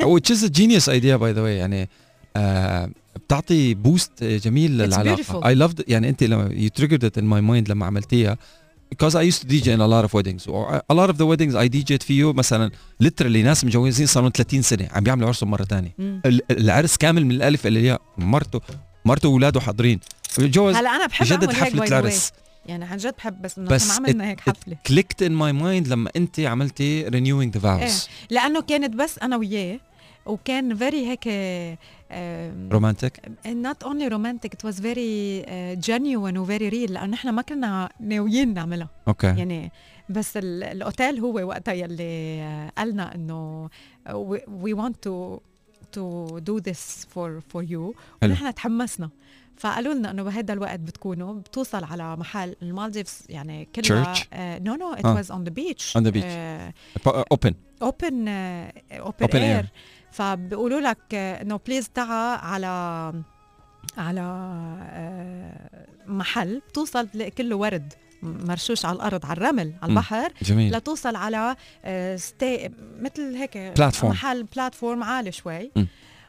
which 0.14 0.30
is 0.30 0.42
a 0.42 0.50
genius 0.50 0.88
idea 0.88 1.18
by 1.18 1.32
the 1.32 1.42
way 1.42 1.56
يعني 1.58 1.88
آه 2.36 2.90
بتعطي 3.26 3.74
بوست 3.74 4.24
جميل 4.24 4.94
beautiful. 4.94 5.42
I 5.44 5.68
loved 5.68 5.82
يعني 5.88 6.08
انت 6.08 6.22
لما 6.24 6.48
you 6.48 6.80
triggered 6.82 7.02
it 7.04 7.20
in 7.20 7.24
my 7.24 7.40
mind 7.50 7.70
لما 7.70 7.86
عملتيها. 7.86 8.38
Because 8.94 9.12
I 9.14 9.22
used 9.30 9.40
to 9.42 9.46
DJ 9.46 9.66
in 9.76 9.80
a 9.80 9.88
lot 9.94 10.04
of 10.08 10.12
weddings. 10.18 10.42
A 10.92 10.94
lot 10.94 11.08
of 11.12 11.16
the 11.18 11.26
weddings 11.26 11.54
I 11.54 11.68
DJed 11.76 12.02
فيه 12.02 12.32
مثلا 12.32 12.70
literally 13.04 13.22
ناس 13.44 13.64
مجوزين 13.64 14.06
صار 14.06 14.22
لهم 14.22 14.32
30 14.36 14.62
سنة. 14.62 14.88
عم 14.92 15.04
بيعملوا 15.04 15.28
عرسهم 15.28 15.56
مم. 15.98 16.20
ال- 16.26 16.42
العرس 16.58 16.96
كامل 16.96 17.24
من 17.26 17.30
الألف 17.30 17.66
إلى 17.66 17.78
الياء 17.78 18.00
مرته 18.18 18.60
مرته 19.04 19.28
واولاده 19.28 19.60
حاضرين. 19.60 20.00
جوز 20.38 20.74
هلا 20.76 20.96
أنا 20.96 21.06
بحب 21.06 21.26
the 21.50 21.78
way. 21.78 21.82
العرس 21.86 22.32
يعني 22.66 22.84
عن 22.84 22.96
جد 22.96 23.14
بحب 23.18 23.42
بس 23.42 23.58
إنه 23.58 23.68
بس 23.70 23.90
عملنا 23.90 24.28
هيك 24.30 24.40
حفلة. 24.40 24.76
clicked 24.88 25.24
in 25.26 25.30
my 25.32 25.52
mind 25.62 25.88
لما 25.90 26.10
انت 26.16 26.40
عملتي 26.40 27.10
renewing 27.10 27.58
the 27.58 27.60
vows. 27.62 28.08
لأنه 28.30 28.60
كانت 28.62 28.94
بس 28.94 29.18
أنا 29.18 29.36
وياه 29.36 29.80
وكان 30.26 30.76
very 30.76 31.06
هيك 31.06 31.28
آم، 32.10 32.68
romantic 32.72 33.20
not 33.46 33.86
only 33.86 34.10
romantic 34.12 34.50
it 34.50 34.68
was 34.70 34.74
very 34.80 35.44
uh, 35.44 35.86
genuine 35.88 36.36
و 36.36 36.46
very 36.46 36.70
real 36.72 36.90
لأنه 36.90 37.06
نحن 37.06 37.28
ما 37.28 37.42
كنا 37.42 37.88
ناويين 38.00 38.54
نعملها 38.54 38.88
okay 39.08 39.26
يعني 39.26 39.72
بس 40.08 40.36
ال- 40.36 40.62
الأوتيل 40.64 41.20
هو 41.20 41.32
وقتها 41.48 41.74
يلي 41.74 42.40
آه، 42.42 42.72
قالنا 42.78 43.14
إنه 43.14 43.68
we, 44.08 44.38
we 44.64 44.74
want 44.80 44.94
to 45.08 45.40
to 45.96 46.02
do 46.40 46.60
this 46.70 47.06
for 47.14 47.28
for 47.52 47.62
you 47.62 47.94
حلو. 48.22 48.30
ونحن 48.32 48.54
تحمسنا 48.54 49.10
فقالوا 49.56 49.94
لنا 49.94 50.10
إنه 50.10 50.22
بهذا 50.22 50.52
الوقت 50.52 50.80
بتكونوا 50.80 51.34
بتوصل 51.34 51.84
على 51.84 52.16
محل 52.16 52.56
المالديفز 52.62 53.22
يعني 53.28 53.68
كلها؟ 53.74 54.14
no 54.34 54.74
no 54.74 54.92
it 54.92 55.04
آه. 55.04 55.14
was 55.14 55.30
on 55.30 55.44
the 55.44 55.50
beach 55.50 55.98
the 55.98 56.00
beach. 56.00 56.24
open 56.98 57.22
open 57.32 57.54
open 57.82 59.26
Open 59.26 59.34
air. 59.34 59.66
فبيقولوا 60.12 60.80
لك 60.80 60.98
آه، 61.14 61.42
إنه 61.42 61.60
please 61.66 61.88
تعا 61.88 62.36
على 62.36 63.12
على 63.98 64.20
آه، 64.90 65.86
محل 66.06 66.62
بتوصل 66.68 67.06
بتلاقي 67.06 67.30
كله 67.30 67.56
ورد 67.56 67.92
مرشوش 68.22 68.84
على 68.84 68.96
الأرض 68.96 69.26
على 69.26 69.36
الرمل 69.36 69.72
على. 69.82 69.90
البحر 69.90 70.32
جميل 70.42 70.76
لتوصل 70.76 71.16
على 71.16 71.56
آه، 71.84 72.16
stage 72.16 72.70
مثل 73.00 73.34
هيك 73.36 73.74
Platform. 73.78 74.04
محل 74.04 74.42
platform 74.42 75.02
عالي 75.02 75.32
شوي. 75.32 75.70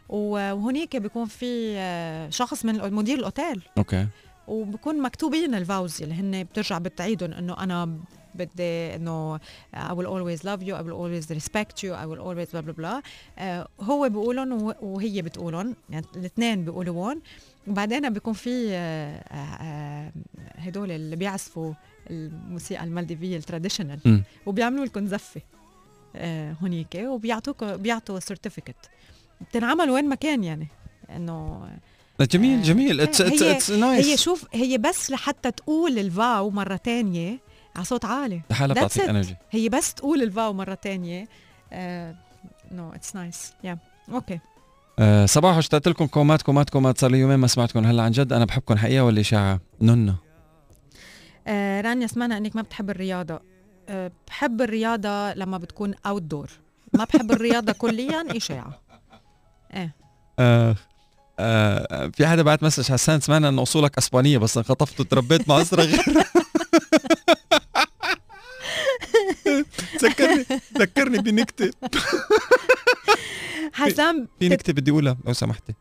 و- 0.10 0.52
وهنيك 0.54 0.98
بيكون 0.98 1.26
في 1.26 1.74
آه، 1.78 2.30
شخص 2.30 2.66
من 2.66 2.94
مدير 2.94 3.18
الأوتيل 3.20 3.62
okay 3.78 4.08
وبكون 4.48 5.02
مكتوبين 5.02 5.56
ال 5.56 5.65
vows 5.65 6.02
اللي 6.04 6.16
هن 6.16 6.44
بترجع 6.44 6.78
بتعيدهم 6.78 7.32
إنه 7.34 7.64
أنا 7.64 7.98
بدي 8.40 8.96
انه 8.96 9.38
I 9.76 9.92
will 9.92 10.08
always 10.08 10.42
love 10.44 10.62
you 10.62 10.74
I 10.74 10.82
will 10.84 10.98
always 11.02 11.36
respect 11.38 11.84
you 11.84 11.92
I 11.94 12.06
will 12.06 12.22
always 12.22 12.50
blah 12.54 12.62
blah 12.62 12.80
blah. 12.82 13.02
آه 13.38 13.68
هو 13.82 14.10
بيقولهم 14.10 14.62
وه- 14.64 14.76
وهي 14.84 15.22
بتقولهم 15.22 15.76
يعني 15.90 16.06
الاثنين 16.16 16.66
بيقولوهم 16.66 17.22
وبعدين 17.68 18.10
بيكون 18.14 18.34
في 18.34 18.70
آه، 18.72 19.24
آه، 19.32 20.12
هدول 20.58 20.92
اللي 20.92 21.16
بيعزفوا 21.16 21.74
الموسيقى 22.10 22.84
المالديفية 22.84 23.38
ال 23.38 23.44
traditional. 23.44 24.22
وبيعملوا 24.46 24.86
لكم 24.86 25.08
زفة 25.08 25.42
آه 26.16 26.56
هونيك 26.64 26.96
وبيعطوك 26.96 27.64
بيعطوا 27.64 28.20
certificate 28.20 28.76
بتنعمل 29.42 29.90
وين 29.90 30.10
ما 30.10 30.16
كان 30.16 30.44
يعني 30.44 30.68
إنه 31.16 31.68
جميل 32.22 32.62
جميل. 32.64 33.02
it's 33.02 33.22
nice 33.72 34.06
هي 34.08 34.18
شوف 34.18 34.46
هي 34.54 34.78
بس 34.78 35.12
لحتى 35.12 35.52
تقول 35.52 36.00
ال 36.00 36.12
vow 36.12 36.50
مرة 36.50 36.76
تانية 36.76 37.40
على 37.80 37.86
صوت 37.86 38.06
عالي. 38.06 38.42
لحالها 38.52 38.74
بتعطيك. 38.76 39.10
energy 39.10 39.36
هي 39.52 39.70
بس 39.70 39.94
تقول 39.94 40.22
ال 40.22 40.30
vow 40.30 40.54
مرة 40.54 40.74
تانية. 40.74 41.28
no 42.72 42.94
it's 42.94 43.16
nice 43.16 43.54
yeah 43.64 43.78
okay 44.12 44.40
صباح 45.26 45.58
اشتقت 45.58 45.88
لكم. 45.88 46.06
كومات 46.06 46.42
كومات 46.42 46.70
كومات. 46.70 46.98
صار 46.98 47.12
لي 47.12 47.20
يومين 47.20 47.36
ما 47.40 47.48
سمعتكم 47.48 47.86
هلا. 47.86 48.04
عن 48.04 48.12
جد 48.12 48.34
أنا 48.34 48.46
بحبكم 48.46 48.78
حقيقه 48.78 49.04
ولا 49.04 49.22
اشاعه 49.22 49.60
نونا 49.82 50.16
آه 51.48 51.82
رانيا 51.82 52.08
سمعنا 52.08 52.38
إنك 52.38 52.56
ما 52.56 52.62
بتحب 52.62 52.90
الرياضة. 52.90 53.40
آه 53.90 54.12
بحب 54.28 54.62
الرياضة 54.62 55.34
لما 55.34 55.58
بتكون 55.58 55.94
outdoor 56.06 56.50
ما 56.94 57.04
بحب 57.04 57.32
الرياضة 57.32 57.72
كليا 57.74 58.24
اشاعة 58.38 58.82
إيه. 59.74 59.96
آه 60.40 60.76
آه 61.40 62.08
في 62.14 62.28
حدا 62.28 62.42
بعت 62.42 62.64
message 62.64 62.92
حسان 62.92 63.20
سمعنا 63.20 63.50
ان 63.50 63.60
أصولك 63.60 63.98
أسبانية 63.98 64.38
بس 64.38 64.58
انخطفت 64.58 65.00
وتربيت 65.00 65.50
مع 65.50 65.62
أسرة 65.62 65.84
غير 65.84 66.00
ذكرني 70.04 70.46
ذكرني 70.78 71.18
بنكتة. 71.18 71.72
حسام 73.74 74.28
في 74.40 74.50
نكتة 74.50 74.74
بدي 74.74 74.92
أقولها 74.92 75.18
لو 75.26 75.34
سمحتي. 75.34 75.74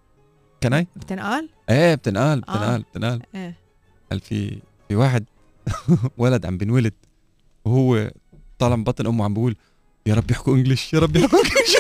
كان 0.61 0.73
اي؟ 0.73 0.87
بتنقال؟ 0.97 1.49
إيه 1.71 1.95
بتنقال 1.95 2.49
آه. 2.49 2.53
بتنقال 2.53 2.83
بتنقال. 2.83 3.23
إيه. 3.35 3.55
قال 4.11 4.21
في 4.21 4.59
في 4.89 4.97
واحد 4.97 5.25
ولد 6.19 6.47
عم 6.47 6.59
بنولد 6.59 6.93
وهو 7.65 8.11
طالع 8.59 8.77
من 8.77 8.85
بطن 8.85 9.07
أمه 9.07 9.25
عم 9.25 9.35
بيقول 9.35 9.57
يا 10.07 10.15
رب 10.15 10.31
يحكوا 10.31 10.55
انجلش 10.57 10.93
يا 10.95 10.99
رب 10.99 11.17
يحكوا 11.17 11.39
انجلش 11.39 11.77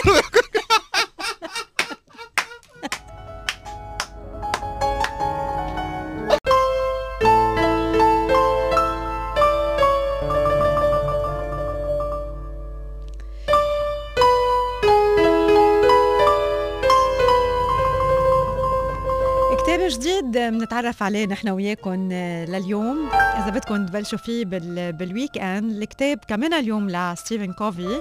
جديد 20.29 20.53
بنتعرف 20.53 21.03
عليه 21.03 21.27
نحن 21.27 21.49
وياكم 21.49 22.13
لليوم. 22.49 23.09
إذا 23.13 23.51
بدكم 23.51 23.87
تبلشوا 23.87 24.19
فيه 24.19 24.45
بال 24.45 24.93
بال 24.93 25.39
weekend 25.39 25.73
الكتاب 25.73 26.19
كمان 26.29 26.55
اليوم 26.55 26.91
لستيفن 26.91 27.53
كوفي 27.53 28.01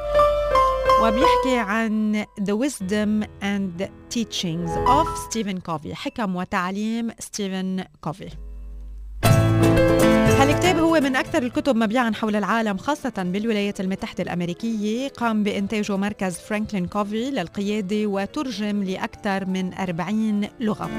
وبيحكي 1.03 1.57
عن 1.57 2.25
The 2.41 2.53
Wisdom 2.53 3.27
and 3.43 3.87
Teachings 4.15 4.71
of 4.87 5.07
Stephen 5.29 5.59
Covey. 5.69 5.93
حكم 5.93 6.35
وتعليم 6.35 7.11
ستيفن 7.19 7.83
كوفي 8.01 8.29
هالكتاب 10.37 10.77
هو 10.77 10.99
من 10.99 11.15
أكثر 11.15 11.43
الكتب 11.43 11.75
مبيعا 11.75 12.11
حول 12.11 12.35
العالم 12.35 12.77
خاصة 12.77 13.13
بالولايات 13.17 13.79
المتحدة 13.79 14.23
الأمريكية 14.23 15.07
قام 15.07 15.43
بإنتاجه 15.43 15.97
مركز 15.97 16.37
فرانكلين 16.37 16.87
كوفي 16.87 17.31
للقيادة 17.31 18.05
وترجم 18.05 18.83
لأكثر 18.83 19.45
من 19.45 19.73
40 19.73 20.47
لغة. 20.59 20.89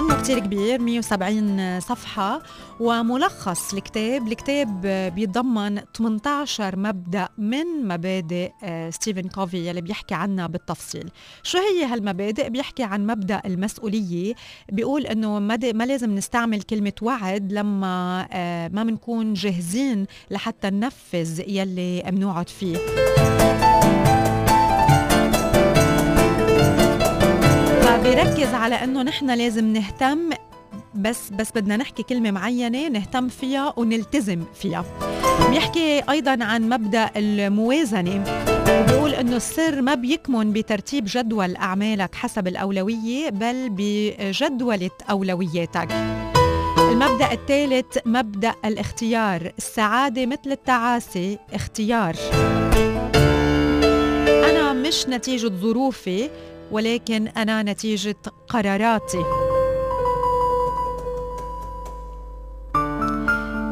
منه 0.00 0.22
كتير 0.22 0.38
كبير 0.38 0.80
170 0.80 1.80
صفحة 1.80 2.42
وملخص 2.80 3.74
الكتاب 3.74 4.28
الكتاب 4.28 4.80
بيتضمن 5.14 5.80
18 5.94 6.76
مبدأ 6.76 7.28
من 7.38 7.88
مبادئ 7.88 8.50
آه، 8.64 8.90
ستيفن 8.90 9.28
كوفي 9.28 9.68
يلي 9.68 9.80
بيحكي 9.80 10.14
عنها 10.14 10.46
بالتفصيل. 10.46 11.10
شو 11.42 11.58
هي 11.58 11.84
هالمبادئ؟ 11.84 12.48
بيحكي 12.48 12.82
عن 12.82 13.06
مبدأ 13.06 13.42
المسؤولية. 13.44 14.34
بيقول 14.72 15.06
إنه 15.06 15.38
ما 15.38 15.84
لازم 15.84 16.14
نستعمل 16.14 16.62
كلمة 16.62 16.92
وعد 17.02 17.52
لما 17.52 18.28
آه، 18.32 18.68
ما 18.68 18.84
بنكون 18.84 19.32
جاهزين 19.34 20.06
لحتى 20.30 20.70
ننفذ 20.70 21.40
يلي 21.48 22.02
بنوعد 22.10 22.48
فيه. 22.48 22.76
فبيركز 28.08 28.54
على 28.54 28.74
إنه 28.74 29.02
نحن 29.02 29.30
لازم 29.30 29.72
نهتم 29.72 30.30
بس 30.94 31.30
بس 31.30 31.50
بدنا 31.54 31.76
نحكي 31.76 32.02
كلمة 32.02 32.30
معينة 32.30 32.88
نهتم 32.88 33.28
فيها 33.28 33.74
ونلتزم 33.76 34.44
فيها. 34.54 34.84
بيحكي 35.50 36.02
أيضا 36.10 36.44
عن 36.44 36.68
مبدأ 36.68 37.10
الموازنة. 37.16 38.24
وبيقول 38.70 39.14
أنه 39.14 39.36
السر 39.36 39.82
ما 39.82 39.94
بيكمن 39.94 40.52
بترتيب 40.52 41.04
جدول 41.08 41.56
أعمالك 41.56 42.14
حسب 42.14 42.48
الأولوية 42.48 43.30
بل 43.30 43.68
بجدولة 43.70 44.90
أولوياتك. 45.10 45.88
المبدأ 46.78 47.32
الثالث 47.32 47.98
مبدأ 48.06 48.54
الاختيار. 48.64 49.52
السعادة 49.58 50.26
مثل 50.26 50.52
التعاسة 50.52 51.38
اختيار. 51.54 52.16
أنا 54.50 54.72
مش 54.72 55.06
نتيجة 55.08 55.48
ظروفي 55.48 56.30
ولكن 56.70 57.28
أنا 57.28 57.62
نتيجة 57.62 58.16
قراراتي. 58.48 59.24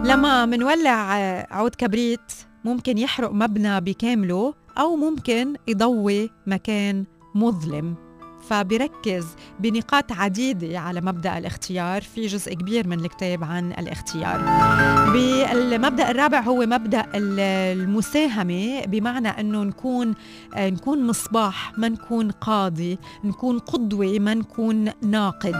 لما 0.04 0.46
منولع 0.46 1.12
عود 1.50 1.74
كبريت 1.74 2.32
ممكن 2.64 2.98
يحرق 2.98 3.32
مبنى 3.32 3.80
بكامله 3.80 4.54
أو 4.78 4.96
ممكن 4.96 5.56
يضوي 5.68 6.30
مكان 6.46 7.04
مظلم. 7.34 8.05
فبركز 8.50 9.26
بنقاط 9.60 10.12
عديدة 10.12 10.78
على 10.78 11.00
مبدأ 11.00 11.38
الاختيار 11.38 12.02
في 12.02 12.26
جزء 12.26 12.54
كبير 12.54 12.88
من 12.88 13.00
الكتاب 13.00 13.44
عن 13.44 13.72
الاختيار. 13.72 14.40
بالمبدأ 15.12 16.10
الرابع 16.10 16.40
هو 16.40 16.66
مبدأ 16.66 17.06
المساهمة 17.14 18.84
بمعنى 18.84 19.28
أنه 19.28 19.62
نكون 19.62 20.14
نكون 20.56 21.06
مصباح 21.06 21.78
ما 21.78 21.88
نكون 21.88 22.30
قاضي 22.30 22.98
نكون 23.24 23.58
قدوة 23.58 24.18
ما 24.18 24.34
نكون 24.34 24.90
ناقد. 25.02 25.56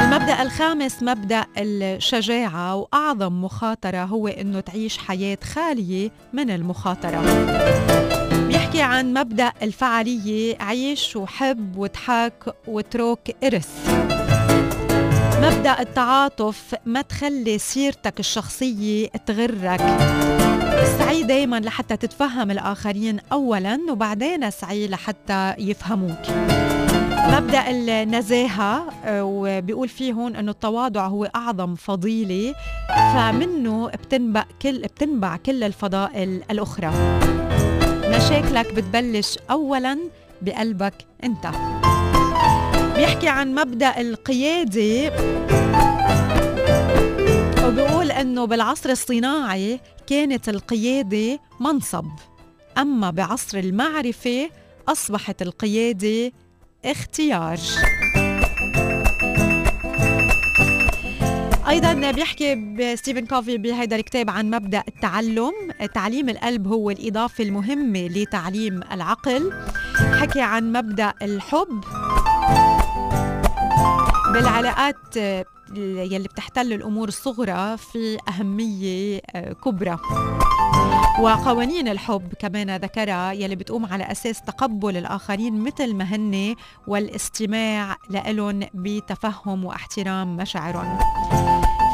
المبدأ 0.00 0.42
الخامس 0.42 1.02
مبدأ 1.02 1.44
الشجاعة 1.58 2.74
وأعظم 2.74 3.44
مخاطرة 3.44 4.04
هو 4.04 4.28
أنه 4.28 4.60
تعيش 4.60 4.98
حياة 4.98 5.38
خالية 5.54 6.10
من 6.32 6.50
المخاطرة. 6.50 7.20
بيحكي 9.00 9.08
عن 9.08 9.14
مبدأ 9.14 9.52
الفعالية 9.62 10.56
عيش 10.60 11.16
وحب 11.16 11.76
وضحك 11.76 12.54
واترك 12.66 13.36
إرث. 13.44 13.68
مبدأ 15.42 15.80
التعاطف 15.80 16.74
ما 16.86 17.02
تخلي 17.02 17.58
سيرتك 17.58 18.20
الشخصية 18.20 19.08
تغرك. 19.26 19.80
اسعي 20.82 21.22
دايما 21.22 21.60
لحتى 21.60 21.96
تتفهم 21.96 22.50
الآخرين 22.50 23.18
أولا 23.32 23.78
وبعدين 23.90 24.44
اسعي 24.44 24.88
لحتى 24.88 25.54
يفهموك. 25.58 26.30
مبدأ 27.10 27.70
النزاهة 27.70 28.86
وبيقول 29.08 29.88
فيه 29.88 30.12
هون 30.12 30.36
إنه 30.36 30.50
التواضع 30.50 31.06
هو 31.06 31.24
أعظم 31.24 31.74
فضيلة 31.74 32.54
فمنه 32.88 33.88
بتنبع 33.88 34.44
كل 34.62 34.78
بتنبع 34.78 35.36
كل 35.36 35.64
الفضائل 35.64 36.42
الأخرى. 36.50 36.92
مشاكلك 38.10 38.74
بتبلش 38.74 39.38
اولا 39.50 39.98
بقلبك 40.42 40.94
أنت. 41.24 41.46
بيحكي 42.96 43.28
عن 43.28 43.54
مبدأ 43.54 44.00
القيادة 44.00 45.12
وبيقول 47.66 48.10
إنه 48.10 48.44
بالعصر 48.44 48.90
الصناعي 48.90 49.80
كانت 50.06 50.48
القيادة 50.48 51.38
منصب. 51.60 52.06
أما 52.78 53.10
بعصر 53.10 53.58
المعرفة 53.58 54.50
أصبحت 54.88 55.42
القيادة 55.42 56.32
اختيار. 56.84 57.58
أيضا 61.70 62.10
بيحكي 62.10 62.96
ستيفن 62.96 63.26
كوفي 63.26 63.58
بهذا 63.58 63.96
الكتاب 63.96 64.30
عن 64.30 64.50
مبدأ 64.50 64.82
التعلم. 64.88 65.52
تعليم 65.94 66.28
القلب 66.28 66.68
هو 66.68 66.90
الإضافة 66.90 67.44
المهمة 67.44 68.06
لتعليم 68.06 68.80
العقل. 68.92 69.52
حكي 70.20 70.40
عن 70.40 70.72
مبدأ 70.72 71.14
الحب. 71.22 71.84
بالعلاقات 74.32 75.16
يلي 75.76 76.28
بتحتل 76.28 76.72
الأمور 76.72 77.08
الصغرى 77.08 77.76
في 77.76 78.18
أهمية 78.28 79.20
كبرى. 79.64 79.98
وقوانين 81.20 81.88
الحب 81.88 82.34
كمان 82.38 82.76
ذكرها 82.76 83.32
يلي 83.32 83.56
بتقوم 83.56 83.86
على 83.86 84.04
أساس 84.12 84.42
تقبل 84.42 84.96
الآخرين 84.96 85.60
مثل 85.60 85.94
ما 85.94 86.04
هن 86.04 86.54
والاستماع 86.86 87.96
لهم 88.10 88.60
بتفهم 88.74 89.64
واحترام 89.64 90.36
مشاعرهم 90.36 90.98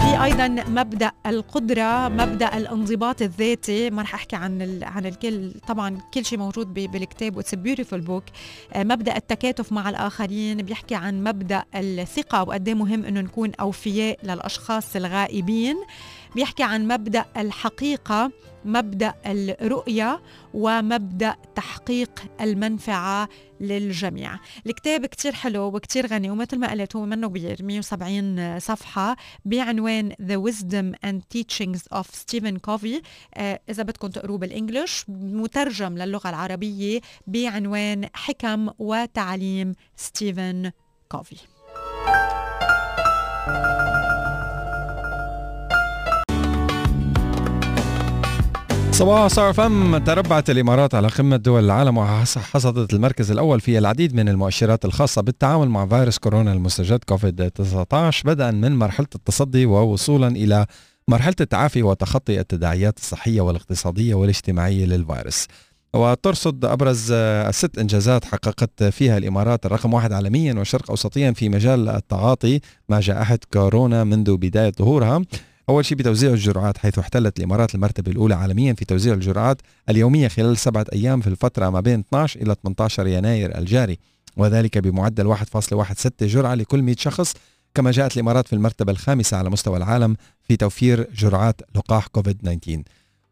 في 0.06 0.24
أيضا 0.24 0.48
مبدأ 0.48 1.12
القدرة 1.26 2.08
مبدأ 2.08 2.56
الانضباط 2.56 3.22
الذاتي. 3.22 3.90
ما 3.90 4.02
رح 4.02 4.14
أحكي 4.14 4.36
عن 4.36 4.80
عن 4.82 5.06
الكل. 5.06 5.52
طبعا 5.68 5.98
كل 6.14 6.24
شيء 6.24 6.38
موجود 6.38 6.74
بالكتاب 6.74 7.36
و 7.36 7.40
it's 7.40 7.54
beautiful 7.54 8.00
book 8.00 8.24
مبدأ 8.76 9.16
التكاتف 9.16 9.72
مع 9.72 9.88
الآخرين. 9.88 10.56
بيحكي 10.56 10.94
عن 10.94 11.24
مبدأ 11.24 11.64
الثقة 11.74 12.42
وقد 12.42 12.70
مهم 12.70 13.04
إنه 13.04 13.20
نكون 13.20 13.52
أوفياء 13.60 14.18
للأشخاص 14.22 14.96
الغائبين. 14.96 15.76
بيحكي 16.34 16.62
عن 16.62 16.88
مبدأ 16.88 17.24
الحقيقة. 17.36 18.30
مبدأ 18.66 19.14
الرؤية 19.26 20.22
ومبدأ 20.54 21.36
تحقيق 21.54 22.22
المنفعة 22.40 23.28
للجميع. 23.60 24.38
الكتاب 24.66 25.06
كتير 25.06 25.32
حلو 25.32 25.62
وكتير 25.62 26.06
غني 26.06 26.30
ومثل 26.30 26.58
ما 26.58 26.70
قلت 26.70 26.96
هو 26.96 27.06
منه 27.06 27.28
كبير 27.28 27.62
170 27.62 28.60
صفحة 28.60 29.16
بعنوان 29.44 30.12
The 30.12 30.50
Wisdom 30.50 31.08
and 31.08 31.20
Teachings 31.36 31.98
of 31.98 32.06
Stephen 32.06 32.56
Covey. 32.70 33.02
آه 33.34 33.60
إذا 33.70 33.82
بدكم 33.82 34.08
تقروه 34.08 34.38
بالإنجلش 34.38 35.04
مترجم 35.08 35.98
للغة 35.98 36.30
العربية 36.30 37.00
بعنوان 37.26 38.08
حكم 38.14 38.68
وتعليم 38.78 39.74
ستيفن 39.96 40.70
كوفي 41.08 41.36
صباح 48.96 49.26
صار 49.26 49.52
فم 49.52 49.98
تربعت 49.98 50.50
الإمارات 50.50 50.94
على 50.94 51.08
قمه 51.08 51.36
دول 51.36 51.64
العالم 51.64 51.98
وحصدت 51.98 52.94
المركز 52.94 53.30
الأول 53.30 53.60
في 53.60 53.78
العديد 53.78 54.14
من 54.14 54.28
المؤشرات 54.28 54.84
الخاصة 54.84 55.22
بالتعامل 55.22 55.68
مع 55.68 55.86
فيروس 55.86 56.18
كورونا 56.18 56.52
المستجد 56.52 57.04
كوفيد 57.04 57.50
19 57.50 58.26
بدءا 58.28 58.50
من 58.50 58.76
مرحلة 58.76 59.06
التصدي 59.14 59.66
ووصولا 59.66 60.28
إلى 60.28 60.66
مرحلة 61.08 61.34
التعافي 61.40 61.82
وتخطي 61.82 62.40
التداعيات 62.40 62.98
الصحية 62.98 63.40
والاقتصادية 63.40 64.14
والاجتماعية 64.14 64.84
للفيروس. 64.86 65.46
وترصد 65.94 66.64
أبرز 66.64 67.12
الست 67.12 67.78
إنجازات 67.78 68.24
حققت 68.24 68.82
فيها 68.84 69.18
الإمارات 69.18 69.66
الرقم 69.66 69.94
واحد 69.94 70.12
عالميا 70.12 70.54
وشرق 70.54 70.90
اوسطيا 70.90 71.32
في 71.32 71.48
مجال 71.48 71.88
التعاطي 71.88 72.60
مع 72.88 73.00
جائحه 73.00 73.38
كورونا 73.52 74.04
منذ 74.04 74.36
بداية 74.36 74.72
ظهورها. 74.78 75.22
أول 75.68 75.84
شيء 75.84 75.98
بتوزيع 75.98 76.30
الجرعات 76.30 76.78
حيث 76.78 76.98
احتلت 76.98 77.38
الإمارات 77.38 77.74
المرتبة 77.74 78.12
الأولى 78.12 78.34
عالميا 78.34 78.72
في 78.72 78.84
توزيع 78.84 79.14
الجرعات 79.14 79.62
اليومية 79.88 80.28
خلال 80.28 80.58
سبعة 80.58 80.86
أيام 80.92 81.20
في 81.20 81.26
الفترة 81.26 81.70
ما 81.70 81.80
بين 81.80 82.00
12 82.00 82.40
إلى 82.40 82.56
18 82.64 83.06
يناير 83.06 83.58
الجاري 83.58 83.98
وذلك 84.36 84.78
بمعدل 84.78 85.36
1.16 85.36 85.40
جرعة 86.22 86.54
لكل 86.54 86.82
100 86.82 86.96
شخص 86.98 87.34
كما 87.74 87.90
جاءت 87.90 88.14
الإمارات 88.16 88.46
في 88.46 88.52
المرتبة 88.52 88.92
الخامسة 88.92 89.36
على 89.36 89.50
مستوى 89.50 89.76
العالم 89.76 90.16
في 90.42 90.56
توفير 90.56 91.08
جرعات 91.14 91.60
لقاح 91.74 92.06
كوفيد 92.06 92.38
19 92.38 92.82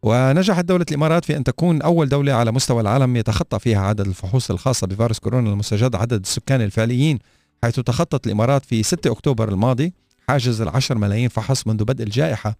ونجحت 0.03 0.64
دولة 0.64 0.87
الإمارات 0.91 1.24
في 1.24 1.37
أن 1.37 1.45
تكون 1.45 1.82
أول 1.82 2.09
دولة 2.09 2.32
على 2.32 2.53
مستوى 2.53 2.80
العالم 2.80 3.16
يتخطى 3.16 3.59
فيها 3.59 3.80
عدد 3.80 4.07
الفحوص 4.07 4.51
الخاصة 4.51 4.87
بفيروس 4.87 5.18
كورونا 5.18 5.51
المستجد 5.51 5.97
عدد 5.97 6.20
السكان 6.20 6.61
الفعليين 6.61 7.18
حيث 7.62 7.80
تخطت 7.80 8.26
الإمارات 8.26 8.64
في 8.64 8.82
6 8.82 9.12
أكتوبر 9.12 9.49
الماضي 9.49 9.93
حاجز 10.29 10.61
العشر 10.61 10.99
ملايين 10.99 11.29
فحص 11.29 11.66
منذ 11.66 11.85
بدء 11.85 12.05
الجائحة 12.05 12.57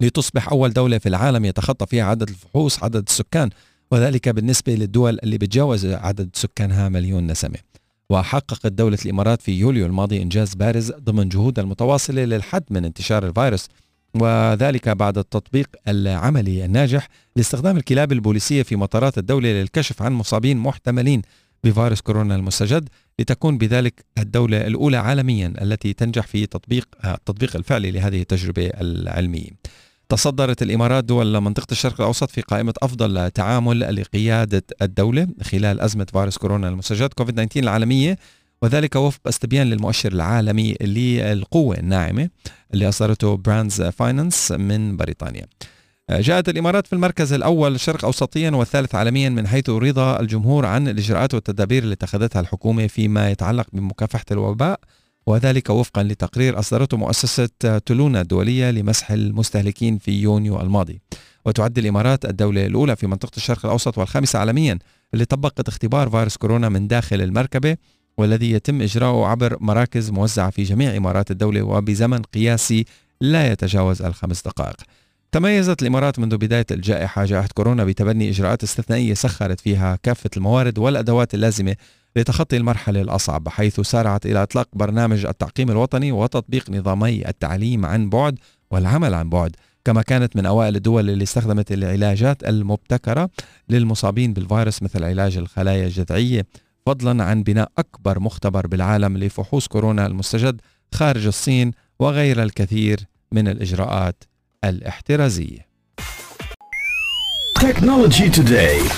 لتصبح 0.00 0.48
أول 0.48 0.72
دولة 0.72 0.98
في 0.98 1.08
العالم 1.08 1.44
يتخطى 1.44 1.86
فيها 1.86 2.04
عدد 2.04 2.28
الفحوص 2.28 2.82
عدد 2.84 3.04
السكان 3.08 3.50
وذلك 3.90 4.28
بالنسبة 4.28 4.74
للدول 4.74 5.18
اللي 5.22 5.38
بتجاوز 5.38 5.86
عدد 5.86 6.30
سكانها 6.34 6.88
مليون 6.88 7.26
نسمة. 7.26 7.58
وحققت 8.10 8.66
دولة 8.66 8.98
الإمارات 9.04 9.42
في 9.42 9.52
يوليو 9.52 9.86
الماضي 9.86 10.22
إنجاز 10.22 10.54
بارز 10.54 10.92
ضمن 10.92 11.28
جهودها 11.28 11.64
المتواصلة 11.64 12.24
للحد 12.24 12.64
من 12.70 12.84
انتشار 12.84 13.26
الفيروس 13.26 13.68
وذلك 14.14 14.88
بعد 14.88 15.18
التطبيق 15.18 15.68
العملي 15.88 16.64
الناجح 16.64 17.08
لاستخدام 17.36 17.76
الكلاب 17.76 18.12
البوليسية 18.12 18.62
في 18.62 18.76
مطارات 18.76 19.18
الدولة 19.18 19.48
للكشف 19.48 20.02
عن 20.02 20.12
مصابين 20.12 20.56
محتملين 20.56 21.22
بفيروس 21.64 22.00
كورونا 22.00 22.36
المستجد 22.36 22.88
لتكون 23.18 23.58
بذلك 23.58 24.04
الدولة 24.18 24.66
الأولى 24.66 24.96
عالميا 24.96 25.52
التي 25.62 25.92
تنجح 25.92 26.26
في 26.26 26.46
تطبيق 26.46 26.88
التطبيق 27.04 27.56
الفعلي 27.56 27.90
لهذه 27.90 28.20
التجربة 28.20 28.66
العلمية. 28.66 29.50
تصدرت 30.08 30.62
الإمارات 30.62 31.04
دول 31.04 31.40
منطقة 31.40 31.66
الشرق 31.72 32.00
الأوسط 32.00 32.30
في 32.30 32.40
قائمة 32.40 32.74
أفضل 32.82 33.30
تعامل 33.30 33.80
لقيادة 33.96 34.62
الدولة 34.82 35.28
خلال 35.42 35.80
أزمة 35.80 36.06
فيروس 36.12 36.38
كورونا 36.38 36.68
المستجد 36.68 37.12
كوفيد 37.12 37.34
19 37.34 37.60
العالمية 37.60 38.18
وذلك 38.62 38.96
وفق 38.96 39.20
استبيان 39.28 39.70
للمؤشر 39.70 40.12
العالمي 40.12 40.76
للقوة 40.80 41.76
الناعمة 41.76 42.28
اللي 42.74 42.88
أصدرته 42.88 43.36
براندز 43.36 43.82
فاينانس 43.82 44.52
من 44.52 44.96
بريطانيا 44.96 45.46
جاءت 46.10 46.48
الإمارات 46.48 46.86
في 46.86 46.92
المركز 46.92 47.32
الأول 47.32 47.74
الشرق 47.74 48.04
أوسطيا 48.04 48.50
والثالث 48.50 48.94
عالميا 48.94 49.28
من 49.28 49.46
حيث 49.46 49.70
رضا 49.70 50.20
الجمهور 50.20 50.66
عن 50.66 50.88
الإجراءات 50.88 51.34
والتدابير 51.34 51.82
اللي 51.82 51.94
اتخذتها 51.94 52.40
الحكومة 52.40 52.86
فيما 52.86 53.30
يتعلق 53.30 53.66
بمكافحة 53.72 54.24
الوباء 54.30 54.80
وذلك 55.26 55.70
وفقا 55.70 56.02
لتقرير 56.02 56.58
أصدرته 56.58 56.96
مؤسسة 56.96 57.48
تولونا 57.86 58.20
الدولية 58.20 58.70
لمسح 58.70 59.10
المستهلكين 59.10 59.98
في 59.98 60.22
يونيو 60.22 60.60
الماضي. 60.60 61.00
وتعد 61.46 61.78
الإمارات 61.78 62.24
الدولة 62.24 62.66
الأولى 62.66 62.96
في 62.96 63.06
منطقة 63.06 63.36
الشرق 63.36 63.66
الأوسط 63.66 63.98
والخامسة 63.98 64.38
عالميا 64.38 64.78
اللي 65.14 65.24
طبقت 65.24 65.68
اختبار 65.68 66.10
فيروس 66.10 66.36
كورونا 66.36 66.68
من 66.68 66.88
داخل 66.88 67.22
المركبة 67.22 67.76
والذي 68.18 68.50
يتم 68.50 68.82
إجراؤه 68.82 69.26
عبر 69.26 69.56
مراكز 69.60 70.10
موزعة 70.10 70.50
في 70.50 70.62
جميع 70.62 70.96
إمارات 70.96 71.30
الدولة 71.30 71.62
وبزمن 71.62 72.22
قياسي 72.22 72.84
لا 73.20 73.52
يتجاوز 73.52 74.02
الخمس 74.02 74.42
دقائق. 74.42 74.76
تميزت 75.32 75.82
الإمارات 75.82 76.18
منذ 76.18 76.36
بداية 76.36 76.66
الجائحة 76.70 77.24
جائحة 77.24 77.48
كورونا 77.54 77.84
بتبني 77.84 78.30
إجراءات 78.30 78.62
استثنائية 78.62 79.14
سخرت 79.14 79.60
فيها 79.60 79.98
كافة 80.02 80.30
الموارد 80.36 80.78
والأدوات 80.78 81.34
اللازمة 81.34 81.76
لتخطي 82.16 82.56
المرحلة 82.56 83.00
الأصعب 83.00 83.48
حيث 83.48 83.80
سارعت 83.80 84.26
إلى 84.26 84.42
إطلاق 84.42 84.68
برنامج 84.72 85.26
التعقيم 85.26 85.70
الوطني 85.70 86.12
وتطبيق 86.12 86.70
نظامي 86.70 87.28
التعليم 87.28 87.86
عن 87.86 88.08
بعد 88.08 88.38
والعمل 88.70 89.14
عن 89.14 89.28
بعد 89.28 89.56
كما 89.84 90.02
كانت 90.02 90.36
من 90.36 90.46
أوائل 90.46 90.76
الدول 90.76 91.10
اللي 91.10 91.24
استخدمت 91.24 91.72
العلاجات 91.72 92.48
المبتكرة 92.48 93.30
للمصابين 93.68 94.32
بالفيروس 94.32 94.82
مثل 94.82 95.04
علاج 95.04 95.36
الخلايا 95.36 95.86
الجذعية 95.86 96.46
فضلا 96.86 97.24
عن 97.24 97.42
بناء 97.42 97.72
أكبر 97.78 98.20
مختبر 98.20 98.66
بالعالم 98.66 99.18
لفحوص 99.18 99.66
كورونا 99.66 100.06
المستجد 100.06 100.60
خارج 100.94 101.26
الصين 101.26 101.72
وغير 101.98 102.42
الكثير 102.42 103.00
من 103.32 103.48
الإجراءات. 103.48 104.24
الاحترازية. 104.64 105.68
Technology 107.60 108.30
Today. 108.36 108.92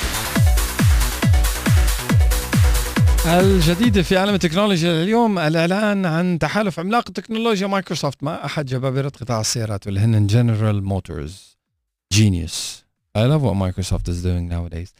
الجديد 3.27 4.01
في 4.01 4.17
عالم 4.17 4.35
التكنولوجيا 4.35 5.03
اليوم 5.03 5.39
الإعلان 5.39 6.07
عن 6.07 6.39
تحالف 6.39 6.81
عملاق 6.81 7.11
تكنولوجيا 7.11 7.67
مايكروسوفت. 7.67 8.23
مع 8.23 8.45
أحد 8.45 8.67
جبابرة 8.67 9.09
قطاع 9.09 9.41
السيارات 9.41 9.87
واللي 9.87 10.01
هن 10.01 10.27
جنرال 10.27 10.85
موتورز 10.85 11.57
Genius. 12.15 12.85
I 13.15 13.25
love 13.25 13.43
what 13.43 13.55
Microsoft 13.55 14.09
is 14.09 14.23
doing 14.23 14.49
nowadays. 14.49 14.93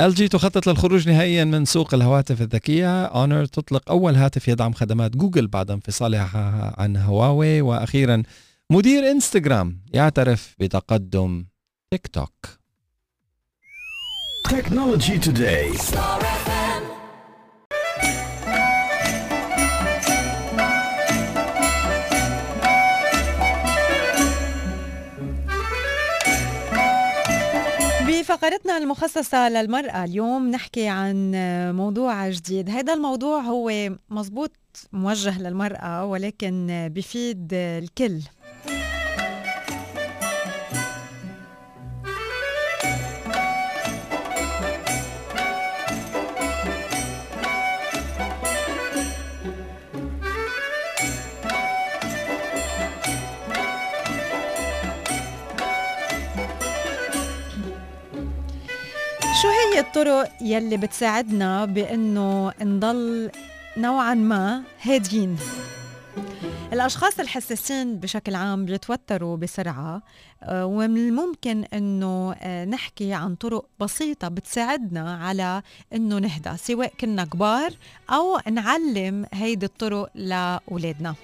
LG 0.00 0.28
تخطط 0.28 0.66
للخروج 0.66 1.08
نهائيا 1.08 1.44
من 1.44 1.64
سوق 1.64 1.94
الهواتف 1.94 2.42
الذكية. 2.42 3.04
اونر 3.04 3.44
تطلق 3.44 3.90
أول 3.90 4.16
هاتف 4.16 4.48
يدعم 4.48 4.72
خدمات 4.72 5.16
جوجل 5.16 5.46
بعد 5.46 5.70
انفصالها 5.70 6.74
عن 6.78 6.96
هواوي 6.96 7.60
وأخيرا 7.60 8.22
مدير 8.70 9.10
انستغرام 9.10 9.80
يعترف 9.92 10.54
بتقدم 10.58 11.46
تيك 11.90 12.06
توك. 12.06 12.46
Technology 14.48 15.18
Today. 15.26 15.78
بفقرتنا 28.08 28.78
المخصصة 28.78 29.48
للمرأة 29.48 30.04
اليوم 30.04 30.50
نحكي 30.50 30.88
عن 30.88 31.32
موضوع 31.76 32.28
جديد. 32.30 32.70
هذا 32.70 32.94
الموضوع 32.94 33.40
هو 33.40 33.72
مزبوط 34.10 34.52
موجه 34.92 35.42
للمرأة 35.42 36.04
ولكن 36.04 36.88
بفيد 36.94 37.48
الكل. 37.52 38.20
الطرق 59.88 60.32
يلي 60.40 60.76
بتساعدنا 60.76 61.64
بإنه 61.64 62.52
نضل 62.60 63.30
نوعا 63.76 64.14
ما 64.14 64.62
هاديين. 64.82 65.36
الأشخاص 66.72 67.20
الحساسين 67.20 67.96
بشكل 67.96 68.34
عام 68.34 68.64
بيتوتروا 68.64 69.36
بسرعة 69.36 70.02
آه، 70.42 70.66
ومن 70.66 70.96
الممكن 70.96 71.64
إنه 71.64 72.32
آه، 72.32 72.64
نحكي 72.64 73.12
عن 73.12 73.34
طرق 73.34 73.66
بسيطة 73.80 74.28
بتساعدنا 74.28 75.16
على 75.16 75.62
إنه 75.94 76.18
نهدى 76.18 76.56
سواء 76.56 76.92
كنا 77.00 77.24
كبار 77.24 77.70
أو 78.10 78.38
نعلم 78.50 79.26
هيدي 79.32 79.66
الطرق 79.66 80.10
لأولادنا. 80.14 81.14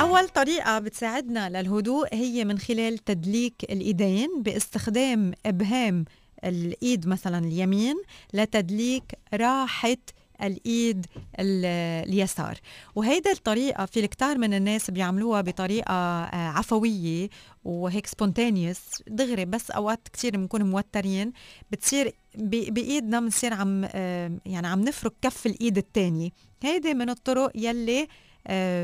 أول 0.00 0.28
طريقة 0.28 0.78
بتساعدنا 0.78 1.48
للهدوء 1.48 2.14
هي 2.14 2.44
من 2.44 2.58
خلال 2.58 2.98
تدليك 2.98 3.54
الإيدين 3.64 4.42
باستخدام 4.42 5.32
إبهام 5.46 6.04
الإيد 6.44 7.06
مثلا 7.08 7.38
اليمين 7.38 7.96
لتدليك 8.34 9.04
راحة 9.34 9.96
الإيد 10.42 11.06
ال- 11.40 11.64
اليسار. 12.08 12.58
وهيدا 12.94 13.32
الطريقة 13.32 13.86
في 13.86 14.00
الكتار 14.00 14.38
من 14.38 14.54
الناس 14.54 14.90
بيعملوها 14.90 15.40
بطريقة 15.40 15.92
آه، 15.94 16.34
عفوية 16.48 17.28
وهيك 17.64 18.06
سبونتانيوس 18.06 18.78
دغري 19.08 19.44
بس 19.44 19.70
أوقات 19.70 20.08
كتير 20.12 20.36
بنكون 20.36 20.62
موترين 20.62 21.32
بتصير 21.70 22.12
بإيدنا 22.34 23.20
بنصير 23.20 23.54
عم 23.54 23.84
آه، 23.92 24.32
يعني 24.46 24.66
عم 24.66 24.80
نفرك 24.80 25.12
كف 25.22 25.46
الإيد 25.46 25.78
الثانية 25.78 26.30
هيدي 26.62 26.94
من 26.94 27.10
الطرق 27.10 27.50
يلي 27.54 28.08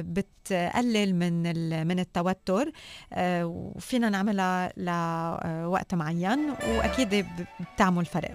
بتقلل 0.00 1.14
من 1.14 1.42
من 1.86 1.98
التوتر. 1.98 2.70
آه، 3.12 3.46
وفينا 3.46 4.08
نعملها 4.08 4.72
لوقت 4.76 5.94
معين 5.94 6.50
وأكيد 6.50 7.26
بتعمل 7.60 8.06
فرق. 8.06 8.34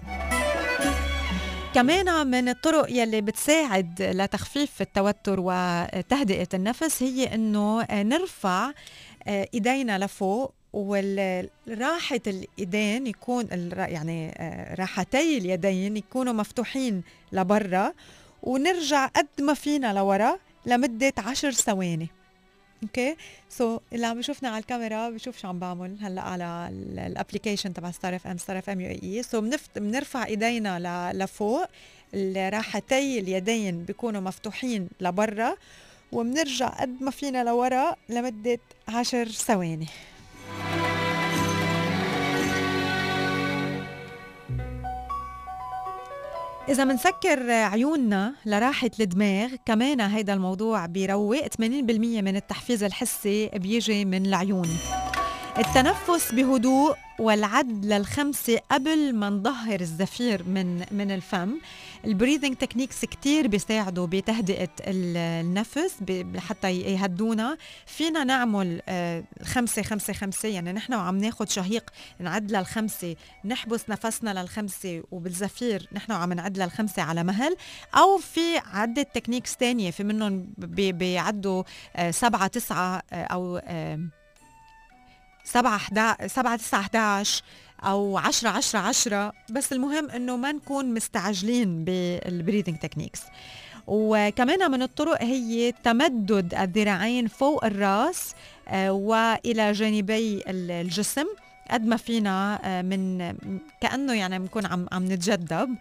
كمان 1.74 2.26
من 2.26 2.48
الطرق 2.48 2.90
يلي 2.90 3.20
بتساعد 3.20 4.02
لتخفيف 4.02 4.80
التوتر 4.82 5.36
وتهدئة 5.40 6.48
النفس 6.54 7.02
هي 7.02 7.34
إنه 7.34 7.86
نرفع 7.92 8.70
آه، 9.26 9.48
إيدينا 9.54 9.98
لفوق 9.98 10.54
وراحة 10.72 12.20
الإيدين 12.26 13.06
يكون 13.06 13.48
يعني 13.76 14.34
آه، 14.36 14.74
راحتي 14.74 15.38
اليدين 15.38 15.96
يكونوا 15.96 16.32
مفتوحين 16.32 17.02
لبرا. 17.32 17.92
ونرجع 18.42 19.06
قد 19.06 19.26
ما 19.40 19.54
فينا 19.54 19.92
لورا 19.92 20.38
لمدة 20.66 21.12
عشر 21.18 21.50
ثواني. 21.52 22.08
okay؟ 22.82 23.16
so 23.48 23.80
اللي 23.92 24.06
عم 24.06 24.16
بيشوفنا 24.16 24.48
على 24.48 24.58
الكاميرا 24.58 25.10
بشوف 25.10 25.38
شو 25.38 25.48
عم 25.48 25.58
بعمل 25.58 25.96
هلأ 26.00 26.22
على 26.22 26.68
ال 27.06 27.12
application 27.12 27.74
تبع 27.74 27.90
Star 27.90 28.16
FM 28.16 28.38
Star 28.38 28.58
FM 28.58 28.80
UAE 28.80 28.90
so 29.02 29.50
بنرفع 29.76 30.26
إيدينا 30.26 31.12
لفوق 31.14 31.66
راحتي 32.36 33.18
اليدين 33.18 33.84
بيكونوا 33.84 34.20
مفتوحين 34.20 34.88
لبرا 35.00 35.56
وبنرجع 36.12 36.68
قد 36.68 37.02
ما 37.02 37.10
فينا 37.10 37.44
لورا 37.44 37.96
لمدة 38.08 38.58
عشر 38.88 39.28
ثواني. 39.28 39.86
إذا 46.70 46.84
منسكر 46.84 47.50
عيوننا 47.50 48.34
لراحة 48.46 48.90
الدماغ 49.00 49.48
كمان 49.66 50.00
هيدا 50.00 50.34
الموضوع 50.34 50.86
بيروق 50.86 51.46
80% 51.46 51.60
من 51.60 52.36
التحفيز 52.36 52.82
الحسي 52.82 53.48
بيجي 53.48 54.04
من 54.04 54.26
العيون. 54.26 54.68
التنفس 55.58 56.32
بهدوء 56.32 56.96
والعد 57.18 57.84
للخمسة 57.84 58.58
قبل 58.70 59.14
ما 59.14 59.30
نظهر 59.30 59.80
الزفير 59.80 60.42
من 60.42 60.84
من 60.90 61.10
الفم. 61.10 61.54
ال 62.04 62.09
breathing 62.09 62.56
techniques 62.56 63.04
كتير 63.04 63.46
بيساعدوا 63.46 64.06
بتهدئة 64.06 64.68
ال- 64.80 65.16
النفس 65.16 65.94
حتى 66.36 66.70
يهدونا. 66.80 67.56
فينا 67.86 68.24
نعمل 68.24 68.82
آه، 68.88 69.24
خمسة 69.44 69.82
خمسة 69.82 70.12
خمسة. 70.12 70.48
يعني 70.48 70.72
نحن 70.72 70.94
وعم 70.94 71.16
ناخد 71.18 71.48
شهيق 71.48 71.90
نعد 72.18 72.52
للخمسة 72.52 73.16
نحبس 73.44 73.84
نفسنا 73.88 74.40
للخمسة 74.42 75.02
وبالزفير 75.10 75.88
نحن 75.92 76.12
وعم 76.12 76.32
نعد 76.32 76.58
للخمسة 76.58 77.02
على 77.02 77.24
مهل. 77.24 77.56
أو 77.96 78.18
في 78.18 78.58
عدة 78.58 79.02
techniques 79.02 79.56
تانية 79.56 79.90
في 79.90 80.04
منهم 80.04 80.46
بي- 80.58 80.92
بيعدوا 80.92 81.62
آه، 81.96 82.10
سبعة 82.10 82.46
تسعة 82.46 83.02
آه، 83.12 83.24
أو 83.24 83.60
آم، 85.56 85.62
سبعة 85.62 85.78
حدا 85.78 86.16
سبعة 86.26 86.56
تسعة 86.56 86.80
11 86.80 87.42
أو 87.84 88.18
عشرة 88.18 88.48
عشرة 88.50 88.78
عشرة. 88.80 89.32
بس 89.50 89.72
المهم 89.72 90.10
إنه 90.10 90.36
ما 90.36 90.52
نكون 90.52 90.94
مستعجلين 90.94 91.84
بال 91.84 92.01
breathing 92.01 92.76
techniques 92.78 93.20
وكمان 93.86 94.70
من 94.70 94.82
الطرق 94.82 95.22
هي 95.22 95.72
تمدد 95.84 96.54
الذراعين 96.54 97.26
فوق 97.28 97.64
الراس 97.64 98.34
آه، 98.68 98.92
وإلى 98.92 99.72
جانبي 99.72 100.42
ال- 100.48 100.70
الجسم 100.70 101.26
قد 101.70 101.86
ما 101.86 101.96
فينا 101.96 102.58
آه، 102.64 102.82
من 102.82 103.18
كأنه 103.80 104.12
يعني 104.14 104.38
بنكون 104.38 104.66
عم 104.66 104.86
عم 104.92 105.04
نتجدب. 105.12 105.76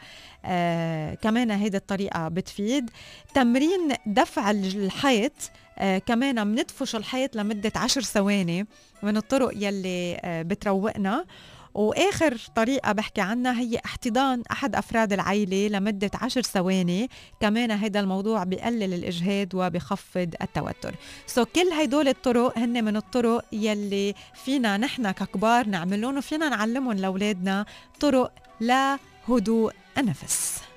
آه 0.45 1.13
كمان 1.15 1.51
هيدي 1.51 1.77
الطريقة 1.77 2.27
بتفيد. 2.27 2.89
تمرين 3.33 3.93
دفع 4.05 4.51
الحيط 4.51 5.33
آه 5.81 5.97
كمان 5.97 6.43
بندفش 6.43 6.95
الحيط 6.95 7.35
لمدة 7.35 7.71
عشر 7.75 8.01
ثواني 8.01 8.67
من 9.03 9.17
الطرق 9.17 9.51
يلي 9.55 10.19
آه 10.23 10.41
بتروقنا. 10.41 11.25
وآخر 11.73 12.37
طريقة 12.55 12.91
بحكي 12.91 13.21
عنها 13.21 13.59
هي 13.59 13.79
احتضان 13.85 14.43
أحد 14.51 14.75
أفراد 14.75 15.13
العائله 15.13 15.67
لمدة 15.67 16.11
عشر 16.13 16.41
ثواني. 16.41 17.09
كمان 17.39 17.71
هذا 17.71 17.99
الموضوع 17.99 18.43
بقلل 18.43 18.93
الإجهاد 18.93 19.55
وبخفض 19.55 20.35
التوتر. 20.41 20.95
so 21.27 21.43
so 21.43 21.47
كل 21.47 21.67
هدول 21.81 22.07
الطرق 22.07 22.57
هن 22.57 22.83
من 22.83 22.95
الطرق 22.95 23.45
يلي 23.51 24.15
فينا 24.45 24.77
نحن 24.77 25.11
ككبار 25.11 25.67
نعملهم 25.67 26.17
وفينا 26.17 26.49
نعلمهم 26.49 26.93
لأولادنا 26.93 27.65
طرق 27.99 28.31
لهدوء 28.61 29.73
النفس. 29.97 30.68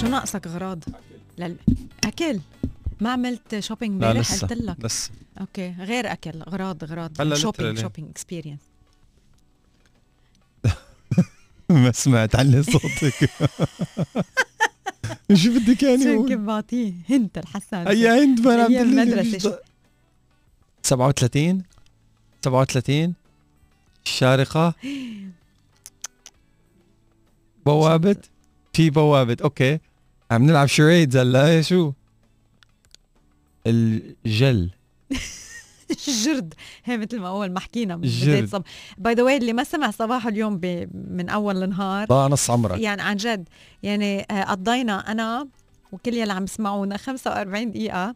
شو 0.00 0.06
ناقصك 0.06 0.46
غراض 0.46 0.84
لل... 1.38 1.56
أكل. 2.04 2.40
ما 3.00 3.10
عملت 3.12 3.58
shopping 3.60 3.92
امبارح؟ 4.04 4.32
قلت 4.32 4.52
لك. 4.52 4.76
لسه. 4.84 5.10
أوكي. 5.40 5.74
غير 5.78 6.12
أكل. 6.12 6.42
أغراض 6.42 6.84
هلا 7.20 7.34
شوبينج. 7.34 7.80
شوبينج 7.80 8.08
اكسبيرينس 8.10 8.58
ما 11.70 11.92
سمعت 11.92 12.36
علي 12.36 12.62
صوتك. 12.62 13.14
شو 15.34 15.50
بدك 15.58 15.82
يعني 15.82 16.04
شو؟ 16.04 16.26
كيف 16.26 16.40
بعطيه؟ 16.40 16.92
هنت 17.10 17.38
الحسن 17.38 17.88
هي 17.88 18.22
المدرسة 18.22 19.36
مش 19.36 19.42
شو؟ 19.42 19.48
ض- 19.50 19.58
37 20.82 21.62
37 22.44 23.14
الشارقة 24.06 24.74
بوابة؟ 27.66 28.16
في 28.72 28.90
بوابة. 28.90 29.36
أوكي. 29.44 29.78
عم 30.30 30.42
نلعب 30.42 30.68
شريدز 30.68 31.16
هلا 31.16 31.46
إيه 31.46 31.62
شو؟ 31.62 31.92
الجل. 33.66 34.70
الجرد 36.08 36.54
هي 36.84 36.96
مثل 36.96 37.20
ما 37.20 37.28
أول 37.28 37.52
ما 37.52 37.60
حكينا 37.60 37.94
الجرد. 37.94 38.62
by 38.98 39.14
the 39.14 39.25
way 39.25 39.36
اللي 39.36 39.52
ما 39.52 39.64
سمع 39.64 39.90
صباح 39.90 40.26
اليوم 40.26 40.58
ب... 40.58 40.88
من 41.10 41.28
أول 41.28 41.62
النهار. 41.62 42.06
ضاع 42.06 42.26
نص 42.26 42.50
عمرك. 42.50 42.80
يعني 42.80 43.02
عن 43.02 43.16
جد. 43.16 43.48
يعني 43.82 44.26
آه، 44.30 44.42
قضينا 44.42 45.12
أنا 45.12 45.48
وكل 45.92 46.14
يلي 46.14 46.32
عم 46.32 46.44
يسمعونا 46.44 46.96
45 46.96 47.70
دقيقة 47.70 48.14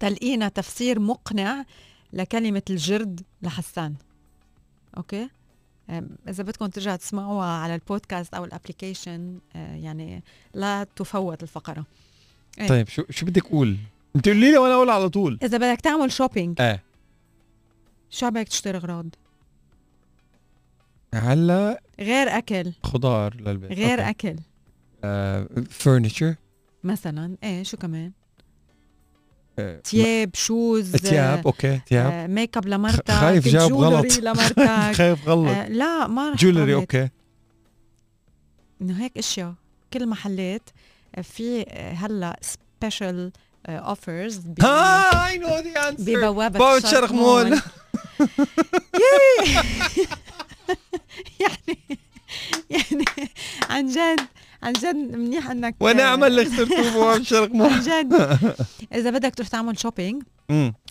تلقينا 0.00 0.48
تفسير 0.48 1.00
مقنع 1.00 1.64
لكلمة 2.12 2.62
الجرد 2.70 3.20
لحسان. 3.42 3.94
okay؟ 4.96 5.28
إذا 6.28 6.42
بدكم 6.44 6.66
ترجعوا 6.66 6.96
تسمعوها 6.96 7.46
على 7.46 7.74
البودكاست 7.74 8.34
أو 8.34 8.44
ال 8.44 8.52
application 8.52 9.38
آه، 9.56 9.74
يعني 9.74 10.22
لا 10.54 10.86
تفوت 10.96 11.42
الفقرة. 11.42 11.84
إيه. 12.58 12.68
طيب 12.68 12.88
شو 12.88 13.02
شو 13.10 13.26
بدك 13.26 13.46
أقول 13.46 13.76
انت 14.16 14.28
قولي 14.28 14.50
لي 14.50 14.58
وأنا 14.58 14.74
أقول 14.74 14.90
على 14.90 15.08
طول. 15.08 15.38
إذا 15.42 15.58
بدك 15.58 15.80
تعمل 15.80 16.12
shopping 16.12 16.60
إيه 16.60 16.82
شو 18.10 18.30
بدك 18.30 18.48
تشتري 18.48 18.78
أغراض؟ 18.78 19.06
هلا 21.14 21.82
غير 22.00 22.28
أكل. 22.28 22.72
خضار 22.82 23.34
للبيت. 23.34 23.72
غير 23.72 24.10
أكل. 24.10 24.36
furniture 25.70 26.34
مثلا 26.84 27.36
إيه 27.44 27.62
شو 27.62 27.76
كمان؟ 27.76 28.12
تياب 29.84 30.30
shoes 30.34 30.92
تياب 30.92 31.46
okay 31.46 31.80
تياب. 31.86 32.12
آه 32.12 32.26
ميك 32.26 32.56
اب 32.56 32.68
لمرتك 32.68 33.10
خايف 33.10 33.48
جاوب 33.48 33.72
غلط. 33.72 34.06
jewelry 34.06 34.20
لمرتك. 34.20 34.94
خايف 34.98 35.28
غلط. 35.28 35.48
آه 35.48 35.68
لا 35.68 36.06
ما 36.06 36.30
رح 36.30 36.36
jewelry. 36.36 36.74
okay. 36.74 37.08
إنه 38.82 39.02
هيك 39.02 39.18
إشياء. 39.18 39.54
كل 39.92 40.06
محلات 40.06 40.70
آه، 41.14 41.20
في 41.20 41.64
آه، 41.68 41.92
هلأ 41.92 42.40
special 42.40 43.32
offers 43.68 44.40
ها 44.62 45.28
I 45.28 45.38
know 45.38 45.48
the 45.48 45.88
answer 45.88 46.04
ببوابة 46.04 46.58
بوابة 46.58 46.88
شرق 46.90 47.12
مول. 47.12 47.50
يعني 51.40 51.98
يعني 52.70 53.04
عن 53.70 53.86
جد 53.86 54.20
عن 54.62 54.72
جد 54.72 55.16
منيح 55.16 55.50
إنك 55.50 55.76
ونعم 55.80 56.24
اللي 56.24 56.42
اخترتوه 56.42 56.92
بوابة 56.92 57.22
شرق 57.22 57.50
مول 57.50 57.72
عن 57.72 57.80
جد 57.80 58.38
إذا 58.94 59.10
بدك 59.10 59.34
تروح 59.34 59.48
تعمل 59.48 59.78
shopping. 59.78 60.22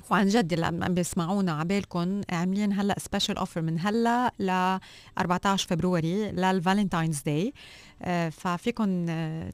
وعن 0.09 0.27
جد 0.27 0.53
اللي 0.53 0.65
عم 0.65 0.93
بيسمعونا 0.93 1.51
عبالكم 1.51 2.21
عاملين 2.29 2.73
هلأ 2.73 2.99
special 2.99 3.37
offer 3.37 3.61
من 3.61 3.79
هلأ 3.79 4.31
ل 4.39 4.79
14 5.19 5.67
فبراير 5.67 6.31
لل 6.31 6.45
Valentine's 6.45 7.21
Day 7.21 7.53
ففيكم 8.31 9.05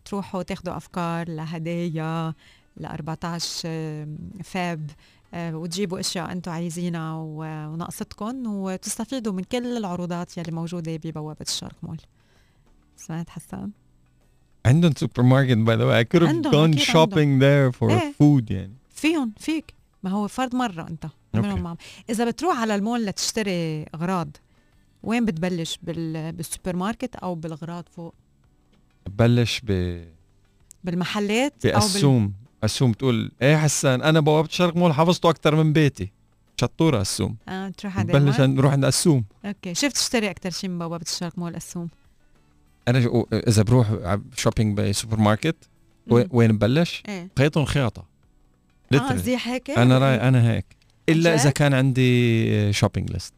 تروحوا 0.06 0.44
تاخذوا 0.44 0.78
أفكار 0.78 1.30
لهدايا 1.30 2.34
ل 2.78 2.86
14 2.86 3.62
آه، 3.66 4.08
فاب 4.44 4.90
آه، 5.34 5.58
وتجيبوا 5.58 6.00
أشياء 6.00 6.32
أنتم 6.32 6.52
عايزينها 6.52 7.16
وناقصتكم 7.16 8.48
وتستفيدوا 8.48 9.34
من 9.34 9.44
كل 9.44 9.78
العروضات 9.78 10.38
يلي 10.38 10.52
موجودة 10.52 10.96
ببوابة 11.04 11.46
الشرق 11.48 11.76
مول 11.84 11.98
سمعت 12.98 13.30
حسان؟ 13.30 13.72
عندهم 14.66 14.94
سوبر 14.98 15.24
ماركت 15.24 15.58
by 15.58 15.76
the 15.76 15.84
way 15.84 16.08
عندهم، 16.14 16.74
gone 16.74 16.76
أكيد 16.76 16.88
shopping 16.88 17.42
there 17.42 17.78
for 17.80 17.92
إيه. 17.92 18.14
food 18.14 18.52
يعني. 18.52 18.74
فيهم 18.90 19.34
فيك. 19.40 19.74
ما 20.04 20.12
هو 20.12 20.28
فرد 20.28 20.56
okay. 21.36 21.48
عملهم 21.48 21.62
معهم. 21.62 21.78
إذا 22.10 22.26
بتروح 22.26 22.60
على 22.60 22.76
المول 22.76 23.06
لتشتري 23.06 23.86
أغراض 23.96 24.38
وين 25.04 25.26
بتبلش؟ 25.26 25.80
بال... 25.84 26.32
بالسوبر 26.32 26.76
ماركت 26.76 27.16
أو 27.16 27.36
بالأغراض 27.36 27.84
فوق؟ 27.96 28.14
بلش 29.10 29.62
ب 29.64 30.02
بالمحلات 30.84 31.66
أو 31.66 31.72
بال... 31.72 31.80
بأسوم 31.80 32.34
أسوم. 32.64 32.94
تقول 32.94 33.32
إيه 33.42 33.58
حسان 33.58 34.02
أنا 34.02 34.20
بوابة 34.20 34.48
شرق 34.52 34.78
مول 34.78 34.94
حفظته 34.94 35.30
أكثر 35.30 35.56
من 35.56 35.74
بيتي. 35.74 36.12
شطورة 36.62 37.02
أسوم. 37.02 37.38
آه 37.48 37.70
تروح 37.70 38.00
على 38.00 38.14
بلش؟ 38.14 38.40
نروح 38.40 38.72
عند 38.72 38.86
أسوم. 38.86 39.26
okay. 39.46 39.76
شفت 39.76 39.96
تشتري 39.96 40.30
أكتر 40.30 40.50
شيء 40.50 40.70
من 40.70 40.80
بوابة 40.80 41.06
الشرق 41.08 41.40
مول 41.40 41.56
أسوم؟ 41.56 41.90
أنا 42.88 43.24
إذا 43.34 43.64
بروح 43.64 44.18
shopping 44.38 44.78
بسوبر 44.78 45.18
ماركت 45.20 45.56
وين- 46.10 46.52
ببلش؟ 46.58 47.04
خيطهم 47.40 47.66
خياطة. 47.66 48.04
آه 48.94 48.98
Literally. 48.98 49.14
زي 49.14 49.38
هيك؟ 49.44 49.70
أنا 49.70 49.98
راي 49.98 50.16
أنا 50.28 50.52
هيك. 50.52 50.66
إلا 51.10 51.36
إذا؟ 51.36 51.50
كان 51.50 51.74
عندي 51.74 52.74
shopping 52.74 53.12
list 53.12 53.34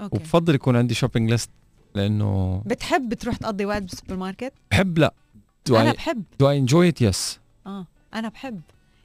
okay. 0.00 0.16
وبفضل 0.16 0.54
يكون 0.54 0.76
عندي 0.76 0.94
shopping 0.94 1.30
list 1.30 1.50
لأنه 1.94 2.62
بتحب 2.66 3.14
تروح 3.14 3.36
تقضي 3.36 3.64
وقت 3.64 3.82
بالسوبر 3.82 4.16
ماركت؟ 4.16 4.52
بحب 4.70 4.98
لا. 4.98 5.14
Do 5.70 5.72
أنا 5.74 5.92
I, 5.92 5.94
بحب. 5.94 6.22
do 6.42 6.46
I 6.46 6.68
enjoy 6.70 6.92
it? 6.94 7.08
Yes. 7.10 7.16
آه 7.66 7.86
أنا 8.14 8.28
بحب. 8.28 8.60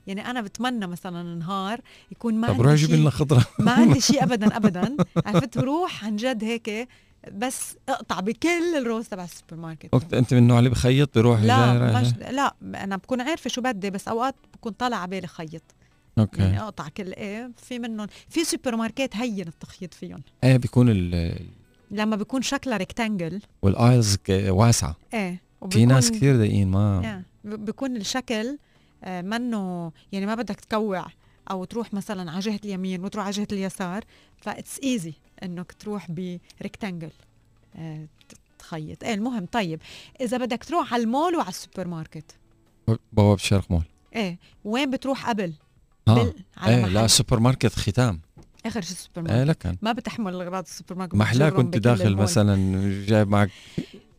يعني 0.07 0.25
أنا 0.30 0.41
بتمنى 0.41 0.88
مثلا 0.88 1.36
نهار 1.36 1.82
يكون 2.11 2.34
ما 2.36 2.47
طب 2.47 2.53
عندي 2.53 2.63
روح 2.63 2.73
جيب 2.73 2.89
شيء. 2.89 2.99
لنا 2.99 3.09
خضرة. 3.09 3.45
ما 3.59 3.71
عندي 3.71 4.01
شيء 4.09 4.23
ابدا 4.23 4.57
ابدا. 4.57 4.97
عرفت؟ 5.25 5.57
بروح 5.57 6.05
عن 6.05 6.15
جد 6.15 6.43
هيك 6.43 6.88
بس 7.34 7.75
اقطع 7.89 8.19
بكل 8.19 8.75
ال 8.78 8.84
rows 8.84 9.07
تبع 9.07 9.23
السوبر 9.23 9.55
ماركت. 9.55 9.89
وقت 9.93 10.13
انت 10.13 10.34
من 10.34 10.39
النوع 10.39 10.59
اللي 10.59 10.69
بخيط 10.69 11.17
بروح 11.17 11.41
لا 11.41 12.01
مش. 12.01 12.07
لا. 12.32 12.55
أنا 12.61 12.95
بكون 12.97 13.21
عارفة 13.21 13.49
شو 13.49 13.61
بدي 13.61 13.89
بس 13.89 14.07
اوقات 14.07 14.36
بكون 14.53 14.71
طالع 14.71 14.97
على 14.97 15.09
بالي 15.09 15.28
خيط. 15.28 15.63
أوكي. 16.19 16.41
يعني 16.41 16.61
اقطع 16.61 16.88
كل 16.89 17.13
إيه 17.13 17.51
في 17.57 17.80
منهم 17.80 18.07
في 18.30 18.43
سوبر 18.43 18.75
ماركت 18.75 19.09
هين 19.15 19.47
التخيط 19.47 19.93
فيهم. 19.93 20.23
إيه 20.43 20.57
بيكون 20.57 20.89
ال 20.89 21.36
لما 21.91 22.15
بيكون 22.15 22.41
شكلها 22.41 22.78
rectangle 22.78 23.41
wallets 23.61 24.15
ك- 24.23 24.45
واسعة. 24.49 24.95
إيه 25.13 25.41
في 25.71 25.86
ناس 25.86 26.11
كثير 26.11 26.38
ضايقين 26.38 26.67
ما. 26.71 27.23
ب- 27.43 27.65
بيكون 27.65 27.95
الشكل 27.97 28.57
آه، 29.03 29.21
منه 29.21 29.91
يعني 30.11 30.25
ما 30.25 30.36
بدك 30.36 30.55
تكوع 30.59 31.05
أو 31.52 31.66
تروح 31.66 31.93
مثلا 31.93 32.32
على 32.32 32.39
جهة 32.39 32.60
اليمين 32.66 33.04
وتروح 33.04 33.26
على 33.26 33.34
جهة 33.34 33.48
اليسار 33.52 34.04
that's 34.38 34.80
easy 34.84 35.13
إنك 35.43 35.72
تروح 35.72 36.12
ب 36.11 36.21
rectangle 36.21 37.09
آه، 37.76 38.08
تخيط. 38.60 39.04
إيه 39.04 39.14
المهم 39.14 39.45
طيب 39.45 39.82
إذا 40.22 40.38
بدك 40.38 40.64
تروح 40.64 40.93
على 40.93 41.04
المول 41.04 41.36
وعلى 41.36 41.50
السوبر 41.50 41.88
ماركت 41.88 42.36
بوابه 43.14 43.38
شرق 43.38 43.72
مول. 43.72 43.84
إيه 44.16 44.39
وين 44.64 44.91
بتروح 44.91 45.30
قبل؟ 45.30 45.54
بال... 46.08 46.34
على 46.58 46.76
إيه 46.76 46.82
محل 46.84 46.93
لا 46.93 47.08
سوبر 47.08 47.39
ماركت 47.39 47.74
ختام. 47.80 48.22
آخر 48.66 48.82
شيء 48.82 48.91
السوبر 48.91 49.30
إيه 49.32 49.43
ماركت 49.45 49.66
لكن 49.68 49.78
ما 49.82 49.91
بتحمل 49.91 50.41
أغراض 50.41 50.64
السوبر 50.64 50.95
ماركت 50.95 51.16
محلا 51.16 51.50
كنت 51.50 51.78
داخل 51.78 52.08
المول. 52.08 52.24
مثلا 52.24 52.56
جايب 53.08 53.28
معك 53.28 53.50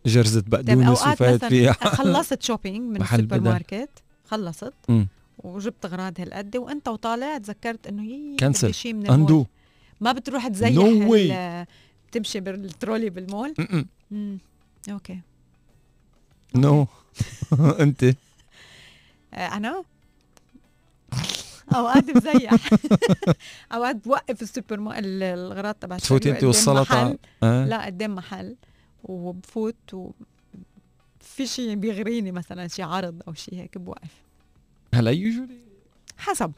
جرزة 0.06 0.40
طيب 0.40 0.50
بقدونس 0.50 1.06
وفايت 1.06 1.44
فيها. 1.44 1.72
خلصت 1.72 2.42
shopping 2.42 2.80
من 2.80 3.02
السوبر 3.02 3.22
بدل. 3.22 3.40
ماركت 3.40 3.90
خلصت. 4.24 4.72
مم. 4.88 5.08
وجبت 5.38 5.84
اغراض 5.84 6.20
هالقد 6.20 6.56
وانت 6.56 6.88
وطالع 6.88 7.38
تذكرت 7.38 7.86
إنه 7.86 8.02
هي 8.02 8.36
cancel. 8.42 8.64
بدي 8.64 8.72
شيء 8.72 8.92
من 8.94 9.10
أندو. 9.10 9.46
ما 10.00 10.12
بتروح 10.12 10.48
تزيح 10.48 10.74
No 10.74 11.66
تمشي 12.12 12.40
بالترولي 12.40 13.10
بالمول؟ 13.10 13.54
مم. 14.10 14.38
أوكي. 14.90 15.20
نو 16.54 16.86
أنت. 17.80 18.04
آه، 18.04 18.14
أنا؟ 19.34 19.84
أوقات 21.74 22.04
بزيح. 22.10 22.54
أوقات 23.74 23.96
بوقف 24.04 24.42
السوبر 24.42 24.80
ما 24.80 24.98
ال- 24.98 25.22
الغراض 25.22 25.74
تبع 25.74 25.96
تفوتي 25.98 26.30
أنت 26.30 26.44
والسلطة. 26.44 27.18
آه. 27.42 27.64
لا 27.64 27.84
قدام 27.86 28.14
محل. 28.14 28.56
وبفوت 29.04 29.94
و 29.94 30.10
في 31.20 31.46
شيء 31.46 31.74
بيغريني 31.74 32.32
مثلا 32.32 32.68
شيء 32.68 32.84
عرض 32.84 33.22
أو 33.28 33.34
شيء 33.34 33.54
هيك 33.54 33.78
بوقف. 33.78 34.10
هلا 34.98 35.10
يوجولي 35.10 35.58
حسب. 36.18 36.52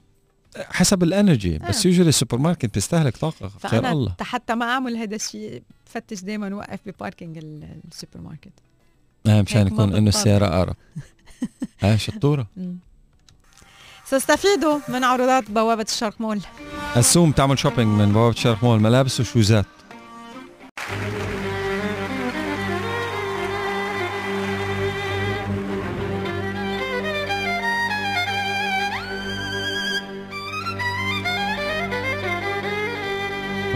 حسب 0.70 1.02
ال 1.02 1.10
energy 1.10 1.58
بس 1.58 1.86
آه. 1.86 1.90
usually 1.90 2.08
السوبر 2.08 2.38
ماركت 2.38 2.74
بيستهلك 2.74 3.16
طاقة 3.16 3.48
خير 3.66 3.90
الله. 3.92 4.14
حتى 4.20 4.54
ما 4.54 4.66
أعمل 4.66 4.96
هذا 4.96 5.16
الشيء 5.16 5.62
بفتش 5.86 6.20
دائما 6.24 6.54
وقف 6.54 6.78
ب 6.86 6.93
parking 6.93 7.38
ال- 7.38 7.68
السوبر 7.92 8.20
ماركت 8.20 8.52
آه 9.26 9.42
مشان 9.42 9.66
يكون 9.66 9.94
إنه. 9.96 10.08
السيارة 10.08 10.46
أقرب. 10.46 10.76
آه 11.84 11.96
شطورة. 11.96 12.46
ساستفيدوا 14.06 14.78
من 14.88 15.04
عروضات 15.04 15.50
بوابة 15.50 15.82
الشرق 15.82 16.20
مول. 16.20 16.40
اسوم 16.96 17.32
تعمل 17.32 17.58
shopping 17.58 17.88
من 18.00 18.12
بوابة 18.12 18.34
شرق 18.36 18.64
مول 18.64 18.80
ملابس 18.80 19.20
و 19.20 19.27
shoes 19.27 19.60
ات 19.60 19.66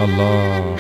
الله. 0.05 0.77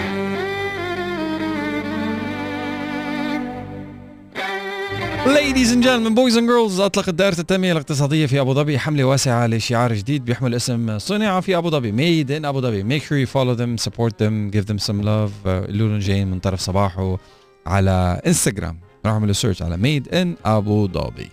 Ladies 5.26 5.72
and 5.72 5.82
gentlemen, 5.82 6.14
boys 6.14 6.36
and 6.36 6.46
girls 6.46 6.80
أطلقت 6.80 7.10
دائرة 7.10 7.38
التنمية 7.38 7.72
الاقتصادية 7.72 8.26
في 8.26 8.40
أبو 8.40 8.54
ظبي 8.54 8.78
حملة 8.78 9.04
واسعة 9.04 9.46
لشعار 9.46 9.92
جديد 9.92 10.24
بيحمل 10.24 10.54
اسم 10.54 10.98
صنع 10.98 11.40
في 11.40 11.56
أبو 11.56 11.70
ظبي. 11.70 11.92
Made 11.92 12.28
in 12.28 12.44
أبو 12.44 12.60
ظبي. 12.60 12.82
Make 12.82 13.02
sure 13.02 13.18
you 13.18 13.26
follow 13.26 13.54
them, 13.54 13.78
support 13.78 14.18
them, 14.18 14.50
give 14.50 14.66
them 14.66 14.78
some 14.78 15.00
love. 15.02 15.32
Uh, 15.44 15.46
قولوا 15.46 15.88
لهم 15.88 15.98
جايين 15.98 16.30
من 16.30 16.38
طرف 16.38 16.60
صباحه 16.60 17.18
على 17.66 18.20
انستغرام 18.26 18.78
روحوا 19.06 19.18
اعملوا 19.18 19.32
سيرش 19.32 19.62
على 19.62 19.76
Made 19.76 20.06
in 20.12 20.46
أبو 20.46 20.88
ظبي. 20.88 21.28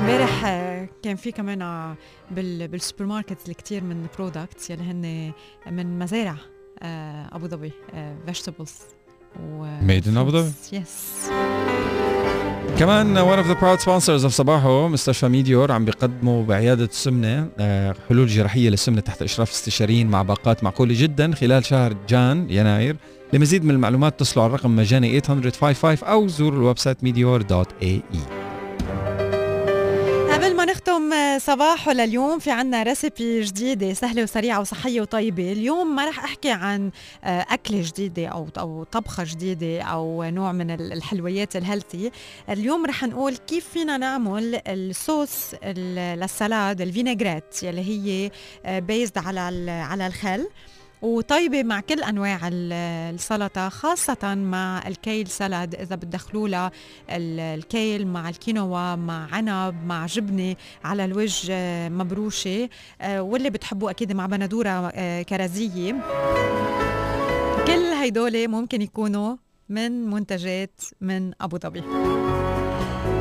امبارح 0.00 0.71
كان 1.02 1.16
في 1.16 1.32
كمان 1.32 1.62
آه، 1.62 1.96
بال 2.30 2.68
بالسوبر 2.68 3.04
ماركت 3.06 3.48
الكثير 3.48 3.84
من 3.84 4.06
products 4.18 4.70
يلي 4.70 4.82
هن 4.82 5.32
من 5.70 5.98
مزارع 5.98 6.34
آه، 6.82 7.28
أبو 7.32 7.46
ظبي 7.48 7.72
vegetables 8.26 8.72
made 9.86 10.04
in 10.04 10.16
أبو 10.16 10.30
ظبي. 10.30 10.52
yes 10.72 11.12
كمان 12.78 13.16
one 13.16 13.44
of 13.44 13.48
the 13.48 13.60
proud 13.60 13.84
sponsors 13.84 14.24
of 14.24 14.28
صباحو 14.28 14.88
مستشفى 14.88 15.28
ميديور 15.28 15.72
عم 15.72 15.84
بيقدموا 15.84 16.44
بعيادة 16.44 16.84
السمنة 16.84 17.48
آه، 17.58 17.94
حلول 18.08 18.26
جراحية 18.26 18.70
للسمنة 18.70 19.00
تحت 19.00 19.22
إشراف 19.22 19.50
استشاريين 19.50 20.06
مع 20.06 20.22
باقات 20.22 20.64
معقولة 20.64 20.94
جدا 20.98 21.34
خلال 21.34 21.64
شهر 21.64 21.96
جان 22.08 22.50
يناير. 22.50 22.96
لمزيد 23.32 23.64
من 23.64 23.70
المعلومات 23.70 24.12
اتصلوا 24.14 24.44
على 24.44 24.54
الرقم 24.54 24.76
مجاني 24.76 25.20
800 25.20 25.98
أو 26.02 26.28
زوروا 26.28 26.58
ال 26.58 26.78
website 26.78 26.98
meteor.ae 26.98 27.84
قبل 27.84 28.41
نختم 31.12 31.20
آه، 31.20 31.38
صباحو 31.38 31.92
لليوم 31.92 32.38
في 32.38 32.50
عنا 32.50 32.82
recipe 32.82 33.40
جديدة 33.42 33.92
سهلة 33.94 34.22
وسريعة 34.22 34.60
وصحية 34.60 35.00
وطيبة 35.00 35.52
اليوم 35.52 35.94
ما 35.96 36.08
رح 36.08 36.24
أحكي 36.24 36.50
عن 36.50 36.90
آه، 37.24 37.46
أكلة 37.50 37.82
جديدة 37.82 38.26
أو 38.26 38.48
أو 38.58 38.84
طبخة 38.84 39.24
جديدة 39.24 39.82
أو 39.82 40.24
نوع 40.24 40.52
من 40.52 40.70
ال- 40.70 40.92
الحلويات 40.92 41.56
ال 41.56 41.63
healthy 41.63 42.10
اليوم 42.50 42.86
رح 42.86 43.04
نقول 43.04 43.36
كيف 43.36 43.68
فينا 43.68 43.96
نعمل 43.96 44.60
الصوص 44.66 45.54
ال- 45.64 46.18
لل 46.20 46.37
salad 46.37 46.80
ال 46.80 46.87
vinaigrette 46.87 47.62
يلي 47.62 47.80
هي 47.80 48.30
based 48.80 49.18
على 49.18 49.48
ال- 49.48 49.68
على 49.70 50.06
الخل. 50.06 50.46
وطيبة 51.02 51.62
مع 51.62 51.80
كل 51.80 52.02
أنواع 52.02 52.48
ال- 52.48 52.72
السلطة 53.14 53.68
خاصة 53.68 54.34
مع 54.34 54.82
ال 54.88 54.96
kale 54.96 55.26
salad 55.26 55.74
إذا 55.74 55.96
بتدخلوا 55.96 56.48
لها 56.48 56.70
ال- 57.10 57.40
الكيل 57.40 58.06
مع 58.06 58.28
الكينوا 58.28 58.96
مع 58.96 59.28
عنب 59.32 59.74
مع 59.86 60.06
جبنة 60.06 60.56
على 60.84 61.04
الوجه 61.04 61.52
آه، 61.52 61.88
مبروشة 61.88 62.68
آه، 63.00 63.22
واللي 63.22 63.50
بتحبوه 63.50 63.90
أكيد 63.90 64.12
مع 64.12 64.26
بندورة 64.26 64.68
آه، 64.94 65.22
كرزية 65.22 65.92
كل 67.66 67.72
هيدول 68.00 68.48
ممكن 68.48 68.82
يكونوا 68.82 69.36
من 69.68 70.10
منتجات 70.10 70.80
من 71.00 71.32
أبو 71.40 71.58
ظبي. 71.58 71.80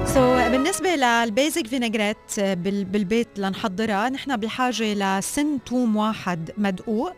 so 0.05 0.13
so, 0.13 0.49
بالنسبة 0.51 0.95
لل 0.95 1.16
basic 1.16 1.67
vinaigrette 1.67 2.39
بال- 2.39 2.85
بالبيت 2.85 3.39
لنحضرها 3.39 4.09
نحن 4.09 4.37
بحاجة 4.37 4.93
لسن 5.19 5.59
توم 5.65 5.95
واحد 5.95 6.51
مدقوق. 6.57 7.13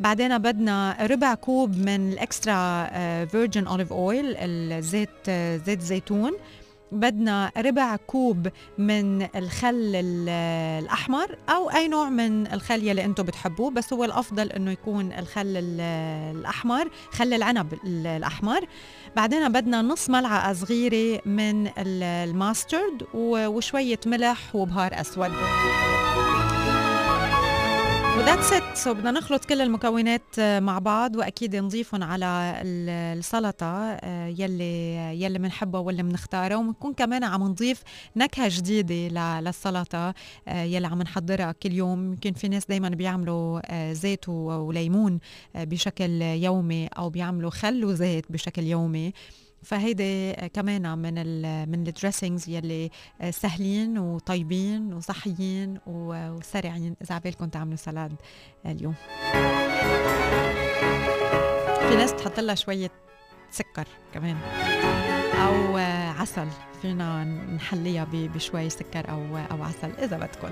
بعدين 0.00 0.38
بدنا 0.38 0.96
ربع 1.10 1.34
كوب 1.34 1.76
من 1.76 2.12
ال 2.12 2.24
extra 2.24 2.86
virgin 3.24 3.66
olive 3.66 3.92
oil 3.92 4.36
الزيت 4.36 5.08
آه، 5.28 5.56
زيت 5.56 5.80
زيتون. 5.80 6.32
بدنا 6.92 7.50
ربع 7.56 7.96
كوب 7.96 8.48
من 8.78 9.22
الخل 9.36 9.92
ال- 9.94 10.28
الأحمر 10.84 11.38
أو 11.48 11.70
أي 11.70 11.88
نوع 11.88 12.08
من 12.08 12.52
الخل 12.52 12.82
يلي 12.88 13.04
أنتم 13.04 13.22
بتحبوه. 13.22 13.70
بس 13.70 13.92
هو 13.92 14.04
الأفضل 14.04 14.50
إنه 14.52 14.70
يكون 14.70 15.12
الخل 15.12 15.56
ال- 15.56 15.80
الأحمر 16.38 16.88
خل 17.10 17.32
العنب 17.34 17.72
ال- 17.72 18.06
الأحمر. 18.06 18.60
بعدين 19.16 19.48
بدنا 19.48 19.82
نص 19.82 20.10
ملعقة 20.10 20.52
صغيرة 20.52 21.20
من 21.26 21.66
ال- 21.66 22.02
ال 22.02 22.14
mustard 22.14 23.02
و- 23.14 23.46
وشوية 23.46 24.00
ملح 24.06 24.38
وبهار 24.56 25.00
أسود. 25.00 25.30
و 28.16 28.21
that's 28.21 28.52
it 28.52 28.76
so 28.76 28.94
بدنا 28.94 29.10
نخلط 29.10 29.44
كل 29.44 29.60
المكونات 29.60 30.22
آه، 30.38 30.60
مع 30.60 30.78
بعض 30.78 31.16
وأكيد 31.16 31.56
نضيفهم 31.56 32.02
على 32.02 32.60
ال- 32.64 33.18
السلطة 33.18 33.66
آه، 33.66 34.26
يلي 34.38 34.96
يلي 35.22 35.38
بنحبها 35.38 35.80
واللي 35.80 36.02
بنختارها 36.02 36.56
وبنكون 36.56 36.94
كمان 36.94 37.24
عم 37.24 37.42
نضيف 37.42 37.82
نكهة 38.16 38.48
جديدة 38.56 39.40
للسلطة 39.40 40.14
آه، 40.48 40.62
يلي 40.62 40.86
عم 40.86 41.02
نحضرها 41.02 41.52
كل 41.52 41.72
يوم. 41.72 42.04
يمكن 42.10 42.32
في 42.32 42.48
ناس 42.48 42.66
دائما 42.66 42.88
بيعملوا 42.88 43.92
زيت 43.92 44.28
وليمون 44.28 45.18
بشكل 45.54 46.22
يومي 46.22 46.86
أو 46.86 47.10
بيعملوا 47.10 47.50
خل 47.50 47.84
وزيت 47.84 48.32
بشكل 48.32 48.62
يومي. 48.62 49.12
فهيدي 49.62 50.32
كمان 50.32 50.98
من 50.98 51.18
ال 51.18 51.68
من 51.70 51.86
الدريسنجز 51.86 52.48
يلي 52.48 52.90
آه، 53.20 53.30
سهلين 53.30 53.98
وطيبين 53.98 54.92
وصحيين 54.92 55.78
وسريعين 55.86 56.96
إذا 57.02 57.14
عبالكم 57.14 57.48
تعملوا 57.48 57.76
سلاد 57.76 58.16
اليوم. 58.66 58.94
في 61.88 61.96
ناس 61.96 62.12
بتحط 62.12 62.40
لها 62.40 62.54
شوية 62.54 62.90
سكر 63.50 63.86
كمان 64.14 64.36
أو 65.34 65.78
آه، 65.78 66.08
عسل. 66.10 66.48
فينا 66.82 67.24
نحليها 67.24 68.06
بشوي 68.12 68.70
سكر 68.70 69.10
أو 69.10 69.36
أو 69.36 69.62
عسل 69.62 69.90
إذا 69.98 70.16
بدكم. 70.16 70.48